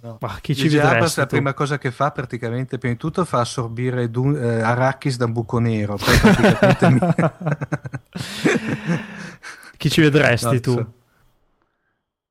no. 0.01 0.17
ma 0.19 0.37
chi 0.41 0.53
ci 0.53 0.67
vedrà? 0.67 0.99
la 0.99 1.25
prima 1.25 1.53
cosa 1.53 1.77
che 1.77 1.89
fa 1.89 2.11
praticamente, 2.11 2.77
prima 2.77 2.95
di 2.95 2.99
tutto, 2.99 3.23
fa 3.23 3.39
assorbire 3.39 4.11
du- 4.11 4.35
eh, 4.35 4.59
Arrakis 4.59 5.15
da 5.15 5.23
un 5.23 5.31
buco 5.31 5.57
nero. 5.59 5.97
Chi 9.77 9.89
ci 9.89 10.01
vedresti 10.01 10.45
no, 10.55 10.59
tu? 10.59 10.85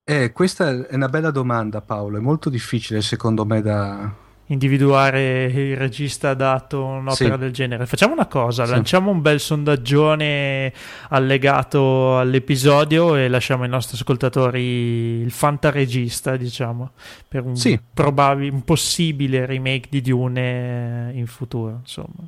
Eh, 0.04 0.30
questa 0.32 0.68
è 0.68 0.94
una 0.94 1.08
bella 1.08 1.30
domanda 1.30 1.80
Paolo, 1.80 2.18
è 2.18 2.20
molto 2.20 2.50
difficile 2.50 3.00
secondo 3.00 3.46
me 3.46 3.62
da, 3.62 4.14
individuare 4.48 5.44
il 5.44 5.76
regista 5.76 6.30
adatto 6.30 6.84
a 6.86 6.96
un'opera 6.98 7.34
sì. 7.34 7.40
del 7.40 7.52
genere. 7.52 7.86
Facciamo 7.86 8.12
una 8.12 8.26
cosa, 8.26 8.64
sì. 8.64 8.72
lanciamo 8.72 9.10
un 9.10 9.20
bel 9.20 9.40
sondaggione 9.40 10.72
allegato 11.10 12.18
all'episodio 12.18 13.16
e 13.16 13.28
lasciamo 13.28 13.62
ai 13.64 13.68
nostri 13.68 13.96
ascoltatori 13.96 14.60
il 14.60 15.30
fantaregista, 15.30 16.36
diciamo, 16.36 16.92
per 17.26 17.44
un, 17.44 17.56
sì. 17.56 17.78
probabil- 17.92 18.52
un 18.52 18.62
possibile 18.64 19.46
remake 19.46 19.88
di 19.90 20.00
Dune 20.00 21.10
in 21.14 21.26
futuro, 21.26 21.78
insomma. 21.80 22.26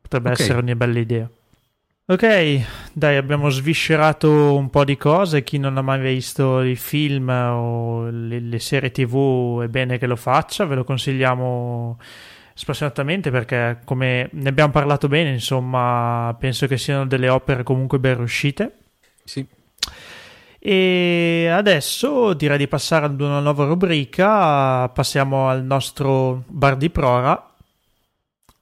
Potrebbe 0.00 0.30
okay. 0.30 0.44
essere 0.44 0.60
una 0.60 0.74
bella 0.74 0.98
idea. 0.98 1.28
Ok, 2.10 2.64
dai, 2.94 3.16
abbiamo 3.16 3.50
sviscerato 3.50 4.56
un 4.56 4.70
po' 4.70 4.82
di 4.82 4.96
cose. 4.96 5.44
Chi 5.44 5.58
non 5.58 5.76
ha 5.76 5.82
mai 5.82 6.00
visto 6.00 6.62
i 6.62 6.74
film 6.74 7.28
o 7.28 8.08
le, 8.08 8.40
le 8.40 8.58
serie 8.60 8.90
TV 8.90 9.60
è 9.64 9.68
bene 9.68 9.98
che 9.98 10.06
lo 10.06 10.16
faccia, 10.16 10.64
ve 10.64 10.74
lo 10.74 10.84
consigliamo 10.84 11.98
spassionatamente 12.54 13.30
perché, 13.30 13.80
come 13.84 14.30
ne 14.32 14.48
abbiamo 14.48 14.72
parlato 14.72 15.06
bene, 15.06 15.32
insomma, 15.32 16.34
penso 16.40 16.66
che 16.66 16.78
siano 16.78 17.04
delle 17.04 17.28
opere 17.28 17.62
comunque 17.62 17.98
ben 17.98 18.16
riuscite. 18.16 18.76
Sì. 19.24 19.46
E 20.58 21.48
adesso 21.52 22.32
direi 22.32 22.56
di 22.56 22.68
passare 22.68 23.04
ad 23.04 23.20
una 23.20 23.40
nuova 23.40 23.66
rubrica. 23.66 24.88
Passiamo 24.88 25.50
al 25.50 25.62
nostro 25.62 26.42
bar 26.46 26.76
di 26.78 26.88
prora 26.88 27.54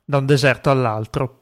da 0.05 0.18
un 0.18 0.26
deserto 0.26 0.68
all'altro. 0.68 1.36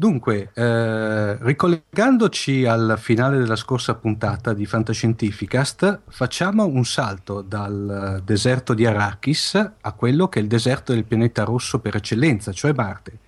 Dunque, 0.00 0.50
eh, 0.54 1.36
ricollegandoci 1.44 2.64
al 2.64 2.94
finale 2.96 3.36
della 3.36 3.54
scorsa 3.54 3.96
puntata 3.96 4.54
di 4.54 4.64
Fantascientificast, 4.64 6.00
facciamo 6.08 6.64
un 6.64 6.86
salto 6.86 7.42
dal 7.42 8.22
deserto 8.24 8.72
di 8.72 8.86
Arrakis 8.86 9.72
a 9.78 9.92
quello 9.92 10.30
che 10.30 10.38
è 10.38 10.42
il 10.42 10.48
deserto 10.48 10.94
del 10.94 11.04
pianeta 11.04 11.44
rosso 11.44 11.80
per 11.80 11.96
eccellenza, 11.96 12.50
cioè 12.50 12.72
Marte. 12.72 13.18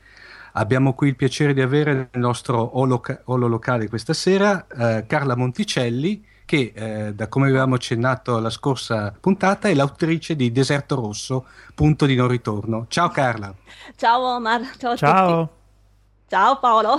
Abbiamo 0.52 0.94
qui 0.94 1.08
il 1.08 1.16
piacere 1.16 1.52
di 1.52 1.60
avere 1.60 1.92
nel 1.92 2.08
nostro 2.22 2.78
olo, 2.78 3.02
olo 3.24 3.46
locale 3.48 3.86
questa 3.90 4.14
sera 4.14 4.66
eh, 4.66 5.04
Carla 5.06 5.36
Monticelli, 5.36 6.24
che 6.46 6.72
eh, 6.74 7.12
da 7.12 7.28
come 7.28 7.48
avevamo 7.48 7.74
accennato 7.74 8.38
la 8.38 8.48
scorsa 8.48 9.14
puntata 9.20 9.68
è 9.68 9.74
l'autrice 9.74 10.34
di 10.36 10.50
Deserto 10.50 10.94
Rosso, 10.94 11.44
punto 11.74 12.06
di 12.06 12.14
non 12.14 12.28
ritorno. 12.28 12.86
Ciao 12.88 13.10
Carla. 13.10 13.54
Ciao 13.94 14.22
Omar, 14.22 14.74
ciao 14.78 14.92
a 14.92 14.96
ciao. 14.96 15.40
tutti. 15.40 15.60
Ciao 16.32 16.58
Paolo. 16.58 16.98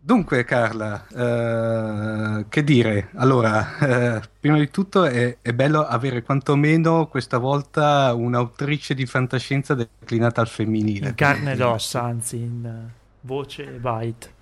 Dunque 0.00 0.42
Carla, 0.42 1.06
eh, 1.06 2.46
che 2.48 2.64
dire? 2.64 3.10
Allora, 3.14 3.78
eh, 3.78 4.20
prima 4.40 4.58
di 4.58 4.68
tutto 4.68 5.04
è, 5.04 5.38
è, 5.40 5.52
bello 5.52 5.86
avere 5.86 6.24
quantomeno 6.24 7.06
questa 7.06 7.38
volta 7.38 8.12
un'autrice 8.14 8.94
di 8.94 9.06
fantascienza 9.06 9.74
declinata 9.74 10.40
al 10.40 10.48
femminile. 10.48 11.10
In 11.10 11.14
carne 11.14 11.52
ed 11.52 11.60
ossa, 11.60 12.02
anzi, 12.02 12.38
in 12.38 12.88
voce 13.20 13.76
e 13.76 13.78
byte. 13.78 14.34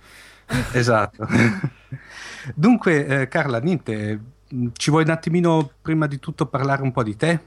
Esatto. 0.71 1.27
Dunque 2.55 3.05
eh, 3.05 3.27
Carla, 3.27 3.59
niente, 3.59 4.19
ci 4.73 4.89
vuoi 4.89 5.03
un 5.03 5.11
attimino 5.11 5.69
prima 5.79 6.07
di 6.07 6.17
tutto 6.17 6.47
parlare 6.47 6.81
un 6.81 6.91
po' 6.91 7.03
di 7.03 7.15
te? 7.15 7.39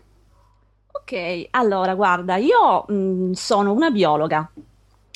Ok, 0.92 1.48
allora 1.50 1.96
guarda, 1.96 2.36
io 2.36 2.84
mh, 2.86 2.94
mm, 2.94 3.32
sono 3.32 3.72
una 3.72 3.90
biologa, 3.90 4.48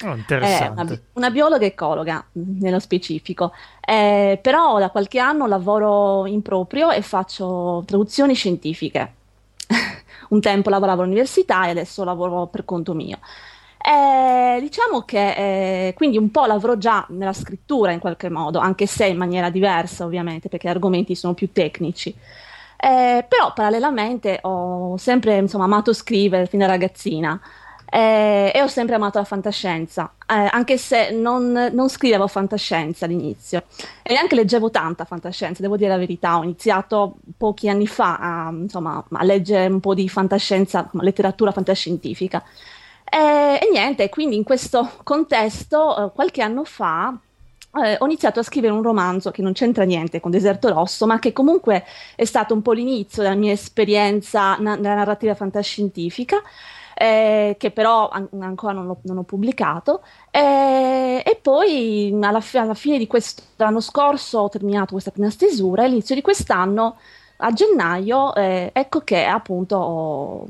Oh, 0.05 0.15
interessante. 0.17 0.83
Una, 0.83 1.01
una, 1.15 1.31
biologa 1.31 1.65
ecologa 1.65 2.25
nello 2.33 2.81
specifico, 2.81 3.53
eh, 3.81 4.39
però 4.43 4.79
da 4.79 4.91
qualche 4.91 5.19
anno 5.19 5.47
lavoro 5.47 6.27
in 6.27 6.43
proprio 6.43 6.91
e 6.91 7.03
faccio 7.03 7.83
traduzioni 7.87 8.35
scientifiche. 8.35 9.15
Un 10.31 10.41
tempo 10.41 10.71
lavoravo 10.71 11.03
all'università 11.03 11.67
e 11.67 11.71
adesso 11.71 12.05
lavoro 12.05 12.47
per 12.47 12.65
conto 12.65 12.95
mio. 12.95 13.19
Eh, 13.85 14.61
diciamo 14.61 15.03
che 15.03 15.89
eh, 15.89 15.95
quindi 15.95 16.17
un 16.17 16.31
po' 16.31 16.47
lavoro 16.47 16.79
già 16.79 17.05
nella 17.11 17.33
scrittura 17.33 17.91
in 17.93 17.99
qualche 17.99 18.29
modo, 18.29 18.59
anche 18.59 18.87
se 18.87 19.07
in 19.07 19.17
maniera 19.17 19.51
diversa 19.51 20.05
ovviamente, 20.05 20.49
perché 20.49 20.69
gli 20.69 20.71
argomenti 20.71 21.15
sono 21.15 21.35
più 21.35 21.53
tecnici. 21.53 22.15
Eh, 22.85 23.25
però 23.29 23.53
parallelamente 23.53 24.39
ho 24.43 24.97
sempre 24.97 25.37
insomma, 25.37 25.65
amato 25.65 25.93
scrivere 25.93 26.47
fin 26.47 26.61
da 26.61 26.67
ragazzina 26.67 27.41
eh, 27.95 28.51
e 28.55 28.63
ho 28.63 28.69
sempre 28.69 28.95
amato 28.95 29.19
la 29.19 29.25
fantascienza, 29.25 30.15
eh, 30.27 30.49
anche 30.51 30.79
se 30.79 31.11
non, 31.11 31.53
non, 31.75 31.91
scrivevo 31.91 32.27
fantascienza 32.27 33.05
all'inizio. 33.05 33.65
E 34.03 34.15
neanche 34.15 34.35
leggevo 34.35 34.71
tanta 34.71 35.05
fantascienza, 35.05 35.61
devo 35.61 35.77
dire 35.77 35.91
la 35.91 35.99
verità, 35.99 36.39
ho 36.39 36.43
iniziato 36.43 37.17
pochi 37.37 37.69
anni 37.69 37.87
fa 37.87 38.17
a, 38.17 38.51
insomma, 38.51 39.05
a 39.13 39.25
leggere 39.25 39.67
un 39.67 39.81
po' 39.81 39.93
di 39.93 40.09
fantascienza, 40.09 40.89
letteratura 40.93 41.53
fantascientifica. 41.53 42.43
E, 43.05 43.59
e 43.61 43.69
niente, 43.71 44.09
quindi 44.09 44.37
in 44.37 44.45
questo 44.45 44.93
contesto, 45.03 46.07
eh, 46.07 46.13
qualche 46.15 46.41
anno 46.41 46.65
fa, 46.65 47.15
eh, 47.85 47.97
ho 47.99 48.07
iniziato 48.07 48.41
a 48.41 48.43
scrivere 48.43 48.73
un 48.73 48.83
romanzo 48.83 49.31
che 49.31 49.43
non 49.43 49.53
c'entra 49.53 49.85
niente 49.85 50.19
con 50.19 50.31
Deserto 50.31 50.71
Rosso, 50.71 51.07
ma 51.07 51.19
che 51.19 51.35
comunque 51.35 51.85
è 52.15 52.25
stato 52.25 52.55
un 52.55 52.63
po' 52.63 52.73
l'inizio 52.73 53.23
della 53.23 53.35
mia 53.35 53.53
esperienza 53.53 54.57
na- 54.57 54.77
nella 54.77 54.95
narrativa 54.95 55.35
fantascientifica 55.35 56.43
eh, 56.95 57.57
che 57.59 57.71
però 57.71 58.09
an- 58.09 58.29
ancora 58.41 58.73
non, 58.73 58.97
non, 59.03 59.19
ho 59.19 59.23
pubblicato. 59.23 60.03
Eh, 60.31 61.23
e 61.25 61.39
poi 61.41 62.17
alla, 62.21 62.41
fi- 62.41 62.59
alla 62.59 62.75
fine 62.75 62.99
di 62.99 63.07
quest'anno 63.07 63.81
scorso 63.81 64.41
ho 64.41 64.49
terminato 64.49 64.93
questa 64.93 65.11
prima 65.11 65.31
stesura 65.31 65.83
e 65.83 65.87
all'inizio 65.87 66.15
di 66.15 66.23
quest'anno 66.23 66.97
a 67.45 67.53
gennaio, 67.53 68.35
eh, 68.35 68.71
ecco 68.73 69.01
che 69.01 69.25
appunto 69.25 69.77
ho, 69.77 70.47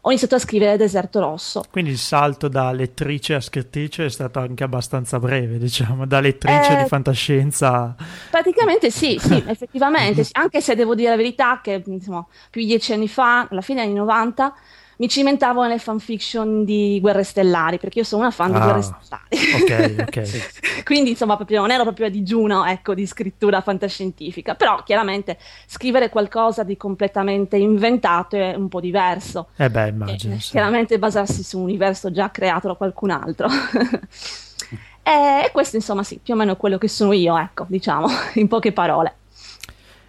ho, 0.00 0.08
iniziato 0.08 0.36
a 0.36 0.38
scrivere 0.38 0.76
Deserto 0.76 1.18
Rosso. 1.18 1.64
Quindi 1.70 1.90
il 1.90 1.98
salto 1.98 2.46
da 2.46 2.70
lettrice 2.70 3.34
a 3.34 3.40
scrittrice 3.40 4.04
è 4.04 4.08
stato 4.08 4.38
anche 4.38 4.62
abbastanza 4.62 5.18
breve, 5.18 5.58
diciamo, 5.58 6.06
da 6.06 6.20
lettrice 6.20 6.78
eh, 6.78 6.82
di 6.82 6.88
fantascienza. 6.88 7.94
Praticamente 8.30 8.90
sì, 8.90 9.18
sì, 9.18 9.42
effettivamente, 9.46 10.26
anche 10.32 10.60
se 10.60 10.76
devo 10.76 10.94
dire 10.94 11.10
la 11.10 11.16
verità 11.16 11.60
che 11.60 11.82
insomma, 11.84 12.24
più 12.50 12.60
di 12.60 12.68
dieci 12.68 12.92
anni 12.92 13.08
fa, 13.08 13.48
alla 13.50 13.60
fine 13.60 13.80
degli 13.80 13.90
anni 13.90 13.98
90, 13.98 14.54
mi 14.98 15.08
cimentavo 15.08 15.62
nelle 15.62 15.78
fanfiction 15.78 16.64
di 16.64 16.98
Guerre 17.00 17.22
Stellari, 17.22 17.78
perché 17.78 18.00
io 18.00 18.04
sono 18.04 18.22
una 18.22 18.32
fan 18.32 18.52
ah, 18.52 18.58
di 18.58 18.64
Guerre 18.64 18.82
Stellari. 18.82 19.96
Ok, 19.96 20.04
ok. 20.08 20.82
Quindi, 20.82 21.10
insomma, 21.10 21.36
proprio, 21.36 21.60
non 21.60 21.70
ero 21.70 21.84
proprio 21.84 22.06
a 22.06 22.08
digiuno, 22.08 22.64
ecco, 22.64 22.94
di 22.94 23.06
scrittura 23.06 23.60
fantascientifica, 23.60 24.56
però 24.56 24.82
chiaramente 24.82 25.38
scrivere 25.66 26.08
qualcosa 26.08 26.64
di 26.64 26.76
completamente 26.76 27.56
inventato 27.56 28.36
è 28.36 28.54
un 28.56 28.68
po' 28.68 28.80
diverso. 28.80 29.48
Eh 29.56 29.70
beh, 29.70 29.88
immagino. 29.88 30.34
E, 30.34 30.40
sì. 30.40 30.50
Chiaramente 30.50 30.98
basarsi 30.98 31.44
su 31.44 31.58
un 31.58 31.64
universo 31.64 32.10
già 32.10 32.30
creato 32.32 32.66
da 32.66 32.74
qualcun 32.74 33.10
altro. 33.10 33.46
e 35.02 35.50
questo, 35.52 35.76
insomma, 35.76 36.02
sì, 36.02 36.18
più 36.20 36.34
o 36.34 36.36
meno 36.36 36.52
è 36.52 36.56
quello 36.56 36.76
che 36.76 36.88
sono 36.88 37.12
io, 37.12 37.38
ecco, 37.38 37.66
diciamo, 37.68 38.08
in 38.34 38.48
poche 38.48 38.72
parole. 38.72 39.14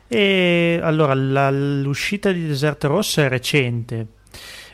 E 0.08 0.80
allora, 0.82 1.14
la, 1.14 1.52
l'uscita 1.52 2.32
di 2.32 2.48
Deserto 2.48 2.88
Rosso 2.88 3.22
è 3.22 3.30
recente, 3.30 4.08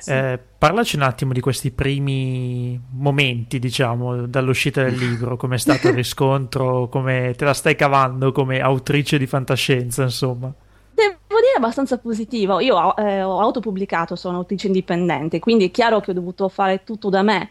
eh, 0.07 0.39
parlaci 0.57 0.95
un 0.95 1.03
attimo 1.03 1.33
di 1.33 1.39
questi 1.39 1.71
primi 1.71 2.79
momenti, 2.91 3.59
diciamo, 3.59 4.25
dall'uscita 4.27 4.83
del 4.83 4.95
libro, 4.97 5.37
come 5.37 5.55
è 5.55 5.59
stato 5.59 5.87
il 5.87 5.93
riscontro, 5.93 6.87
come 6.89 7.33
te 7.35 7.45
la 7.45 7.53
stai 7.53 7.75
cavando 7.75 8.31
come 8.31 8.59
autrice 8.59 9.17
di 9.17 9.27
fantascienza, 9.27 10.03
insomma. 10.03 10.51
Devo 10.93 11.17
dire 11.27 11.57
abbastanza 11.57 11.97
positivo. 11.97 12.59
Io 12.59 12.95
eh, 12.95 13.21
ho 13.21 13.39
autopubblicato, 13.39 14.15
sono 14.15 14.37
autrice 14.37 14.67
indipendente, 14.67 15.39
quindi 15.39 15.65
è 15.65 15.71
chiaro 15.71 15.99
che 15.99 16.11
ho 16.11 16.13
dovuto 16.13 16.47
fare 16.49 16.83
tutto 16.83 17.09
da 17.09 17.21
me, 17.21 17.49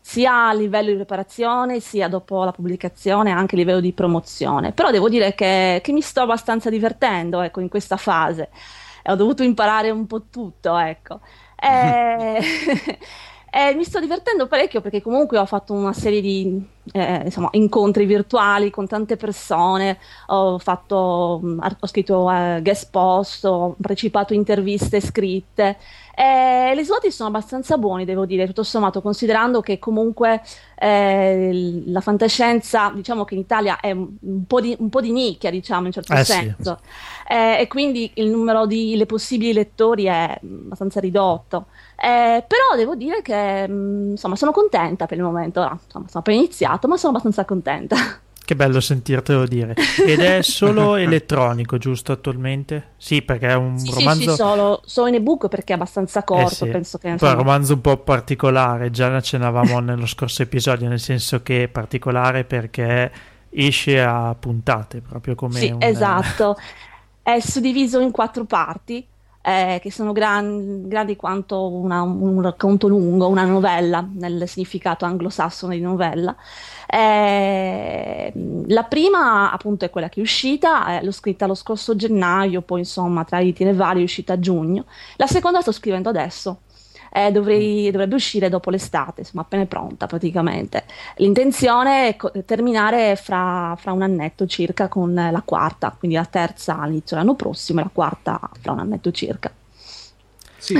sia 0.00 0.48
a 0.48 0.52
livello 0.54 0.90
di 0.90 0.96
preparazione, 0.96 1.80
sia 1.80 2.08
dopo 2.08 2.44
la 2.44 2.52
pubblicazione, 2.52 3.32
anche 3.32 3.54
a 3.54 3.58
livello 3.58 3.80
di 3.80 3.92
promozione. 3.92 4.72
Però 4.72 4.90
devo 4.90 5.08
dire 5.08 5.34
che, 5.34 5.80
che 5.82 5.92
mi 5.92 6.00
sto 6.00 6.20
abbastanza 6.20 6.70
divertendo, 6.70 7.42
ecco, 7.42 7.60
in 7.60 7.68
questa 7.68 7.96
fase. 7.96 8.50
E 9.02 9.10
ho 9.12 9.16
dovuto 9.16 9.42
imparare 9.42 9.90
un 9.90 10.06
po' 10.06 10.22
tutto, 10.30 10.76
ecco. 10.76 11.20
Eh, 11.66 12.38
eh, 13.50 13.74
mi 13.74 13.84
sto 13.84 14.00
divertendo 14.00 14.46
parecchio 14.46 14.80
perché 14.80 15.00
comunque 15.00 15.38
ho 15.38 15.46
fatto 15.46 15.72
una 15.72 15.94
serie 15.94 16.20
di 16.20 16.62
eh, 16.92 17.22
insomma, 17.24 17.48
incontri 17.52 18.04
virtuali 18.04 18.70
con 18.70 18.86
tante 18.86 19.16
persone, 19.16 19.98
ho, 20.26 20.58
fatto, 20.58 21.40
mm, 21.42 21.60
ho 21.80 21.86
scritto 21.86 22.30
eh, 22.30 22.60
guest 22.62 22.90
post, 22.90 23.44
ho 23.44 23.74
partecipato 23.80 24.32
a 24.32 24.36
interviste 24.36 25.00
scritte. 25.00 25.78
Eh, 26.14 26.70
I 26.72 26.76
risultati 26.76 27.10
sono 27.10 27.28
abbastanza 27.28 27.76
buoni, 27.76 28.04
devo 28.04 28.24
dire, 28.24 28.46
tutto 28.46 28.62
sommato, 28.62 29.02
considerando 29.02 29.60
che 29.60 29.78
comunque 29.78 30.40
eh, 30.78 31.82
la 31.86 32.00
fantascienza, 32.00 32.90
diciamo 32.94 33.24
che 33.24 33.34
in 33.34 33.40
Italia 33.40 33.80
è 33.80 33.90
un, 33.90 34.46
po, 34.46 34.60
di, 34.60 34.74
un 34.78 34.88
po' 34.88 35.00
di, 35.00 35.12
nicchia, 35.12 35.50
diciamo, 35.50 35.80
in 35.80 35.86
un 35.86 35.92
certo 35.92 36.14
eh, 36.14 36.24
senso, 36.24 36.78
sì. 36.82 37.15
Eh, 37.28 37.60
e 37.60 37.66
quindi 37.66 38.10
il 38.14 38.28
numero 38.28 38.66
di 38.66 39.02
possibili 39.06 39.52
lettori 39.52 40.04
è 40.04 40.38
abbastanza 40.42 41.00
ridotto. 41.00 41.66
Eh, 41.96 42.44
però 42.46 42.76
devo 42.76 42.94
dire 42.94 43.22
che 43.22 43.66
mh, 43.66 44.10
insomma, 44.10 44.36
sono 44.36 44.52
contenta 44.52 45.06
per 45.06 45.16
il 45.16 45.24
momento, 45.24 45.60
no, 45.60 45.80
insomma, 45.84 46.06
sono 46.08 46.20
appena 46.20 46.38
iniziato, 46.38 46.86
ma 46.88 46.96
sono 46.96 47.10
abbastanza 47.12 47.44
contenta. 47.44 47.96
Che 48.46 48.54
bello 48.54 48.78
sentirtelo 48.78 49.44
dire. 49.44 49.74
Ed 50.06 50.20
è 50.20 50.40
solo 50.40 50.94
elettronico, 50.94 51.78
giusto 51.78 52.12
attualmente? 52.12 52.90
Sì, 52.96 53.22
perché 53.22 53.48
è 53.48 53.54
un 53.54 53.76
sì, 53.76 53.90
romanzo. 53.92 54.20
Sì, 54.20 54.28
sì, 54.28 54.34
solo, 54.36 54.82
solo 54.84 55.08
in 55.08 55.14
ebook 55.14 55.48
perché 55.48 55.72
è 55.72 55.74
abbastanza 55.74 56.22
corto. 56.22 56.64
Eh 56.64 56.68
sì. 56.68 56.68
Penso 56.68 56.98
che. 56.98 57.16
Poi 57.16 57.28
è 57.28 57.32
un 57.32 57.38
romanzo 57.38 57.72
un 57.72 57.80
po' 57.80 57.96
particolare, 57.96 58.90
già 58.90 59.08
ne 59.08 59.16
accennavamo 59.16 59.80
nello 59.82 60.06
scorso 60.06 60.42
episodio, 60.42 60.86
nel 60.86 61.00
senso 61.00 61.42
che 61.42 61.64
è 61.64 61.66
particolare 61.66 62.44
perché 62.44 63.10
esce 63.50 64.00
a 64.00 64.36
puntate, 64.38 65.00
proprio 65.00 65.34
come. 65.34 65.58
Sì, 65.58 65.72
un... 65.72 65.82
esatto. 65.82 66.56
È 67.26 67.40
suddiviso 67.40 67.98
in 67.98 68.12
quattro 68.12 68.44
parti. 68.44 69.04
Eh, 69.42 69.80
che 69.82 69.90
sono 69.92 70.12
gran, 70.12 70.88
grandi 70.88 71.16
quanto 71.16 71.68
una, 71.68 72.02
un 72.02 72.40
racconto 72.40 72.86
lungo, 72.86 73.26
una 73.28 73.44
novella, 73.44 74.04
nel 74.14 74.48
significato 74.48 75.04
anglosassone 75.04 75.74
di 75.76 75.82
novella. 75.82 76.36
Eh, 76.86 78.32
la 78.66 78.84
prima 78.84 79.50
appunto 79.50 79.84
è 79.84 79.90
quella 79.90 80.08
che 80.08 80.20
è 80.20 80.22
uscita, 80.22 80.98
eh, 80.98 81.04
l'ho 81.04 81.12
scritta 81.12 81.46
lo 81.46 81.54
scorso 81.54 81.96
gennaio, 81.96 82.62
poi 82.62 82.80
insomma 82.80 83.24
tra 83.24 83.40
i 83.40 83.52
tiri 83.52 83.72
vari 83.72 84.00
è 84.00 84.04
uscita 84.04 84.34
a 84.34 84.38
giugno. 84.38 84.84
La 85.16 85.26
seconda 85.26 85.60
sto 85.60 85.72
scrivendo 85.72 86.08
adesso. 86.08 86.62
Eh, 87.16 87.32
dovrei, 87.32 87.90
dovrebbe 87.90 88.16
uscire 88.16 88.50
dopo 88.50 88.68
l'estate, 88.68 89.20
insomma 89.20 89.40
appena 89.40 89.62
è 89.62 89.66
pronta 89.66 90.06
praticamente. 90.06 90.84
L'intenzione 91.16 92.08
è 92.08 92.16
co- 92.16 92.30
terminare 92.44 93.16
fra, 93.16 93.74
fra, 93.80 93.92
un 93.92 94.02
annetto 94.02 94.46
circa 94.46 94.88
con 94.88 95.14
la 95.14 95.42
quarta, 95.42 95.96
quindi 95.98 96.18
la 96.18 96.26
terza 96.26 96.78
all'inizio 96.78 97.16
dell'anno 97.16 97.34
prossimo 97.34 97.80
e 97.80 97.84
la 97.84 97.90
quarta 97.90 98.38
fra 98.60 98.72
un 98.72 98.80
annetto 98.80 99.10
circa. 99.12 99.50
Sì, 100.58 100.74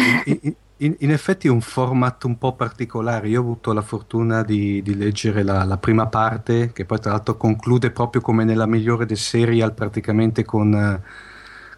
in, 0.79 0.95
in, 0.99 1.11
effetti 1.11 1.47
è 1.47 1.51
un 1.51 1.63
format 1.63 2.25
un 2.25 2.37
po' 2.37 2.53
particolare. 2.53 3.29
Io 3.29 3.41
ho 3.41 3.43
avuto 3.43 3.73
la 3.73 3.81
fortuna 3.81 4.43
di, 4.43 4.83
di 4.83 4.95
leggere 4.95 5.43
la, 5.43 5.65
la, 5.65 5.79
prima 5.79 6.07
parte, 6.09 6.71
che 6.71 6.85
poi 6.85 7.01
tra 7.01 7.13
l'altro 7.13 7.39
conclude 7.39 7.91
proprio 7.93 8.21
come 8.21 8.45
nella 8.45 8.67
migliore 8.67 9.07
del 9.07 9.17
serial, 9.17 9.73
praticamente 9.73 10.45
con, 10.45 11.03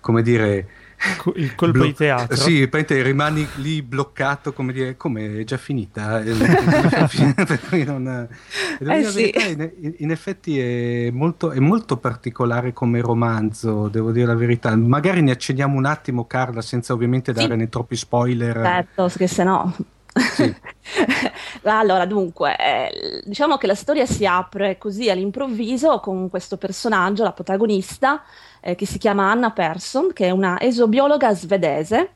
come 0.00 0.22
dire, 0.22 0.68
il 1.36 1.54
colpo 1.54 1.78
Blo- 1.78 1.84
di 1.86 1.94
teatro. 1.94 2.36
Sì, 2.36 2.68
rimani 2.70 3.46
lì 3.56 3.82
bloccato, 3.82 4.52
come 4.52 4.72
dire, 4.72 4.96
come 4.96 5.40
è 5.40 5.44
già 5.44 5.56
finita. 5.56 6.20
non, 7.86 8.28
eh 8.80 9.04
sì. 9.04 9.32
in, 9.34 9.94
in, 9.98 10.10
effetti 10.10 10.58
è 10.58 11.10
molto, 11.10 11.52
è 11.52 11.60
molto, 11.60 11.98
particolare 11.98 12.72
come 12.72 13.00
romanzo, 13.00 13.88
devo 13.88 14.10
dire 14.10 14.26
la 14.26 14.34
verità. 14.34 14.74
Magari 14.76 15.22
ne 15.22 15.30
accendiamo 15.30 15.76
un 15.76 15.84
attimo, 15.84 16.26
Carla, 16.26 16.62
senza 16.62 16.92
ovviamente 16.92 17.32
dare 17.32 17.52
sì. 17.52 17.56
né 17.56 17.68
troppi 17.68 17.96
spoiler. 17.96 18.60
Certo, 18.62 19.04
perché 19.04 19.26
sennò... 19.28 19.70
Sì. 20.18 20.52
allora, 21.62 22.06
dunque, 22.06 22.56
eh, 22.56 23.22
diciamo 23.24 23.56
che 23.56 23.66
la 23.68 23.74
storia 23.74 24.04
si 24.04 24.26
apre 24.26 24.78
così 24.78 25.08
all'improvviso 25.08 26.00
con 26.00 26.28
questo 26.28 26.56
personaggio, 26.56 27.22
la 27.22 27.32
protagonista, 27.32 28.22
eh, 28.60 28.74
che 28.74 28.86
si 28.86 28.98
chiama 28.98 29.30
Anna 29.30 29.50
Persson, 29.50 30.12
che 30.12 30.26
è 30.26 30.30
una 30.30 30.60
esobiologa 30.60 31.34
svedese 31.34 32.12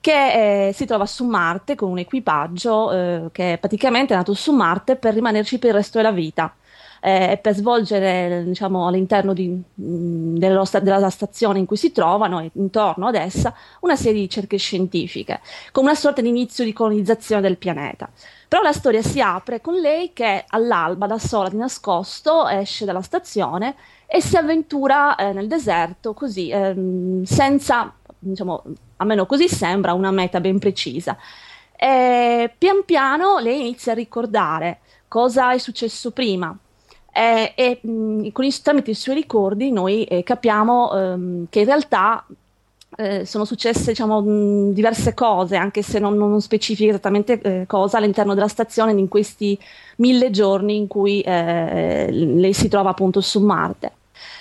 che 0.00 0.68
eh, 0.68 0.72
si 0.72 0.84
trova 0.84 1.06
su 1.06 1.24
Marte 1.24 1.74
con 1.74 1.90
un 1.90 1.98
equipaggio 1.98 2.92
eh, 2.92 3.28
che 3.32 3.56
praticamente 3.58 4.12
è 4.12 4.16
nato 4.16 4.34
su 4.34 4.52
Marte 4.52 4.96
per 4.96 5.14
rimanerci 5.14 5.58
per 5.58 5.70
il 5.70 5.76
resto 5.76 5.96
della 5.96 6.12
vita 6.12 6.54
eh, 7.06 7.38
per 7.40 7.54
svolgere 7.54 8.44
diciamo, 8.44 8.86
all'interno 8.86 9.34
di, 9.34 9.48
mh, 9.48 10.38
della, 10.38 10.64
della, 10.80 11.10
stazione 11.10 11.58
in 11.58 11.66
cui 11.66 11.76
si 11.76 11.92
trovano 11.92 12.40
e 12.40 12.50
intorno 12.54 13.06
ad 13.06 13.14
essa 13.14 13.54
una 13.80 13.94
serie 13.94 14.14
di 14.14 14.20
ricerche 14.20 14.56
scientifiche, 14.56 15.40
come 15.70 15.88
una 15.88 15.98
sorta 15.98 16.22
di 16.22 16.28
inizio 16.28 16.64
di 16.64 16.72
colonizzazione 16.72 17.42
del 17.42 17.58
pianeta. 17.58 18.08
Però 18.48 18.62
la 18.62 18.72
storia 18.72 19.02
si 19.02 19.20
apre 19.20 19.60
con 19.60 19.74
lei 19.74 20.14
che 20.14 20.46
all'alba 20.48 21.06
da 21.06 21.18
sola 21.18 21.50
di 21.50 21.58
nascosto 21.58 22.48
esce 22.48 22.86
dalla 22.86 23.02
stazione 23.02 23.74
e 24.06 24.20
si 24.20 24.36
avventura 24.36 25.16
eh, 25.16 25.32
nel 25.32 25.48
deserto 25.48 26.14
così, 26.14 26.50
ehm, 26.50 27.22
senza, 27.24 27.94
diciamo, 28.18 28.62
almeno 28.96 29.26
così 29.26 29.48
sembra, 29.48 29.92
una 29.92 30.10
meta 30.10 30.40
ben 30.40 30.58
precisa. 30.58 31.16
E 31.76 32.52
pian 32.56 32.84
piano 32.84 33.38
lei 33.38 33.60
inizia 33.60 33.92
a 33.92 33.96
ricordare 33.96 34.80
cosa 35.08 35.52
è 35.52 35.58
successo 35.58 36.10
prima. 36.10 36.56
Eh, 37.12 37.52
e 37.54 37.80
mh, 37.80 38.30
con 38.32 38.44
i, 38.44 38.50
tramite 38.62 38.90
i 38.90 38.94
suoi 38.94 39.14
ricordi 39.14 39.70
noi 39.70 40.02
eh, 40.04 40.24
capiamo 40.24 40.92
ehm, 40.92 41.46
che 41.48 41.60
in 41.60 41.66
realtà 41.66 42.26
eh, 42.96 43.24
sono 43.24 43.44
successe 43.44 43.90
diciamo, 43.90 44.20
mh, 44.20 44.72
diverse 44.72 45.14
cose, 45.14 45.56
anche 45.56 45.82
se 45.82 45.98
non, 45.98 46.16
non 46.16 46.40
specifica 46.40 46.90
esattamente 46.90 47.40
eh, 47.40 47.64
cosa, 47.66 47.98
all'interno 47.98 48.34
della 48.34 48.48
stazione 48.48 48.92
in 48.92 49.08
questi 49.08 49.58
mille 49.96 50.30
giorni 50.30 50.76
in 50.76 50.86
cui 50.86 51.20
eh, 51.20 52.08
lei 52.10 52.52
si 52.52 52.68
trova 52.68 52.90
appunto 52.90 53.20
su 53.20 53.40
Marte. 53.40 53.92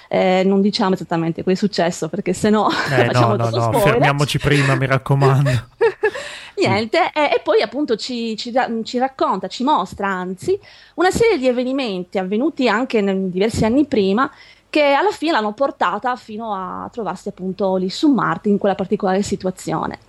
Eh, 0.07 0.43
non 0.45 0.61
diciamo 0.61 0.93
esattamente 0.93 1.41
cosa 1.41 1.55
è 1.55 1.57
successo 1.57 2.07
perché 2.07 2.33
se 2.33 2.51
no 2.51 2.69
eh, 2.91 3.05
no, 3.13 3.35
no, 3.35 3.49
no, 3.49 3.71
fermiamoci 3.71 4.37
prima 4.37 4.75
mi 4.75 4.85
raccomando 4.85 5.49
niente 6.57 7.09
e, 7.11 7.31
e, 7.33 7.41
poi 7.43 7.61
appunto 7.61 7.95
ci, 7.95 8.37
ci, 8.37 8.53
ci, 8.83 8.97
racconta 8.99 9.47
ci 9.47 9.63
mostra 9.63 10.07
anzi 10.07 10.59
una 10.95 11.09
serie 11.09 11.39
di 11.39 11.47
avvenimenti 11.47 12.19
avvenuti 12.19 12.67
anche 12.67 13.01
nel, 13.01 13.29
diversi 13.29 13.65
anni 13.65 13.85
prima 13.85 14.29
che 14.73 14.93
alla 14.93 15.11
fine 15.11 15.33
l'hanno 15.33 15.53
portata 15.53 16.15
fino 16.15 16.51
a 16.51 16.89
trovarsi 16.91 17.29
appunto 17.29 17.75
lì 17.75 17.91
su 17.91 18.11
Marte 18.11 18.49
in 18.49 18.57
quella 18.57 18.73
particolare 18.73 19.21
situazione 19.21 19.99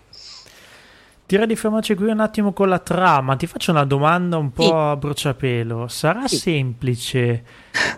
Direi 1.26 1.46
di 1.46 1.56
fermarci 1.56 1.94
qui 1.94 2.10
un 2.10 2.20
attimo 2.20 2.52
con 2.52 2.68
la 2.68 2.78
trama. 2.78 3.34
Ti 3.34 3.46
faccio 3.46 3.70
una 3.70 3.84
domanda 3.84 4.36
un 4.36 4.52
po' 4.52 4.62
sì. 4.62 4.70
a 4.72 4.94
bruciapelo. 4.94 5.88
Sarà 5.88 6.28
sì. 6.28 6.36
semplice 6.36 7.44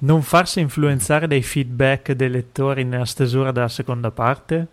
non 0.00 0.22
farsi 0.22 0.60
influenzare 0.60 1.26
dai 1.26 1.42
feedback 1.42 2.12
dei 2.12 2.30
lettori 2.30 2.84
nella 2.84 3.04
stesura 3.04 3.50
della 3.50 3.68
seconda 3.68 4.12
parte? 4.12 4.66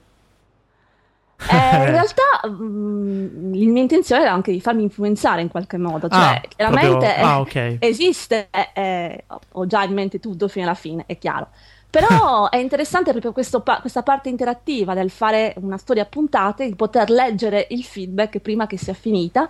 Eh, 1.49 1.55
in 1.81 1.85
realtà 1.85 2.47
mh, 2.47 2.53
mm, 2.53 3.53
la 3.53 3.71
mia 3.71 3.81
intenzione 3.81 4.21
era 4.21 4.33
anche 4.33 4.51
di 4.51 4.61
farmi 4.61 4.83
influenzare 4.83 5.41
in 5.41 5.49
qualche 5.49 5.77
modo, 5.77 6.07
cioè 6.07 6.19
ah, 6.19 6.41
chiaramente 6.47 6.89
proprio... 6.95 7.25
ah, 7.25 7.39
okay. 7.39 7.77
esiste, 7.79 8.49
eh, 8.75 9.23
ho 9.51 9.65
già 9.65 9.83
in 9.83 9.93
mente 9.93 10.19
tutto 10.19 10.47
fino 10.47 10.65
alla 10.65 10.75
fine, 10.75 11.03
è 11.07 11.17
chiaro. 11.17 11.47
Però 11.93 12.49
è 12.49 12.57
interessante 12.57 13.11
proprio 13.11 13.61
pa- 13.61 13.79
questa 13.79 14.01
parte 14.01 14.27
interattiva 14.27 14.95
del 14.95 15.11
fare 15.11 15.53
una 15.57 15.77
storia 15.77 16.01
a 16.01 16.05
puntate, 16.07 16.65
di 16.65 16.73
poter 16.73 17.11
leggere 17.11 17.67
il 17.69 17.83
feedback 17.83 18.39
prima 18.39 18.65
che 18.65 18.79
sia 18.79 18.95
finita, 18.95 19.47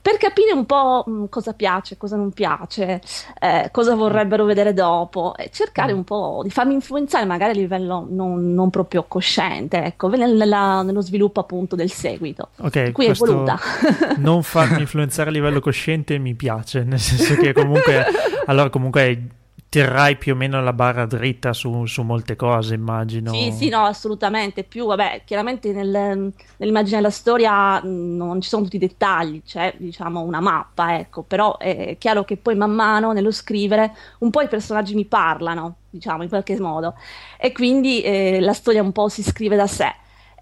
per 0.00 0.16
capire 0.16 0.52
un 0.54 0.64
po' 0.64 1.04
mh, 1.06 1.28
cosa 1.28 1.52
piace, 1.52 1.98
cosa 1.98 2.16
non 2.16 2.32
piace, 2.32 3.02
eh, 3.38 3.68
cosa 3.70 3.94
vorrebbero 3.94 4.46
vedere 4.46 4.72
dopo 4.72 5.36
e 5.36 5.50
cercare 5.52 5.92
mm. 5.92 5.96
un 5.96 6.04
po' 6.04 6.40
di 6.42 6.48
farmi 6.48 6.72
influenzare 6.72 7.26
magari 7.26 7.50
a 7.50 7.60
livello 7.60 8.06
non, 8.08 8.54
non 8.54 8.70
proprio 8.70 9.04
cosciente, 9.06 9.84
ecco, 9.84 10.08
nella, 10.08 10.80
nello 10.80 11.02
sviluppo 11.02 11.40
appunto 11.40 11.76
del 11.76 11.90
seguito. 11.90 12.48
Ok, 12.60 12.92
qui 12.92 13.04
è 13.04 13.12
voluta. 13.12 13.58
non 14.16 14.42
farmi 14.42 14.80
influenzare 14.80 15.28
a 15.28 15.32
livello 15.32 15.60
cosciente 15.60 16.16
mi 16.16 16.32
piace, 16.32 16.84
nel 16.84 16.98
senso 16.98 17.34
che 17.34 17.52
comunque 17.52 18.02
allora 18.46 18.70
comunque 18.70 19.40
terrai 19.72 20.18
più 20.18 20.34
o 20.34 20.36
meno 20.36 20.60
la 20.60 20.74
barra 20.74 21.06
dritta 21.06 21.54
su, 21.54 21.86
su, 21.86 22.02
molte 22.02 22.36
cose, 22.36 22.74
immagino. 22.74 23.32
Sì, 23.32 23.52
sì, 23.52 23.68
no, 23.70 23.84
assolutamente. 23.84 24.64
Più, 24.64 24.84
vabbè, 24.84 25.22
chiaramente 25.24 25.72
nel, 25.72 26.30
nell'immagine 26.58 26.96
della 26.96 27.08
storia 27.08 27.80
non 27.82 28.42
ci 28.42 28.50
sono 28.50 28.64
tutti 28.64 28.76
i 28.76 28.78
dettagli, 28.78 29.40
c'è 29.42 29.72
diciamo 29.78 30.20
una 30.20 30.40
mappa, 30.40 30.98
ecco, 30.98 31.22
però 31.22 31.56
è 31.56 31.96
chiaro 31.98 32.22
che 32.24 32.36
poi 32.36 32.54
man 32.54 32.72
mano 32.72 33.12
nello 33.12 33.30
scrivere 33.30 33.96
un 34.18 34.28
po' 34.28 34.42
i 34.42 34.48
personaggi 34.48 34.94
mi 34.94 35.06
parlano, 35.06 35.76
diciamo, 35.88 36.22
in 36.22 36.28
qualche 36.28 36.60
modo, 36.60 36.92
e 37.38 37.52
quindi 37.52 38.02
eh, 38.02 38.40
la 38.40 38.52
storia 38.52 38.82
un 38.82 38.92
po' 38.92 39.08
si 39.08 39.22
scrive 39.22 39.56
da 39.56 39.66
sé. 39.66 39.90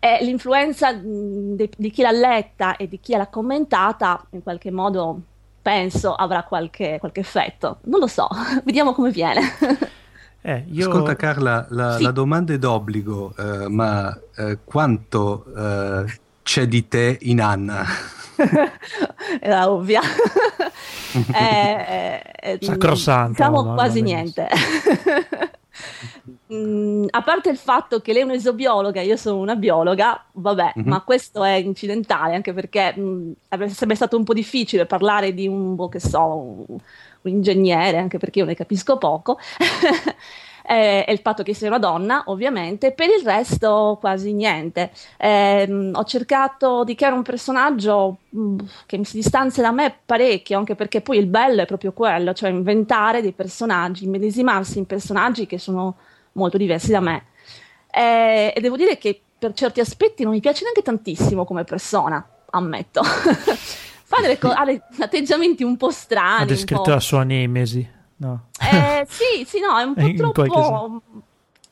E 0.00 0.24
l'influenza 0.24 0.92
di, 0.92 1.70
di 1.76 1.90
chi 1.92 2.02
l'ha 2.02 2.10
letta 2.10 2.76
e 2.76 2.88
di 2.88 2.98
chi 2.98 3.14
l'ha 3.14 3.28
commentata 3.28 4.26
in 4.30 4.42
qualche 4.42 4.72
modo 4.72 5.20
penso 5.62 6.14
avrà 6.14 6.42
qualche, 6.44 6.98
qualche 6.98 7.20
effetto. 7.20 7.78
Non 7.84 8.00
lo 8.00 8.06
so, 8.06 8.28
vediamo 8.64 8.92
come 8.92 9.10
viene. 9.10 9.42
Eh, 10.42 10.64
io... 10.70 10.88
Ascolta 10.88 11.16
Carla, 11.16 11.66
la, 11.68 11.96
sì. 11.98 12.02
la 12.02 12.12
domanda 12.12 12.54
è 12.54 12.58
d'obbligo, 12.58 13.34
eh, 13.36 13.68
ma 13.68 14.18
eh, 14.36 14.56
quanto 14.64 15.44
eh, 15.54 16.18
c'è 16.42 16.66
di 16.66 16.88
te 16.88 17.18
in 17.20 17.42
Anna? 17.42 17.84
Era 19.38 19.70
ovvia. 19.70 20.00
eh, 21.34 22.22
eh, 22.40 22.58
Sacrosanto. 22.58 23.32
Diciamo 23.32 23.62
no, 23.62 23.74
quasi 23.74 24.00
niente. 24.00 24.48
Mm, 26.52 27.06
a 27.10 27.22
parte 27.22 27.48
il 27.48 27.56
fatto 27.56 28.00
che 28.00 28.12
lei 28.12 28.22
è 28.22 28.24
un'esobiologa, 28.24 29.00
io 29.00 29.16
sono 29.16 29.38
una 29.38 29.56
biologa, 29.56 30.24
vabbè, 30.32 30.72
mm-hmm. 30.78 30.88
ma 30.88 31.00
questo 31.02 31.44
è 31.44 31.52
incidentale 31.52 32.34
anche 32.34 32.52
perché 32.52 32.94
mh, 32.96 33.02
mm, 33.02 33.66
sarebbe 33.68 33.94
stato 33.94 34.16
un 34.16 34.24
po' 34.24 34.34
difficile 34.34 34.86
parlare 34.86 35.32
di 35.32 35.46
un, 35.46 35.74
boh, 35.76 35.88
che 35.88 36.00
so, 36.00 36.20
un, 36.20 36.64
un 36.68 37.30
ingegnere, 37.30 37.98
anche 37.98 38.18
perché 38.18 38.40
io 38.40 38.44
ne 38.44 38.54
capisco 38.54 38.98
poco. 38.98 39.38
eh, 40.70 41.04
e 41.04 41.12
il 41.12 41.18
fatto 41.18 41.42
che 41.42 41.52
sia 41.52 41.66
una 41.66 41.80
donna, 41.80 42.22
ovviamente, 42.26 42.92
per 42.92 43.08
il 43.08 43.24
resto 43.24 43.98
quasi 44.00 44.32
niente. 44.32 44.92
Eh, 45.16 45.90
ho 45.92 46.04
cercato 46.04 46.84
di 46.84 46.94
creare 46.94 47.16
un 47.16 47.24
personaggio 47.24 48.18
mh, 48.28 48.40
mm, 48.40 48.58
che 48.86 49.04
si 49.04 49.16
distanzia 49.16 49.64
da 49.64 49.72
me 49.72 49.92
parecchio, 50.06 50.56
anche 50.56 50.76
perché 50.76 51.00
poi 51.00 51.18
il 51.18 51.26
bello 51.26 51.62
è 51.62 51.66
proprio 51.66 51.90
quello, 51.92 52.32
cioè 52.34 52.50
inventare 52.50 53.20
dei 53.20 53.32
personaggi, 53.32 54.06
medesimarsi 54.06 54.78
in 54.78 54.86
personaggi 54.86 55.46
che 55.46 55.58
sono 55.58 55.96
molto 56.32 56.56
diversi 56.56 56.92
da 56.92 57.00
me. 57.00 57.24
Eh, 57.90 58.52
e 58.54 58.60
devo 58.60 58.76
dire 58.76 58.96
che 58.96 59.20
per 59.36 59.52
certi 59.54 59.80
aspetti 59.80 60.22
non 60.22 60.32
mi 60.32 60.40
piace 60.40 60.62
neanche 60.62 60.82
tantissimo 60.82 61.44
come 61.44 61.64
persona, 61.64 62.24
ammetto. 62.50 63.02
Fa 64.10 64.20
delle 64.20 64.38
co- 64.38 64.50
ha 64.50 64.64
atteggiamenti 65.00 65.64
un 65.64 65.76
po' 65.76 65.90
strani. 65.90 66.42
Ha 66.42 66.46
descritto 66.46 66.90
la 66.90 67.00
sua 67.00 67.24
nemesi. 67.24 67.98
No. 68.20 68.48
Eh, 68.60 69.06
sì, 69.08 69.44
sì, 69.46 69.60
no, 69.60 69.78
è 69.78 69.82
un 69.82 69.94
po' 70.14 70.32
troppo 70.32 71.02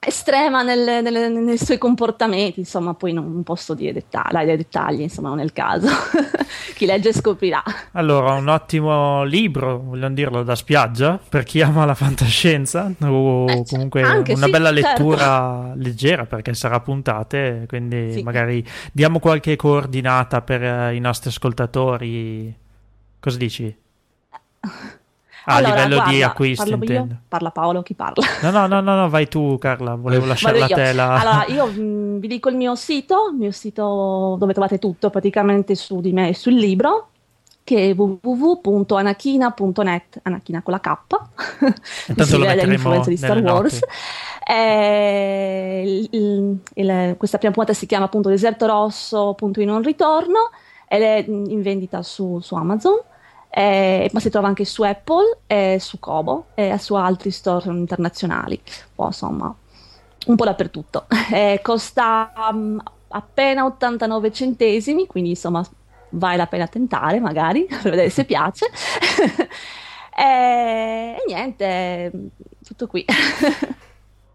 estrema 0.00 0.62
nel, 0.62 1.02
nel, 1.02 1.32
nei 1.32 1.58
suoi 1.58 1.76
comportamenti, 1.76 2.60
insomma, 2.60 2.94
poi 2.94 3.12
non 3.12 3.42
posso 3.42 3.74
dire 3.74 3.92
dettagli, 3.92 4.44
dei 4.46 4.56
dettagli, 4.56 5.00
insomma, 5.02 5.28
non 5.28 5.40
è 5.40 5.44
il 5.44 5.52
caso. 5.52 5.88
chi 6.74 6.86
legge 6.86 7.12
scoprirà. 7.12 7.62
Allora, 7.92 8.32
un 8.34 8.48
ottimo 8.48 9.24
libro, 9.24 9.78
vogliamo 9.78 10.14
dirlo, 10.14 10.42
da 10.42 10.54
spiaggia, 10.54 11.18
per 11.28 11.44
chi 11.44 11.60
ama 11.60 11.84
la 11.84 11.94
fantascienza, 11.94 12.90
o 13.02 13.50
eh, 13.50 13.64
comunque 13.68 14.02
una 14.02 14.24
sì, 14.24 14.50
bella 14.50 14.72
certo. 14.72 14.88
lettura 14.88 15.62
certo. 15.64 15.72
leggera, 15.82 16.24
perché 16.24 16.54
sarà 16.54 16.80
puntate, 16.80 17.64
quindi 17.68 18.12
sì. 18.12 18.22
magari 18.22 18.66
diamo 18.92 19.18
qualche 19.18 19.56
coordinata 19.56 20.40
per 20.40 20.62
uh, 20.62 20.94
i 20.94 21.00
nostri 21.00 21.28
ascoltatori. 21.28 22.56
Cosa 23.20 23.36
dici? 23.36 23.76
a 25.48 25.54
allora, 25.54 25.74
livello 25.74 25.94
guarda, 25.94 26.12
di 26.12 26.22
acquisti 26.22 26.70
intendo. 26.70 27.14
Io? 27.14 27.20
Parla 27.26 27.50
Paolo, 27.50 27.82
chi 27.82 27.94
parla? 27.94 28.22
No, 28.42 28.50
no, 28.50 28.66
no, 28.66 28.82
no, 28.82 28.96
no 28.96 29.08
vai 29.08 29.28
tu 29.28 29.56
Carla, 29.58 29.94
volevo 29.94 30.26
lasciare 30.26 30.58
la 30.58 30.66
tela. 30.66 31.14
Allora, 31.14 31.46
io 31.48 31.64
mh, 31.66 31.80
mm, 31.80 32.18
vi 32.18 32.28
dico 32.28 32.50
il 32.50 32.56
mio 32.56 32.74
sito, 32.74 33.30
il 33.32 33.38
mio 33.38 33.50
sito 33.50 34.36
dove 34.38 34.52
trovate 34.52 34.78
tutto 34.78 35.08
praticamente 35.08 35.74
su 35.74 36.02
di 36.02 36.12
me 36.12 36.28
e 36.28 36.34
sul 36.34 36.52
libro, 36.52 37.08
che 37.64 37.88
è 37.90 37.94
www.anachina.net, 37.94 40.20
Anachina 40.22 40.60
con 40.60 40.74
la 40.74 40.80
K, 40.80 40.96
Intanto 42.08 42.36
lo 42.36 42.44
l'influenza 42.44 43.08
di 43.08 43.16
Star 43.16 43.38
Wars. 43.38 43.80
Eh, 44.46 46.08
il, 46.10 46.58
il, 46.74 47.14
questa 47.16 47.38
prima 47.38 47.54
puntata 47.54 47.74
si 47.76 47.86
chiama 47.86 48.04
appunto 48.04 48.28
Deserto 48.28 48.66
Rosso, 48.66 49.32
punto 49.34 49.60
di 49.60 49.66
non 49.66 49.82
ritorno, 49.82 50.50
ed 50.86 51.00
è 51.00 51.24
in 51.26 51.62
vendita 51.62 52.02
su, 52.02 52.38
su 52.40 52.54
Amazon 52.54 53.00
eh, 53.50 54.10
ma 54.12 54.20
si 54.20 54.30
trova 54.30 54.48
anche 54.48 54.64
su 54.64 54.82
Apple, 54.82 55.38
e 55.46 55.78
su 55.80 55.98
Kobo 55.98 56.46
e 56.54 56.76
su 56.78 56.94
altri 56.94 57.30
store 57.30 57.70
internazionali, 57.70 58.60
o 58.96 59.06
insomma 59.06 59.54
un 60.26 60.36
po' 60.36 60.44
dappertutto. 60.44 61.06
Eh, 61.30 61.60
costa 61.62 62.32
um, 62.50 62.82
appena 63.08 63.66
89 63.66 64.32
centesimi, 64.32 65.06
quindi 65.06 65.30
insomma 65.30 65.62
vale 66.10 66.36
la 66.38 66.46
pena 66.46 66.66
tentare 66.66 67.20
magari 67.20 67.66
per 67.68 67.90
vedere 67.90 68.08
se 68.08 68.24
piace. 68.24 68.66
e, 70.16 70.22
e 70.22 71.22
niente, 71.26 72.12
tutto 72.66 72.86
qui. 72.86 73.04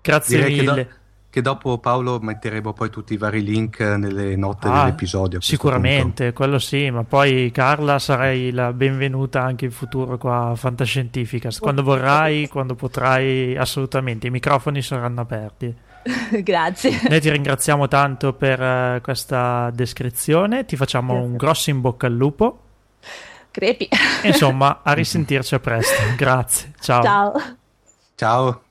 Grazie 0.01 0.38
Direi 0.38 0.59
mille 0.59 1.01
che 1.34 1.41
dopo 1.41 1.79
Paolo 1.79 2.19
metteremo 2.19 2.73
poi 2.73 2.91
tutti 2.91 3.15
i 3.15 3.17
vari 3.17 3.43
link 3.43 3.79
nelle 3.79 4.36
note 4.36 4.67
ah, 4.67 4.84
dell'episodio. 4.84 5.41
Sicuramente, 5.41 6.31
quello 6.31 6.59
sì, 6.59 6.91
ma 6.91 7.03
poi 7.05 7.49
Carla 7.51 7.97
sarai 7.97 8.51
la 8.51 8.71
benvenuta 8.71 9.41
anche 9.41 9.65
in 9.65 9.71
futuro 9.71 10.19
qua 10.19 10.49
a 10.49 10.55
Fantascientificast, 10.55 11.59
quando 11.59 11.81
vorrai, 11.81 12.47
quando 12.47 12.75
potrai, 12.75 13.57
assolutamente, 13.57 14.27
i 14.27 14.29
microfoni 14.29 14.84
saranno 14.84 15.21
aperti. 15.21 15.75
Grazie. 16.43 17.01
Noi 17.09 17.19
ti 17.19 17.31
ringraziamo 17.31 17.88
tanto 17.88 18.34
per 18.34 18.61
uh, 18.61 19.01
questa 19.01 19.71
descrizione, 19.73 20.65
ti 20.65 20.75
facciamo 20.75 21.13
Grazie. 21.13 21.29
un 21.31 21.38
grosso 21.38 21.69
in 21.71 21.81
bocca 21.81 22.05
al 22.05 22.13
lupo. 22.13 22.59
Crepi. 23.49 23.89
Insomma, 24.21 24.81
a 24.84 24.93
risentirci 24.93 25.55
a 25.55 25.59
presto. 25.59 25.99
Grazie. 26.15 26.73
Ciao. 26.79 27.01
Ciao. 27.01 27.34
Ciao. 28.13 28.61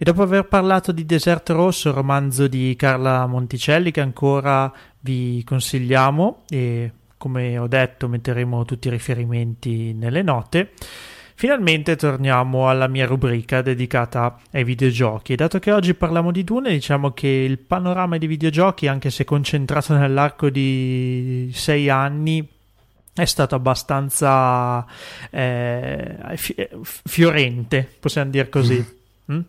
E 0.00 0.04
dopo 0.04 0.22
aver 0.22 0.44
parlato 0.44 0.92
di 0.92 1.04
Deserto 1.04 1.54
Rosso, 1.54 1.92
romanzo 1.92 2.46
di 2.46 2.76
Carla 2.78 3.26
Monticelli 3.26 3.90
che 3.90 4.00
ancora 4.00 4.72
vi 5.00 5.42
consigliamo 5.44 6.44
e 6.48 6.92
come 7.16 7.58
ho 7.58 7.66
detto 7.66 8.06
metteremo 8.06 8.64
tutti 8.64 8.86
i 8.86 8.92
riferimenti 8.92 9.92
nelle 9.94 10.22
note, 10.22 10.70
finalmente 11.34 11.96
torniamo 11.96 12.68
alla 12.68 12.86
mia 12.86 13.06
rubrica 13.06 13.60
dedicata 13.60 14.38
ai 14.52 14.62
videogiochi. 14.62 15.32
E 15.32 15.36
dato 15.36 15.58
che 15.58 15.72
oggi 15.72 15.94
parliamo 15.94 16.30
di 16.30 16.44
Dune, 16.44 16.70
diciamo 16.70 17.10
che 17.10 17.26
il 17.26 17.58
panorama 17.58 18.18
dei 18.18 18.28
videogiochi, 18.28 18.86
anche 18.86 19.10
se 19.10 19.24
concentrato 19.24 19.94
nell'arco 19.94 20.48
di 20.48 21.50
sei 21.52 21.90
anni, 21.90 22.48
è 23.12 23.24
stato 23.24 23.56
abbastanza 23.56 24.86
eh, 25.28 26.36
fiorente, 26.82 27.88
possiamo 27.98 28.30
dire 28.30 28.48
così. 28.48 28.97
Mm? 29.32 29.40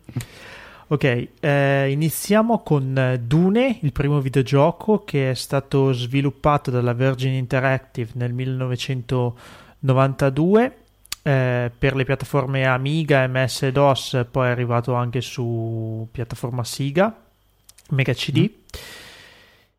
Ok, 0.88 1.28
eh, 1.38 1.90
iniziamo 1.90 2.64
con 2.64 3.20
Dune, 3.24 3.78
il 3.82 3.92
primo 3.92 4.20
videogioco 4.20 5.04
che 5.04 5.30
è 5.30 5.34
stato 5.34 5.92
sviluppato 5.92 6.72
dalla 6.72 6.94
Virgin 6.94 7.32
Interactive 7.32 8.10
nel 8.14 8.32
1992 8.32 10.74
eh, 11.22 11.70
per 11.78 11.94
le 11.94 12.04
piattaforme 12.04 12.66
Amiga, 12.66 13.24
MS 13.28 13.62
e 13.62 13.72
DOS, 13.72 14.26
poi 14.30 14.48
è 14.48 14.50
arrivato 14.50 14.94
anche 14.94 15.20
su 15.20 16.08
piattaforma 16.10 16.64
Siga, 16.64 17.16
Mega 17.90 18.12
CD. 18.12 18.40
Mm. 18.40 18.46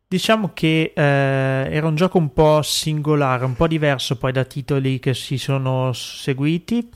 Diciamo 0.08 0.52
che 0.54 0.92
eh, 0.94 1.02
era 1.02 1.86
un 1.86 1.94
gioco 1.94 2.16
un 2.16 2.32
po' 2.32 2.62
singolare, 2.62 3.44
un 3.44 3.54
po' 3.54 3.66
diverso 3.66 4.16
poi 4.16 4.32
da 4.32 4.44
titoli 4.44 4.98
che 4.98 5.12
si 5.12 5.36
sono 5.36 5.92
seguiti 5.92 6.88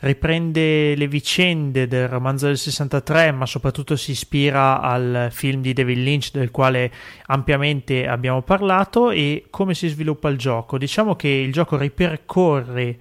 riprende 0.00 0.94
le 0.94 1.08
vicende 1.08 1.88
del 1.88 2.08
romanzo 2.08 2.46
del 2.46 2.58
63, 2.58 3.32
ma 3.32 3.46
soprattutto 3.46 3.96
si 3.96 4.12
ispira 4.12 4.80
al 4.80 5.28
film 5.30 5.60
di 5.60 5.72
David 5.72 5.98
Lynch 5.98 6.30
del 6.32 6.50
quale 6.50 6.90
ampiamente 7.26 8.06
abbiamo 8.06 8.42
parlato 8.42 9.10
e 9.10 9.46
come 9.50 9.74
si 9.74 9.88
sviluppa 9.88 10.28
il 10.28 10.38
gioco. 10.38 10.78
Diciamo 10.78 11.16
che 11.16 11.28
il 11.28 11.52
gioco 11.52 11.76
ripercorre 11.76 12.98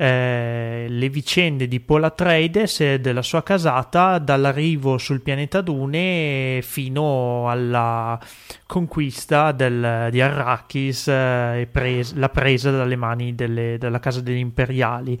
eh, 0.00 0.86
le 0.88 1.08
vicende 1.10 1.68
di 1.68 1.78
Paul 1.78 2.04
Atreides 2.04 2.80
e 2.80 3.00
della 3.00 3.20
sua 3.20 3.42
casata 3.42 4.18
dall'arrivo 4.18 4.96
sul 4.96 5.20
pianeta 5.20 5.60
Dune 5.60 6.60
fino 6.62 7.50
alla 7.50 8.18
conquista 8.66 9.52
del, 9.52 10.08
di 10.10 10.20
Arrakis 10.22 11.08
eh, 11.08 11.60
e 11.60 11.66
pres- 11.66 12.14
la 12.14 12.30
presa 12.30 12.70
dalle 12.70 12.96
mani 12.96 13.34
delle, 13.34 13.76
della 13.78 14.00
casa 14.00 14.22
degli 14.22 14.38
imperiali. 14.38 15.20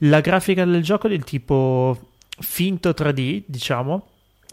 La 0.00 0.20
grafica 0.20 0.64
del 0.64 0.82
gioco 0.82 1.06
è 1.06 1.10
del 1.10 1.24
tipo 1.24 2.10
finto 2.38 2.90
3D, 2.90 3.44
diciamo, 3.46 4.08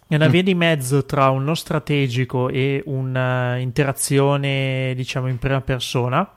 è 0.07 0.15
una 0.15 0.27
via 0.27 0.43
di 0.43 0.53
mezzo 0.53 1.05
tra 1.05 1.29
uno 1.29 1.55
strategico 1.55 2.49
e 2.49 2.83
un'interazione, 2.85 4.93
diciamo, 4.95 5.27
in 5.27 5.39
prima 5.39 5.61
persona. 5.61 6.29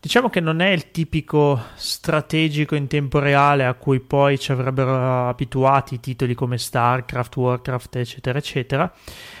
Diciamo 0.00 0.28
che 0.28 0.40
non 0.40 0.60
è 0.60 0.70
il 0.70 0.90
tipico 0.90 1.62
strategico 1.76 2.74
in 2.74 2.88
tempo 2.88 3.20
reale 3.20 3.64
a 3.64 3.74
cui 3.74 4.00
poi 4.00 4.36
ci 4.40 4.50
avrebbero 4.50 5.28
abituati 5.28 6.00
titoli 6.00 6.34
come 6.34 6.58
StarCraft, 6.58 7.36
Warcraft, 7.36 7.96
eccetera, 7.96 8.38
eccetera. 8.38 8.92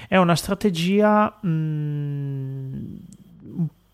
È 0.06 0.16
una 0.16 0.36
strategia 0.36 1.38
mh, 1.42 1.48
mm, 1.48 2.94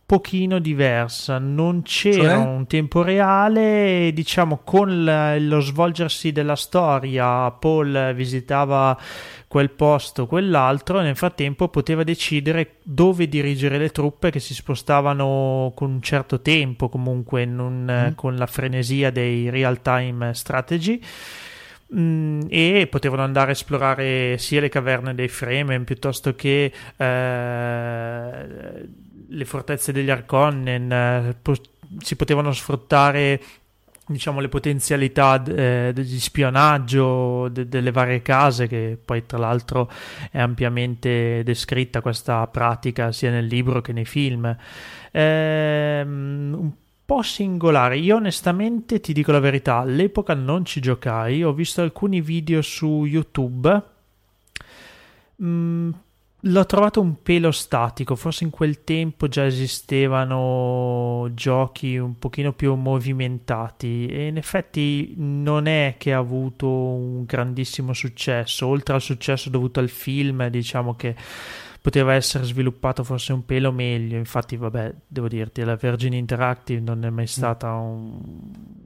pochino 0.08 0.58
diversa, 0.58 1.36
non 1.36 1.82
c'era 1.82 2.36
cioè? 2.36 2.36
un 2.36 2.66
tempo 2.66 3.02
reale, 3.02 4.10
diciamo 4.14 4.62
con 4.64 5.36
lo 5.38 5.60
svolgersi 5.60 6.32
della 6.32 6.56
storia 6.56 7.50
Paul 7.50 8.14
visitava 8.14 8.98
quel 9.46 9.68
posto, 9.68 10.26
quell'altro, 10.26 11.00
e 11.00 11.02
nel 11.02 11.14
frattempo 11.14 11.68
poteva 11.68 12.04
decidere 12.04 12.76
dove 12.84 13.28
dirigere 13.28 13.76
le 13.76 13.90
truppe 13.90 14.30
che 14.30 14.40
si 14.40 14.54
spostavano 14.54 15.74
con 15.76 15.90
un 15.90 16.00
certo 16.00 16.40
tempo, 16.40 16.88
comunque 16.88 17.44
non 17.44 18.08
mm. 18.08 18.14
con 18.14 18.34
la 18.36 18.46
frenesia 18.46 19.10
dei 19.10 19.50
real 19.50 19.82
time 19.82 20.32
strategy. 20.32 21.02
Mm, 21.94 22.40
e 22.48 22.86
potevano 22.90 23.22
andare 23.22 23.50
a 23.50 23.52
esplorare 23.52 24.38
sia 24.38 24.60
le 24.60 24.68
caverne 24.70 25.14
dei 25.14 25.28
Fremen 25.28 25.84
piuttosto 25.84 26.34
che 26.34 26.70
eh, 26.96 28.88
le 29.28 29.44
fortezze 29.44 29.92
degli 29.92 30.10
Arconnen, 30.10 30.92
eh, 30.92 31.36
po- 31.40 31.54
si 32.00 32.16
potevano 32.16 32.52
sfruttare 32.52 33.40
diciamo 34.06 34.40
le 34.40 34.48
potenzialità 34.48 35.42
eh, 35.44 35.92
di 35.94 36.18
spionaggio 36.18 37.48
de- 37.48 37.68
delle 37.68 37.92
varie 37.92 38.22
case 38.22 38.66
che 38.66 38.98
poi 39.02 39.26
tra 39.26 39.36
l'altro 39.36 39.90
è 40.30 40.38
ampiamente 40.40 41.42
descritta 41.44 42.00
questa 42.00 42.46
pratica 42.46 43.12
sia 43.12 43.30
nel 43.30 43.44
libro 43.44 43.82
che 43.82 43.92
nei 43.92 44.06
film 44.06 44.56
ehm, 45.10 46.72
po' 47.08 47.22
singolare. 47.22 47.96
Io 47.96 48.16
onestamente 48.16 49.00
ti 49.00 49.14
dico 49.14 49.32
la 49.32 49.40
verità, 49.40 49.76
all'epoca 49.76 50.34
non 50.34 50.66
ci 50.66 50.78
giocai, 50.78 51.42
ho 51.42 51.54
visto 51.54 51.80
alcuni 51.80 52.20
video 52.20 52.60
su 52.60 53.06
YouTube. 53.06 53.82
Mm, 55.42 55.90
l'ho 56.42 56.66
trovato 56.66 57.00
un 57.00 57.20
pelo 57.22 57.50
statico, 57.50 58.14
forse 58.14 58.44
in 58.44 58.50
quel 58.50 58.84
tempo 58.84 59.26
già 59.26 59.44
esistevano 59.44 61.28
giochi 61.34 61.96
un 61.96 62.16
pochino 62.18 62.52
più 62.52 62.74
movimentati 62.74 64.06
e 64.06 64.28
in 64.28 64.36
effetti 64.36 65.14
non 65.16 65.66
è 65.66 65.96
che 65.98 66.12
ha 66.12 66.18
avuto 66.18 66.68
un 66.68 67.24
grandissimo 67.24 67.92
successo, 67.92 68.66
oltre 68.68 68.94
al 68.94 69.00
successo 69.00 69.50
dovuto 69.50 69.80
al 69.80 69.88
film, 69.88 70.46
diciamo 70.48 70.94
che 70.94 71.16
poteva 71.80 72.14
essere 72.14 72.44
sviluppato 72.44 73.02
forse 73.02 73.32
un 73.32 73.44
pelo 73.44 73.72
meglio. 73.72 74.16
Infatti, 74.16 74.56
vabbè, 74.56 74.94
devo 75.06 75.26
dirti, 75.26 75.64
la 75.64 75.74
Virgin 75.74 76.12
Interactive 76.12 76.80
non 76.80 77.04
è 77.04 77.10
mai 77.10 77.24
mm. 77.24 77.26
stata 77.26 77.72
un, 77.74 78.20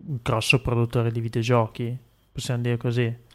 un 0.07 0.18
grosso 0.22 0.61
produttore 0.62 1.11
di 1.11 1.20
videogiochi, 1.20 1.96
possiamo 2.32 2.62
dire 2.62 2.76
così. 2.78 3.30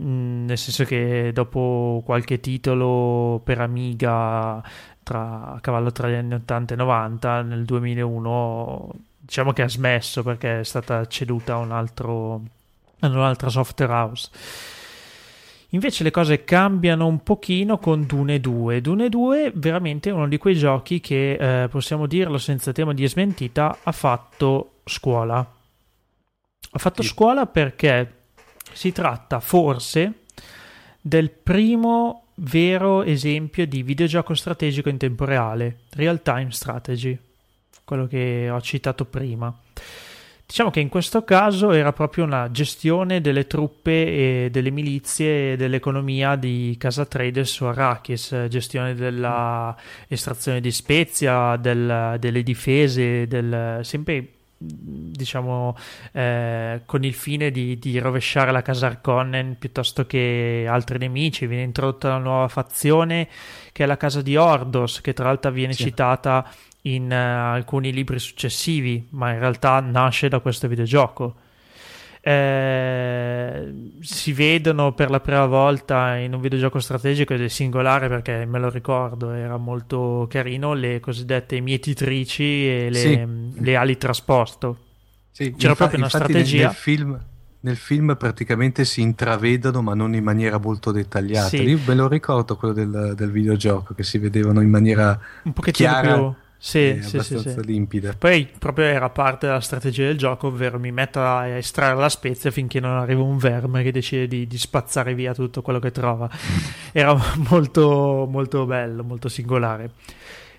Mm, 0.00 0.46
nel 0.46 0.58
senso 0.58 0.84
che 0.84 1.30
dopo 1.32 2.02
qualche 2.04 2.40
titolo 2.40 3.40
per 3.44 3.60
Amiga 3.60 4.60
tra, 5.04 5.52
a 5.54 5.60
cavallo 5.60 5.92
tra 5.92 6.08
gli 6.08 6.14
anni 6.14 6.34
80 6.34 6.74
e 6.74 6.76
90, 6.76 7.42
nel 7.42 7.64
2001 7.64 8.90
diciamo 9.20 9.52
che 9.52 9.62
ha 9.62 9.68
smesso 9.68 10.22
perché 10.22 10.60
è 10.60 10.64
stata 10.64 11.06
ceduta 11.06 11.54
a 11.54 11.58
un 11.58 11.70
altro, 11.70 12.42
a 13.00 13.06
un'altra 13.06 13.48
software 13.48 13.92
house. 13.92 14.30
Invece 15.70 16.04
le 16.04 16.10
cose 16.10 16.44
cambiano 16.44 17.06
un 17.06 17.22
pochino 17.22 17.78
con 17.78 18.06
Dune 18.06 18.40
2. 18.40 18.80
Dune 18.80 19.08
2 19.08 19.52
veramente 19.54 20.10
è 20.10 20.12
uno 20.12 20.28
di 20.28 20.38
quei 20.38 20.54
giochi 20.56 21.00
che, 21.00 21.62
eh, 21.62 21.68
possiamo 21.68 22.06
dirlo 22.06 22.38
senza 22.38 22.72
tema 22.72 22.94
di 22.94 23.06
smentita, 23.06 23.78
ha 23.82 23.92
fatto 23.92 24.80
scuola. 24.84 25.38
Ha 25.38 26.78
fatto 26.78 27.02
sì. 27.02 27.08
scuola 27.08 27.46
perché 27.46 28.23
si 28.74 28.92
tratta 28.92 29.40
forse 29.40 30.24
del 31.00 31.30
primo 31.30 32.24
vero 32.36 33.02
esempio 33.02 33.66
di 33.66 33.82
videogioco 33.82 34.34
strategico 34.34 34.88
in 34.88 34.98
tempo 34.98 35.24
reale, 35.24 35.80
real 35.90 36.22
time 36.22 36.50
strategy, 36.50 37.16
quello 37.84 38.06
che 38.06 38.50
ho 38.50 38.60
citato 38.60 39.04
prima. 39.04 39.56
Diciamo 40.46 40.70
che 40.70 40.80
in 40.80 40.90
questo 40.90 41.24
caso 41.24 41.72
era 41.72 41.92
proprio 41.92 42.24
una 42.24 42.50
gestione 42.50 43.22
delle 43.22 43.46
truppe 43.46 44.44
e 44.44 44.48
delle 44.50 44.70
milizie 44.70 45.52
e 45.52 45.56
dell'economia 45.56 46.36
di 46.36 46.74
Casa 46.78 47.06
Trades 47.06 47.50
su 47.50 47.64
Arrakis, 47.64 48.46
gestione 48.48 48.94
dell'estrazione 48.94 50.60
di 50.60 50.70
spezia, 50.70 51.56
del, 51.56 52.16
delle 52.18 52.42
difese, 52.42 53.26
del, 53.26 53.80
sempre 53.82 54.33
diciamo 54.66 55.76
eh, 56.12 56.82
con 56.84 57.04
il 57.04 57.14
fine 57.14 57.50
di, 57.50 57.78
di, 57.78 57.98
rovesciare 57.98 58.52
la 58.52 58.62
casa 58.62 58.86
Arconnen 58.86 59.56
piuttosto 59.58 60.06
che 60.06 60.66
altri 60.68 60.98
nemici 60.98 61.46
viene 61.46 61.62
introdotta 61.62 62.08
una 62.08 62.18
nuova 62.18 62.48
fazione 62.48 63.28
che 63.72 63.84
è 63.84 63.86
la 63.86 63.96
casa 63.96 64.22
di 64.22 64.36
Ordos 64.36 65.00
che 65.00 65.12
tra 65.12 65.26
l'altro 65.26 65.50
viene 65.50 65.72
sì. 65.72 65.84
citata 65.84 66.46
in 66.86 67.10
uh, 67.10 67.54
alcuni 67.54 67.92
libri 67.92 68.18
successivi, 68.18 69.06
ma 69.10 69.32
in 69.32 69.38
realtà 69.38 69.80
nasce 69.80 70.28
da 70.28 70.40
questo 70.40 70.68
videogioco. 70.68 71.36
Eh, 72.26 73.90
si 74.00 74.32
vedono 74.32 74.94
per 74.94 75.10
la 75.10 75.20
prima 75.20 75.44
volta 75.44 76.16
in 76.16 76.32
un 76.32 76.40
videogioco 76.40 76.78
strategico 76.78 77.34
ed 77.34 77.42
è 77.42 77.48
singolare 77.48 78.08
perché 78.08 78.46
me 78.46 78.58
lo 78.58 78.70
ricordo, 78.70 79.32
era 79.32 79.58
molto 79.58 80.26
carino, 80.30 80.72
le 80.72 81.00
cosiddette 81.00 81.60
mietitrici 81.60 82.66
e 82.66 82.88
le, 82.90 82.98
sì. 82.98 83.60
le 83.60 83.76
ali 83.76 83.98
trasposto. 83.98 84.78
Sì, 85.30 85.52
C'era 85.54 85.72
infa- 85.72 85.74
proprio 85.74 85.98
una 85.98 86.08
strategia. 86.08 86.56
Nel, 86.56 86.66
nel, 86.66 86.74
film, 86.74 87.20
nel, 87.60 87.76
film, 87.76 88.16
praticamente 88.16 88.86
si 88.86 89.02
intravedono, 89.02 89.82
ma 89.82 89.92
non 89.92 90.14
in 90.14 90.24
maniera 90.24 90.58
molto 90.58 90.92
dettagliata. 90.92 91.48
Sì. 91.48 91.62
Io 91.62 91.78
me 91.84 91.94
lo 91.94 92.08
ricordo 92.08 92.56
quello 92.56 92.72
del, 92.72 93.12
del, 93.14 93.30
videogioco 93.30 93.92
che 93.92 94.02
si 94.02 94.16
vedevano 94.16 94.62
in 94.62 94.70
maniera 94.70 95.20
un 95.42 95.52
pochettino 95.52 95.90
chiara. 95.90 96.14
più 96.14 96.34
sì, 96.64 96.98
sì, 97.02 97.16
abbastanza 97.16 97.60
sì, 97.60 97.66
limpida. 97.66 98.14
Poi 98.18 98.48
proprio 98.58 98.86
era 98.86 99.10
parte 99.10 99.46
della 99.46 99.60
strategia 99.60 100.06
del 100.06 100.16
gioco, 100.16 100.46
ovvero 100.46 100.78
mi 100.78 100.92
metto 100.92 101.20
a 101.20 101.46
estrarre 101.46 102.00
la 102.00 102.08
spezia 102.08 102.50
finché 102.50 102.80
non 102.80 102.96
arriva 102.96 103.20
un 103.20 103.36
verme 103.36 103.82
che 103.82 103.92
decide 103.92 104.26
di, 104.26 104.46
di 104.46 104.56
spazzare 104.56 105.14
via 105.14 105.34
tutto 105.34 105.60
quello 105.60 105.78
che 105.78 105.90
trova. 105.90 106.26
Era 106.90 107.14
molto, 107.50 108.26
molto 108.30 108.64
bello, 108.64 109.04
molto 109.04 109.28
singolare. 109.28 109.90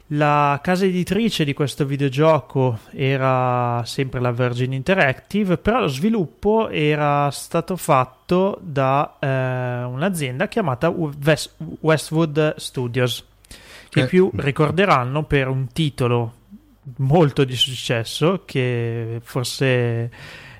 La 0.09 0.59
casa 0.61 0.85
editrice 0.85 1.43
di 1.43 1.53
questo 1.53 1.85
videogioco 1.85 2.77
era 2.91 3.81
sempre 3.85 4.19
la 4.19 4.31
Virgin 4.31 4.73
Interactive, 4.73 5.57
però 5.57 5.79
lo 5.79 5.87
sviluppo 5.87 6.69
era 6.69 7.31
stato 7.31 7.75
fatto 7.75 8.59
da 8.61 9.15
eh, 9.19 9.27
un'azienda 9.85 10.47
chiamata 10.47 10.89
West- 10.89 11.55
Westwood 11.79 12.57
Studios 12.57 13.25
che 13.89 14.01
eh. 14.01 14.05
più 14.05 14.29
ricorderanno 14.35 15.23
per 15.23 15.47
un 15.47 15.67
titolo 15.67 16.33
molto 16.97 17.43
di 17.43 17.55
successo 17.55 18.43
che 18.45 19.19
forse 19.23 20.11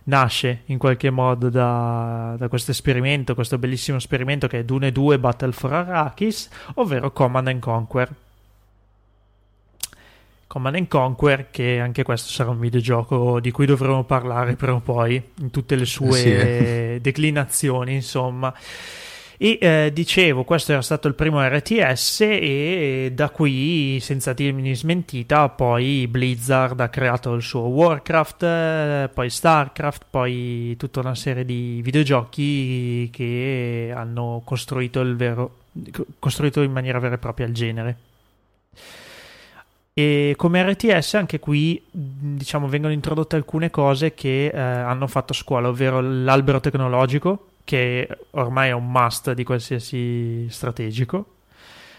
nasce 0.05 0.61
in 0.65 0.77
qualche 0.77 1.09
modo 1.09 1.49
da, 1.49 2.35
da, 2.37 2.47
questo 2.47 2.71
esperimento, 2.71 3.35
questo 3.35 3.57
bellissimo 3.57 3.97
esperimento 3.97 4.47
che 4.47 4.59
è 4.59 4.63
Dune 4.63 4.91
2 4.91 5.19
Battle 5.19 5.51
for 5.51 5.73
Arrakis, 5.73 6.49
ovvero 6.75 7.11
Command 7.11 7.47
and 7.47 7.59
Conquer. 7.59 8.13
Command 10.47 10.75
and 10.75 10.87
Conquer, 10.87 11.49
che 11.49 11.79
anche 11.79 12.03
questo 12.03 12.29
sarà 12.29 12.51
un 12.51 12.59
videogioco 12.59 13.39
di 13.39 13.51
cui 13.51 13.65
dovremo 13.65 14.03
parlare 14.03 14.55
però 14.55 14.79
poi 14.79 15.21
in 15.39 15.49
tutte 15.49 15.75
le 15.75 15.85
sue 15.85 16.11
sì. 16.13 16.31
Eh. 16.31 16.99
declinazioni, 17.01 17.95
insomma. 17.95 18.53
E 19.37 19.57
eh, 19.59 19.91
dicevo, 19.93 20.45
questo 20.45 20.71
era 20.71 20.81
stato 20.81 21.09
il 21.09 21.13
primo 21.13 21.45
RTS 21.45 22.21
e 22.21 23.11
da 23.13 23.29
qui, 23.29 23.99
senza 23.99 24.31
dirmi 24.31 24.73
smentita, 24.73 25.49
poi 25.49 26.07
Blizzard 26.07 26.79
ha 26.79 26.87
creato 26.87 27.33
il 27.33 27.41
suo 27.41 27.61
Warcraft, 27.61 28.43
eh, 28.43 29.09
poi 29.13 29.29
Starcraft, 29.29 30.05
poi 30.09 30.75
tutta 30.77 31.01
una 31.01 31.15
serie 31.15 31.43
di 31.43 31.81
videogiochi 31.83 33.09
che 33.11 33.91
hanno 33.93 34.41
costruito, 34.45 35.03
vero, 35.15 35.57
costruito 36.17 36.61
in 36.61 36.71
maniera 36.71 36.99
vera 36.99 37.15
e 37.15 37.17
propria 37.19 37.45
il 37.45 37.53
genere. 37.53 37.97
E 39.97 40.33
come 40.37 40.61
RTS 40.71 41.13
anche 41.13 41.39
qui 41.39 41.81
diciamo 41.91 42.67
vengono 42.67 42.91
introdotte 42.93 43.37
alcune 43.37 43.69
cose 43.69 44.13
che 44.13 44.47
eh, 44.47 44.59
hanno 44.59 45.07
fatto 45.07 45.33
scuola, 45.33 45.69
ovvero 45.69 46.01
l'albero 46.01 46.59
tecnologico 46.59 47.47
che 47.65 48.07
ormai 48.31 48.69
è 48.69 48.71
un 48.71 48.89
must 48.89 49.33
di 49.33 49.43
qualsiasi 49.43 50.47
strategico. 50.49 51.33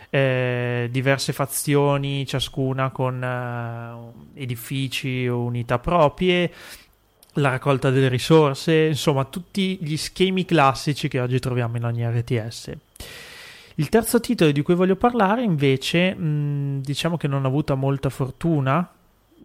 Eh, 0.08 0.88
diverse 0.90 1.34
fazioni, 1.34 2.24
ciascuna 2.24 2.90
con 2.90 3.22
eh, 3.22 4.40
edifici 4.40 5.28
o 5.28 5.42
unità 5.42 5.78
proprie, 5.78 6.50
la 7.34 7.50
raccolta 7.50 7.90
delle 7.90 8.08
risorse, 8.08 8.86
insomma 8.86 9.24
tutti 9.24 9.76
gli 9.82 9.96
schemi 9.96 10.46
classici 10.46 11.08
che 11.08 11.20
oggi 11.20 11.38
troviamo 11.38 11.76
in 11.76 11.84
ogni 11.84 12.06
RTS. 12.06 12.72
Il 13.74 13.90
terzo 13.90 14.20
titolo 14.20 14.52
di 14.52 14.62
cui 14.62 14.74
voglio 14.74 14.96
parlare 14.96 15.42
invece 15.42 16.14
mh, 16.14 16.80
diciamo 16.80 17.18
che 17.18 17.28
non 17.28 17.44
ho 17.44 17.48
avuto 17.48 17.76
molta 17.76 18.08
fortuna 18.08 18.90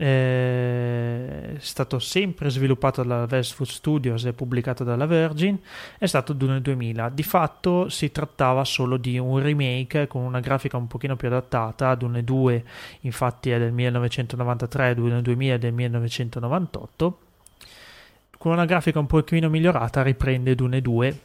è 0.04 1.54
stato 1.60 2.00
sempre 2.00 2.50
sviluppato 2.50 3.04
dalla 3.04 3.28
Westwood 3.30 3.70
Studios 3.70 4.26
e 4.26 4.34
pubblicato 4.34 4.84
dalla 4.84 5.06
Virgin, 5.06 5.60
è 6.00 6.08
stato 6.08 6.34
Dune 6.34 6.60
2000. 6.60 7.10
Di 7.10 7.22
fatto 7.22 7.88
si 7.88 8.12
trattava 8.12 8.64
solo 8.64 8.98
di 8.98 9.20
un 9.20 9.40
remake 9.40 10.08
con 10.08 10.24
una 10.24 10.40
grafica 10.40 10.78
un 10.78 10.88
pochino 10.88 11.16
più 11.16 11.28
adattata. 11.28 11.94
Dune 11.94 12.24
2 12.24 12.64
infatti 13.02 13.52
è 13.52 13.60
del 13.60 13.72
1993, 13.72 14.96
Dune 14.96 15.22
2000 15.22 15.54
è 15.54 15.60
del 15.60 15.74
1998. 15.74 17.20
Con 18.40 18.54
una 18.54 18.66
grafica 18.66 18.98
un 18.98 19.06
pochino 19.06 19.50
migliorata 19.50 20.02
riprende 20.02 20.56
Dune 20.56 20.82
2 20.82 21.20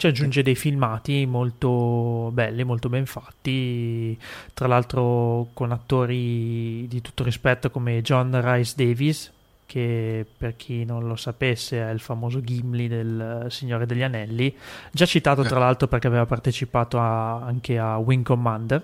ci 0.00 0.06
aggiunge 0.06 0.42
dei 0.42 0.54
filmati 0.54 1.26
molto 1.26 2.30
belli, 2.32 2.64
molto 2.64 2.88
ben 2.88 3.04
fatti, 3.04 4.18
tra 4.54 4.66
l'altro 4.66 5.48
con 5.52 5.72
attori 5.72 6.88
di 6.88 7.02
tutto 7.02 7.22
rispetto 7.22 7.70
come 7.70 8.00
John 8.00 8.40
Rice 8.42 8.72
Davis, 8.74 9.30
che 9.66 10.24
per 10.38 10.56
chi 10.56 10.86
non 10.86 11.06
lo 11.06 11.16
sapesse 11.16 11.82
è 11.82 11.90
il 11.90 12.00
famoso 12.00 12.40
Gimli 12.40 12.88
del 12.88 13.48
Signore 13.50 13.84
degli 13.84 14.02
Anelli, 14.02 14.56
già 14.90 15.04
citato 15.04 15.42
tra 15.42 15.58
l'altro 15.58 15.86
perché 15.86 16.06
aveva 16.06 16.24
partecipato 16.24 16.98
a, 16.98 17.34
anche 17.42 17.78
a 17.78 17.98
Wing 17.98 18.24
Commander 18.24 18.82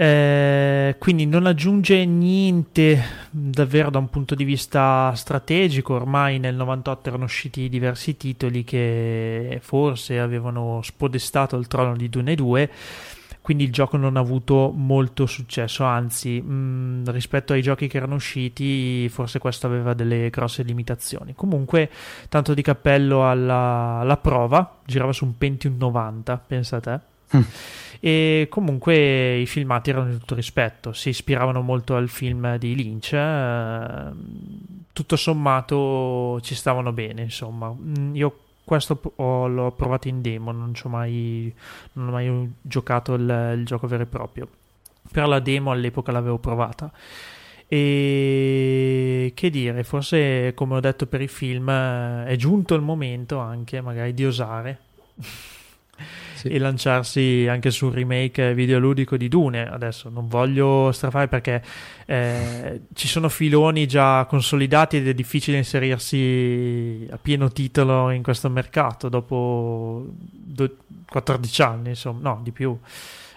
eh, 0.00 0.94
quindi 1.00 1.26
non 1.26 1.46
aggiunge 1.46 2.04
niente 2.04 3.02
davvero 3.30 3.90
da 3.90 3.98
un 3.98 4.08
punto 4.08 4.36
di 4.36 4.44
vista 4.44 5.12
strategico. 5.16 5.94
Ormai 5.94 6.38
nel 6.38 6.54
98 6.54 7.08
erano 7.08 7.24
usciti 7.24 7.68
diversi 7.68 8.16
titoli 8.16 8.62
che 8.62 9.58
forse 9.60 10.20
avevano 10.20 10.82
spodestato 10.84 11.56
il 11.56 11.66
trono 11.66 11.96
di 11.96 12.08
Dune 12.08 12.36
2. 12.36 12.70
quindi 13.40 13.64
il 13.64 13.72
gioco 13.72 13.96
non 13.96 14.16
ha 14.16 14.20
avuto 14.20 14.70
molto 14.72 15.26
successo, 15.26 15.82
anzi 15.82 16.40
mh, 16.40 16.52
mm, 16.52 17.04
rispetto 17.06 17.54
ai 17.54 17.62
giochi 17.62 17.88
che 17.88 17.96
erano 17.96 18.14
usciti 18.16 19.08
forse 19.08 19.38
questo 19.38 19.66
aveva 19.66 19.94
delle 19.94 20.30
grosse 20.30 20.62
limitazioni. 20.62 21.34
Comunque 21.34 21.90
tanto 22.28 22.54
di 22.54 22.62
cappello 22.62 23.28
alla, 23.28 23.98
alla 24.00 24.16
prova, 24.18 24.78
girava 24.84 25.12
su 25.12 25.24
un 25.24 25.36
Pentium 25.36 25.76
90, 25.76 26.36
pensa 26.46 26.76
a 26.76 26.80
te. 26.80 26.92
Mm. 26.92 27.17
E 28.00 28.46
comunque 28.48 29.38
i 29.38 29.46
filmati 29.46 29.90
erano 29.90 30.10
di 30.10 30.18
tutto 30.18 30.36
rispetto, 30.36 30.92
si 30.92 31.08
ispiravano 31.08 31.60
molto 31.62 31.96
al 31.96 32.08
film 32.08 32.56
di 32.56 32.74
Lynch. 32.74 33.12
Eh, 33.12 34.10
tutto 34.92 35.16
sommato 35.16 36.40
ci 36.42 36.54
stavano 36.54 36.92
bene, 36.92 37.22
insomma. 37.22 37.74
Mm, 37.76 38.14
io 38.14 38.38
questo 38.64 39.00
ho, 39.16 39.48
l'ho 39.48 39.72
provato 39.72 40.08
in 40.08 40.20
demo, 40.20 40.52
non, 40.52 40.72
mai, 40.84 41.52
non 41.94 42.08
ho 42.08 42.10
mai 42.12 42.52
giocato 42.60 43.14
il, 43.14 43.54
il, 43.56 43.64
gioco 43.64 43.86
vero 43.88 44.04
e 44.04 44.06
proprio. 44.06 44.48
Per 45.10 45.26
la 45.26 45.40
demo 45.40 45.70
all'epoca 45.72 46.12
l'avevo 46.12 46.38
provata. 46.38 46.92
E 47.66 49.32
che 49.34 49.50
dire, 49.50 49.84
forse 49.84 50.52
come 50.54 50.76
ho 50.76 50.80
detto 50.80 51.06
per 51.06 51.20
i 51.20 51.28
film, 51.28 51.70
è 51.70 52.34
giunto 52.36 52.74
il 52.74 52.82
momento 52.82 53.38
anche 53.38 53.80
magari 53.80 54.14
di 54.14 54.24
osare 54.24 54.78
sì. 56.38 56.48
e 56.48 56.58
lanciarsi 56.58 57.46
anche 57.48 57.70
sul 57.70 57.92
remake 57.92 58.54
videoludico 58.54 59.16
di 59.16 59.28
Dune. 59.28 59.68
Adesso 59.68 60.08
non 60.08 60.28
voglio 60.28 60.92
strafare 60.92 61.28
perché 61.28 61.62
eh, 62.06 62.82
ci 62.94 63.08
sono 63.08 63.28
filoni 63.28 63.86
già 63.86 64.24
consolidati 64.26 64.98
ed 64.98 65.08
è 65.08 65.14
difficile 65.14 65.56
inserirsi 65.56 67.06
a 67.10 67.18
pieno 67.18 67.50
titolo 67.50 68.10
in 68.10 68.22
questo 68.22 68.48
mercato 68.48 69.08
dopo 69.08 70.06
do- 70.08 70.76
14 71.08 71.62
anni, 71.62 71.88
insomma, 71.90 72.30
no, 72.30 72.40
di 72.42 72.52
più. 72.52 72.78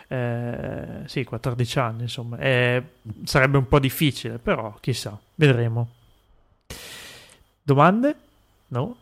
Eh, 0.08 1.04
sì, 1.06 1.24
14 1.24 1.80
anni, 1.80 2.02
insomma, 2.04 2.38
eh, 2.38 2.84
sarebbe 3.24 3.58
un 3.58 3.68
po' 3.68 3.80
difficile, 3.80 4.38
però 4.38 4.76
chissà, 4.80 5.18
vedremo. 5.36 5.90
Domande? 7.64 8.16
No? 8.68 8.98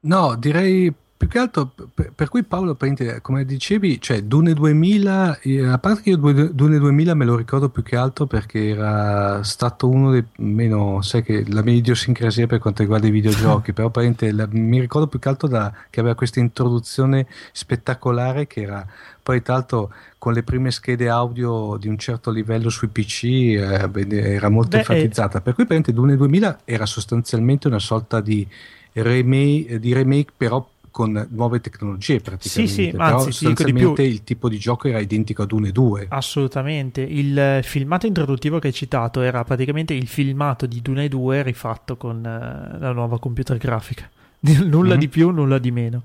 No, 0.00 0.36
direi 0.36 0.92
più 1.24 1.28
che 1.28 1.38
altro 1.38 1.70
per, 1.92 2.12
per 2.14 2.28
cui 2.28 2.42
Paolo 2.42 2.76
come 3.22 3.44
dicevi 3.44 4.00
cioè 4.00 4.22
Dune 4.22 4.52
2000 4.52 5.38
eh, 5.40 5.66
a 5.66 5.78
parte 5.78 6.02
che 6.02 6.10
io 6.10 6.16
Dune 6.16 6.78
2000 6.78 7.14
me 7.14 7.24
lo 7.24 7.36
ricordo 7.36 7.68
più 7.70 7.82
che 7.82 7.96
altro 7.96 8.26
perché 8.26 8.68
era 8.68 9.42
stato 9.42 9.88
uno 9.88 10.10
dei 10.10 10.24
meno 10.36 11.00
sai 11.02 11.22
che 11.22 11.44
la 11.48 11.62
mia 11.62 11.74
idiosincrasia 11.74 12.46
per 12.46 12.58
quanto 12.58 12.82
riguarda 12.82 13.06
i 13.06 13.10
videogiochi 13.10 13.72
però 13.74 13.90
la, 13.94 14.48
mi 14.50 14.80
ricordo 14.80 15.06
più 15.06 15.18
che 15.18 15.28
altro 15.28 15.48
da, 15.48 15.72
che 15.88 16.00
aveva 16.00 16.14
questa 16.14 16.40
introduzione 16.40 17.26
spettacolare 17.52 18.46
che 18.46 18.62
era 18.62 18.86
poi 19.22 19.40
tra 19.40 19.54
l'altro 19.54 19.90
con 20.18 20.34
le 20.34 20.42
prime 20.42 20.70
schede 20.70 21.08
audio 21.08 21.78
di 21.78 21.88
un 21.88 21.96
certo 21.96 22.30
livello 22.30 22.68
sui 22.68 22.88
PC 22.88 23.24
eh, 23.24 23.90
era 24.10 24.48
molto 24.50 24.70
Beh, 24.70 24.78
enfatizzata. 24.78 25.40
Per 25.40 25.54
cui 25.54 25.66
Dune 25.92 26.16
2000 26.16 26.60
era 26.64 26.84
sostanzialmente 26.84 27.66
una 27.66 27.78
sorta 27.78 28.20
di 28.20 28.46
remake, 28.92 29.78
di 29.80 29.92
remake 29.92 30.32
però 30.36 30.66
con 30.94 31.26
nuove 31.30 31.60
tecnologie 31.60 32.20
praticamente. 32.20 32.72
Sì, 32.72 32.82
sì, 32.84 32.90
Però 32.92 33.02
anzi, 33.02 33.32
sostanzialmente 33.32 34.04
il 34.04 34.22
tipo 34.22 34.48
di 34.48 34.60
gioco 34.60 34.86
era 34.86 35.00
identico 35.00 35.42
ad 35.42 35.50
1 35.50 35.66
e 35.66 35.72
2. 35.72 36.06
Assolutamente. 36.08 37.00
Il 37.00 37.58
filmato 37.64 38.06
introduttivo 38.06 38.60
che 38.60 38.68
hai 38.68 38.72
citato 38.72 39.20
era 39.20 39.42
praticamente 39.42 39.92
il 39.92 40.06
filmato 40.06 40.66
di 40.66 40.80
Dune 40.80 41.08
2 41.08 41.42
rifatto 41.42 41.96
con 41.96 42.18
uh, 42.18 42.78
la 42.78 42.92
nuova 42.92 43.18
computer 43.18 43.56
grafica. 43.56 44.08
nulla 44.38 44.90
mm-hmm. 44.90 44.98
di 45.00 45.08
più, 45.08 45.30
nulla 45.30 45.58
di 45.58 45.72
meno. 45.72 46.02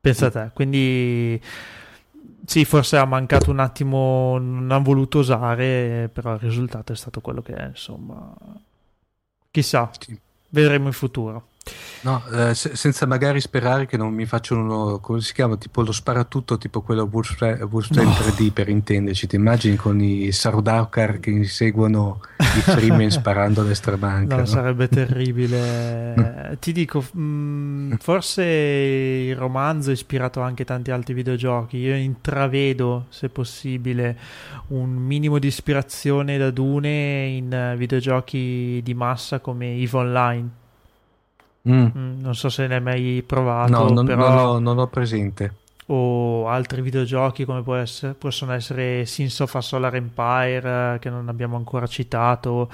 Pensa 0.00 0.26
a 0.26 0.30
te. 0.30 0.50
Quindi 0.54 1.38
sì, 2.46 2.64
forse 2.64 2.96
ha 2.96 3.04
mancato 3.04 3.50
un 3.50 3.58
attimo, 3.58 4.38
non 4.38 4.70
ha 4.70 4.78
voluto 4.78 5.18
osare, 5.18 6.08
però 6.10 6.32
il 6.32 6.40
risultato 6.40 6.94
è 6.94 6.96
stato 6.96 7.20
quello 7.20 7.42
che 7.42 7.52
è, 7.52 7.66
insomma. 7.66 8.34
Chissà, 9.50 9.90
sì. 9.98 10.18
vedremo 10.48 10.86
in 10.86 10.94
futuro. 10.94 11.48
No, 12.02 12.22
eh, 12.32 12.54
se- 12.54 12.76
senza 12.76 13.04
magari 13.04 13.40
sperare 13.40 13.84
che 13.84 13.98
non 13.98 14.14
mi 14.14 14.24
facciano 14.24 14.62
uno, 14.62 14.98
come 15.00 15.20
si 15.20 15.34
chiama, 15.34 15.56
tipo 15.56 15.82
lo 15.82 15.92
sparatutto, 15.92 16.56
tipo 16.56 16.80
quello 16.80 17.08
Wolfenstein 17.10 18.06
no. 18.06 18.12
3D 18.12 18.52
per 18.52 18.70
intenderci. 18.70 19.26
Ti 19.26 19.36
immagini 19.36 19.76
con 19.76 20.00
i 20.00 20.32
Sardaukar 20.32 21.20
che 21.20 21.28
inseguono 21.28 22.20
i 22.38 22.60
Freeman 22.62 23.10
sparando 23.10 23.60
a 23.60 23.64
destra 23.64 23.96
manca? 23.96 24.36
No, 24.36 24.40
no? 24.40 24.46
sarebbe 24.46 24.88
terribile. 24.88 26.56
Ti 26.58 26.72
dico, 26.72 27.04
mh, 27.12 27.20
mm, 27.20 27.92
forse 28.00 28.44
il 28.44 29.36
romanzo 29.36 29.90
ha 29.90 29.92
ispirato 29.92 30.40
anche 30.40 30.64
tanti 30.64 30.90
altri 30.90 31.12
videogiochi. 31.12 31.76
Io 31.76 31.94
intravedo, 31.94 33.06
se 33.10 33.28
possibile, 33.28 34.18
un 34.68 34.88
minimo 34.88 35.38
di 35.38 35.48
ispirazione 35.48 36.38
da 36.38 36.50
Dune 36.50 37.26
in 37.26 37.74
videogiochi 37.76 38.80
di 38.82 38.94
massa 38.94 39.40
come 39.40 39.76
EVE 39.76 39.96
Online 39.96 40.50
Mm. 41.68 41.86
mm. 41.96 42.20
non 42.20 42.34
so 42.34 42.48
se 42.48 42.66
ne 42.66 42.76
hai 42.76 42.80
mai 42.80 43.22
provato. 43.26 43.70
No, 43.70 43.88
non, 43.90 44.06
però... 44.06 44.28
non, 44.28 44.38
ho, 44.38 44.58
non 44.58 44.78
ho 44.78 44.86
presente. 44.86 45.54
O 45.92 46.46
altri 46.46 46.82
videogiochi 46.82 47.44
come 47.44 47.64
essere, 47.80 48.14
possono 48.14 48.52
essere 48.52 49.04
Sins 49.06 49.40
of 49.40 49.52
a 49.56 49.60
Solar 49.60 49.96
Empire 49.96 50.98
che 51.00 51.10
non 51.10 51.28
abbiamo 51.28 51.56
ancora 51.56 51.88
citato, 51.88 52.70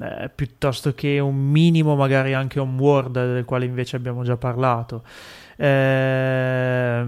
eh, 0.00 0.30
piuttosto 0.32 0.94
che 0.94 1.18
un 1.18 1.34
minimo 1.34 1.96
magari 1.96 2.34
anche 2.34 2.60
un 2.60 2.78
World 2.78 3.14
del 3.14 3.44
quale 3.44 3.64
invece 3.64 3.96
abbiamo 3.96 4.22
già 4.22 4.36
parlato. 4.36 5.02
Eh, 5.56 7.04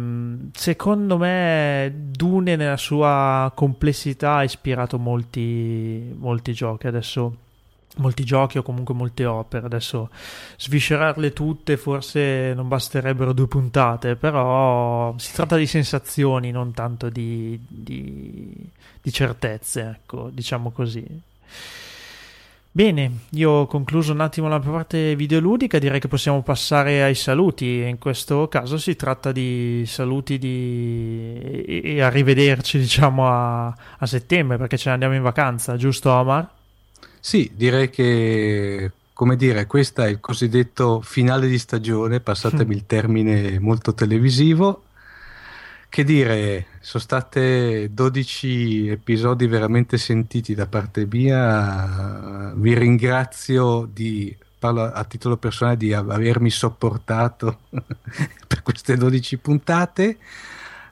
secondo 0.53 1.19
me 1.19 1.93
Dune 2.11 2.57
nella 2.57 2.77
sua 2.77 3.51
complessità 3.55 4.35
ha 4.37 4.45
ispirato 4.45 4.99
molti, 4.99 6.15
molti 6.19 6.53
giochi. 6.53 6.89
Adesso 6.89 7.37
molti 7.97 8.25
giochi 8.25 8.59
o 8.59 8.63
comunque 8.63 8.95
molte 8.95 9.25
opere. 9.25 9.67
Adesso 9.67 10.11
sviscerarle 10.57 11.33
tutte 11.33 11.77
forse 11.77 12.53
non 12.55 12.69
basterebbero 12.69 13.33
due 13.33 13.49
puntate, 13.49 14.17
però 14.17 15.15
si 15.19 15.33
tratta 15.33 15.57
di 15.57 15.67
sensazioni, 15.67 16.51
non 16.51 16.73
tanto 16.73 17.09
di, 17.09 17.59
di, 17.67 18.53
di 19.01 19.13
certezze, 19.13 19.99
ecco, 20.01 20.31
diciamo 20.33 20.71
così. 20.71 21.05
Bene, 22.77 23.19
io 23.31 23.51
ho 23.51 23.67
concluso 23.69 24.11
un 24.11 24.21
attimo 24.21 24.49
la 24.49 24.59
parte 24.59 25.15
videoludica, 25.15 25.79
direi 25.79 26.01
che 26.01 26.09
possiamo 26.09 26.43
passare 26.43 27.05
ai 27.05 27.15
saluti. 27.15 27.85
In 27.87 27.99
questo 27.99 28.49
caso 28.49 28.79
si 28.79 28.97
tratta 28.97 29.31
di 29.31 29.85
saluti 29.87 30.39
di... 30.39 31.63
e, 31.65 32.03
arrivederci, 32.03 32.79
diciamo, 32.79 33.29
a, 33.29 33.67
a 33.67 34.07
settembre, 34.07 34.57
perché 34.57 34.77
ce 34.77 34.89
ne 34.89 34.95
andiamo 34.95 35.15
in 35.15 35.23
vacanza, 35.23 35.77
giusto 35.77 36.11
Omar? 36.11 36.54
Sì, 37.27 37.51
direi 37.55 37.89
che, 37.89 38.93
come 39.15 39.37
dire, 39.37 39.65
questo 39.65 40.03
è 40.03 40.09
il 40.09 40.21
cosiddetto 40.21 41.01
finale 41.01 41.49
di 41.49 41.59
stagione, 41.59 42.21
passatemi 42.21 42.75
il 42.75 42.85
termine 42.85 43.59
molto 43.61 43.95
televisivo. 43.95 44.85
Che 45.89 46.05
dire, 46.05 46.67
sono 46.81 47.03
state 47.03 47.89
12 47.95 48.89
episodi 48.89 49.47
veramente 49.47 49.97
sentiti 49.97 50.55
da 50.55 50.67
parte 50.67 51.09
mia. 51.11 52.53
Vi 52.57 52.79
ringrazio 52.79 53.89
di, 53.91 54.37
parlo 54.59 54.83
a 54.83 55.05
titolo 55.05 55.39
personale, 55.39 55.79
di 55.79 55.95
avermi 55.95 56.51
sopportato 56.51 57.61
per 58.47 58.63
queste 58.63 58.99
12 58.99 59.39
puntate 59.39 60.19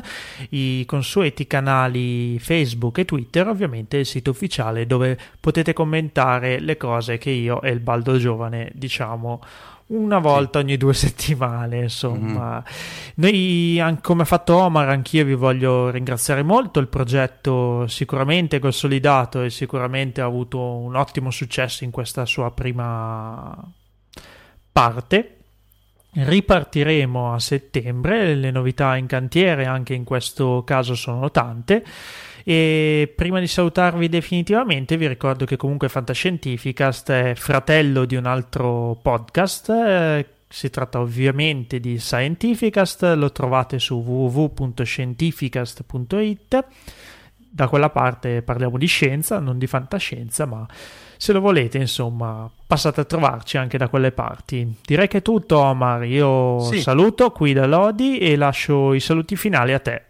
i 0.50 0.84
consueti 0.86 1.46
canali 1.46 2.38
Facebook 2.38 2.98
e 2.98 3.04
Twitter 3.04 3.46
ovviamente 3.46 3.98
il 3.98 4.06
sito 4.06 4.30
ufficiale 4.30 4.86
dove 4.86 5.18
potete 5.38 5.72
commentare 5.72 6.58
le 6.60 6.76
cose 6.76 7.18
che 7.18 7.30
io 7.30 7.62
e 7.62 7.70
il 7.70 7.80
Baldo 7.80 8.16
Giovane 8.16 8.70
diciamo 8.74 9.40
una 9.88 10.18
volta 10.18 10.58
sì. 10.58 10.64
ogni 10.64 10.76
due 10.76 10.94
settimane, 10.94 11.78
insomma. 11.82 12.58
Mm. 12.58 12.62
Noi, 13.14 13.98
come 14.02 14.22
ha 14.22 14.26
fatto 14.26 14.56
Omar, 14.56 14.88
anch'io 14.88 15.24
vi 15.24 15.34
voglio 15.34 15.90
ringraziare 15.90 16.42
molto. 16.42 16.80
Il 16.80 16.88
progetto 16.88 17.86
sicuramente 17.86 18.56
è 18.56 18.60
consolidato 18.60 19.42
e 19.42 19.50
sicuramente 19.50 20.20
ha 20.20 20.26
avuto 20.26 20.58
un 20.58 20.96
ottimo 20.96 21.30
successo 21.30 21.84
in 21.84 21.90
questa 21.90 22.26
sua 22.26 22.50
prima 22.52 23.56
parte. 24.72 25.34
Ripartiremo 26.10 27.34
a 27.34 27.38
settembre, 27.38 28.34
le 28.34 28.50
novità 28.50 28.96
in 28.96 29.06
cantiere 29.06 29.66
anche 29.66 29.94
in 29.94 30.04
questo 30.04 30.64
caso 30.64 30.94
sono 30.94 31.30
tante. 31.30 31.84
E 32.50 33.12
prima 33.14 33.40
di 33.40 33.46
salutarvi 33.46 34.08
definitivamente, 34.08 34.96
vi 34.96 35.06
ricordo 35.06 35.44
che 35.44 35.58
comunque 35.58 35.90
Fantascientificast 35.90 37.10
è 37.10 37.34
fratello 37.34 38.06
di 38.06 38.16
un 38.16 38.24
altro 38.24 38.98
podcast 39.02 39.68
eh, 39.68 40.26
Si 40.48 40.70
tratta 40.70 40.98
ovviamente 40.98 41.78
di 41.78 41.98
Scientificast, 41.98 43.02
lo 43.16 43.32
trovate 43.32 43.78
su 43.78 43.96
www.scientificast.it. 43.96 46.64
Da 47.50 47.68
quella 47.68 47.90
parte 47.90 48.40
parliamo 48.40 48.78
di 48.78 48.86
scienza, 48.86 49.40
non 49.40 49.58
di 49.58 49.66
fantascienza, 49.66 50.46
ma 50.46 50.66
se 51.18 51.34
lo 51.34 51.40
volete, 51.40 51.76
insomma, 51.76 52.50
passate 52.66 53.02
a 53.02 53.04
trovarci 53.04 53.58
anche 53.58 53.76
da 53.76 53.88
quelle 53.88 54.12
parti. 54.12 54.76
Direi 54.86 55.06
che 55.06 55.18
è 55.18 55.22
tutto, 55.22 55.58
Omar. 55.58 56.06
Io 56.06 56.60
sì. 56.60 56.80
saluto 56.80 57.30
qui 57.30 57.52
da 57.52 57.66
Lodi 57.66 58.16
e 58.16 58.36
lascio 58.36 58.94
i 58.94 59.00
saluti 59.00 59.36
finali 59.36 59.74
a 59.74 59.80
te. 59.80 60.04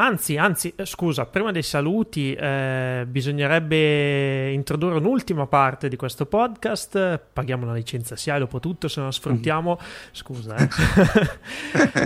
Anzi, 0.00 0.38
anzi, 0.38 0.72
eh, 0.76 0.86
scusa, 0.86 1.26
prima 1.26 1.52
dei 1.52 1.62
saluti 1.62 2.32
eh, 2.32 3.04
bisognerebbe 3.06 4.50
introdurre 4.50 4.96
un'ultima 4.96 5.46
parte 5.46 5.90
di 5.90 5.96
questo 5.96 6.24
podcast. 6.24 7.20
Paghiamo 7.30 7.64
una 7.64 7.74
licenza 7.74 8.16
SIAE 8.16 8.38
dopo 8.38 8.60
tutto, 8.60 8.88
se 8.88 9.02
non 9.02 9.12
sfruttiamo... 9.12 9.78
Mm. 9.78 9.84
Scusa, 10.12 10.56
eh. 10.56 10.68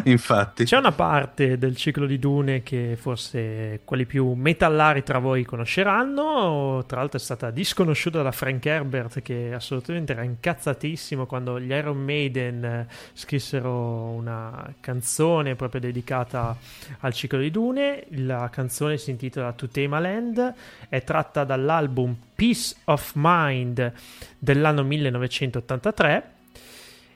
Infatti. 0.11 0.65
C'è 0.65 0.77
una 0.77 0.91
parte 0.91 1.57
del 1.57 1.77
ciclo 1.77 2.07
di 2.07 2.19
Dune 2.19 2.65
che 2.65 2.97
forse 3.01 3.83
quelli 3.85 4.07
più 4.07 4.33
metallari 4.33 5.05
tra 5.05 5.21
voi 5.21 5.45
conosceranno. 5.45 6.83
Tra 6.89 6.99
l'altro 6.99 7.19
è 7.19 7.23
stata 7.23 7.53
disconosciuta 7.53 8.23
da 8.23 8.33
Frank 8.33 8.67
Herbert 8.67 9.23
che 9.23 9.53
assolutamente 9.55 10.15
era 10.15 10.25
incazzatissimo 10.25 11.27
quando 11.27 11.61
gli 11.61 11.71
Iron 11.71 11.99
Maiden 11.99 12.89
scrissero 13.13 13.71
una 13.71 14.75
canzone 14.81 15.55
proprio 15.55 15.81
dedicata 15.81 16.57
al 16.99 17.13
ciclo 17.13 17.39
di 17.39 17.53
Dune 17.53 17.83
la 18.11 18.49
canzone 18.51 18.97
si 18.99 19.11
intitola 19.11 19.53
To 19.53 19.69
Tame 19.69 20.01
Land, 20.01 20.55
è 20.89 21.03
tratta 21.03 21.45
dall'album 21.45 22.17
Peace 22.35 22.75
of 22.85 23.13
Mind 23.15 23.93
dell'anno 24.39 24.83
1983 24.83 26.31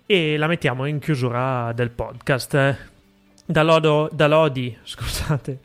e 0.07 0.37
la 0.37 0.47
mettiamo 0.47 0.87
in 0.87 0.99
chiusura 0.99 1.73
del 1.73 1.91
podcast. 1.91 2.87
Da, 3.45 3.63
Lodo, 3.63 4.09
da 4.13 4.27
Lodi, 4.27 4.77
scusate, 4.83 5.61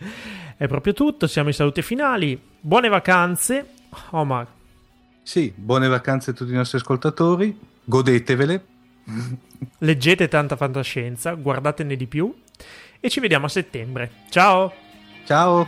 è 0.58 0.68
proprio 0.68 0.94
tutto, 0.94 1.28
siamo 1.28 1.48
ai 1.48 1.54
saluti 1.54 1.82
finali. 1.82 2.40
Buone 2.60 2.90
vacanze, 2.90 3.68
Omar. 4.12 4.48
Sì, 5.22 5.54
buone 5.56 5.88
vacanze 5.88 6.32
a 6.32 6.34
tutti 6.34 6.52
i 6.52 6.56
nostri 6.56 6.78
ascoltatori, 6.78 7.58
godetevele. 7.84 8.66
Leggete 9.80 10.28
tanta 10.28 10.56
fantascienza, 10.56 11.34
guardatene 11.34 11.96
di 11.96 12.08
più 12.08 12.34
e 13.00 13.10
ci 13.10 13.20
vediamo 13.20 13.46
a 13.46 13.50
settembre. 13.50 14.12
Ciao! 14.30 14.83
Ciao! 15.26 15.68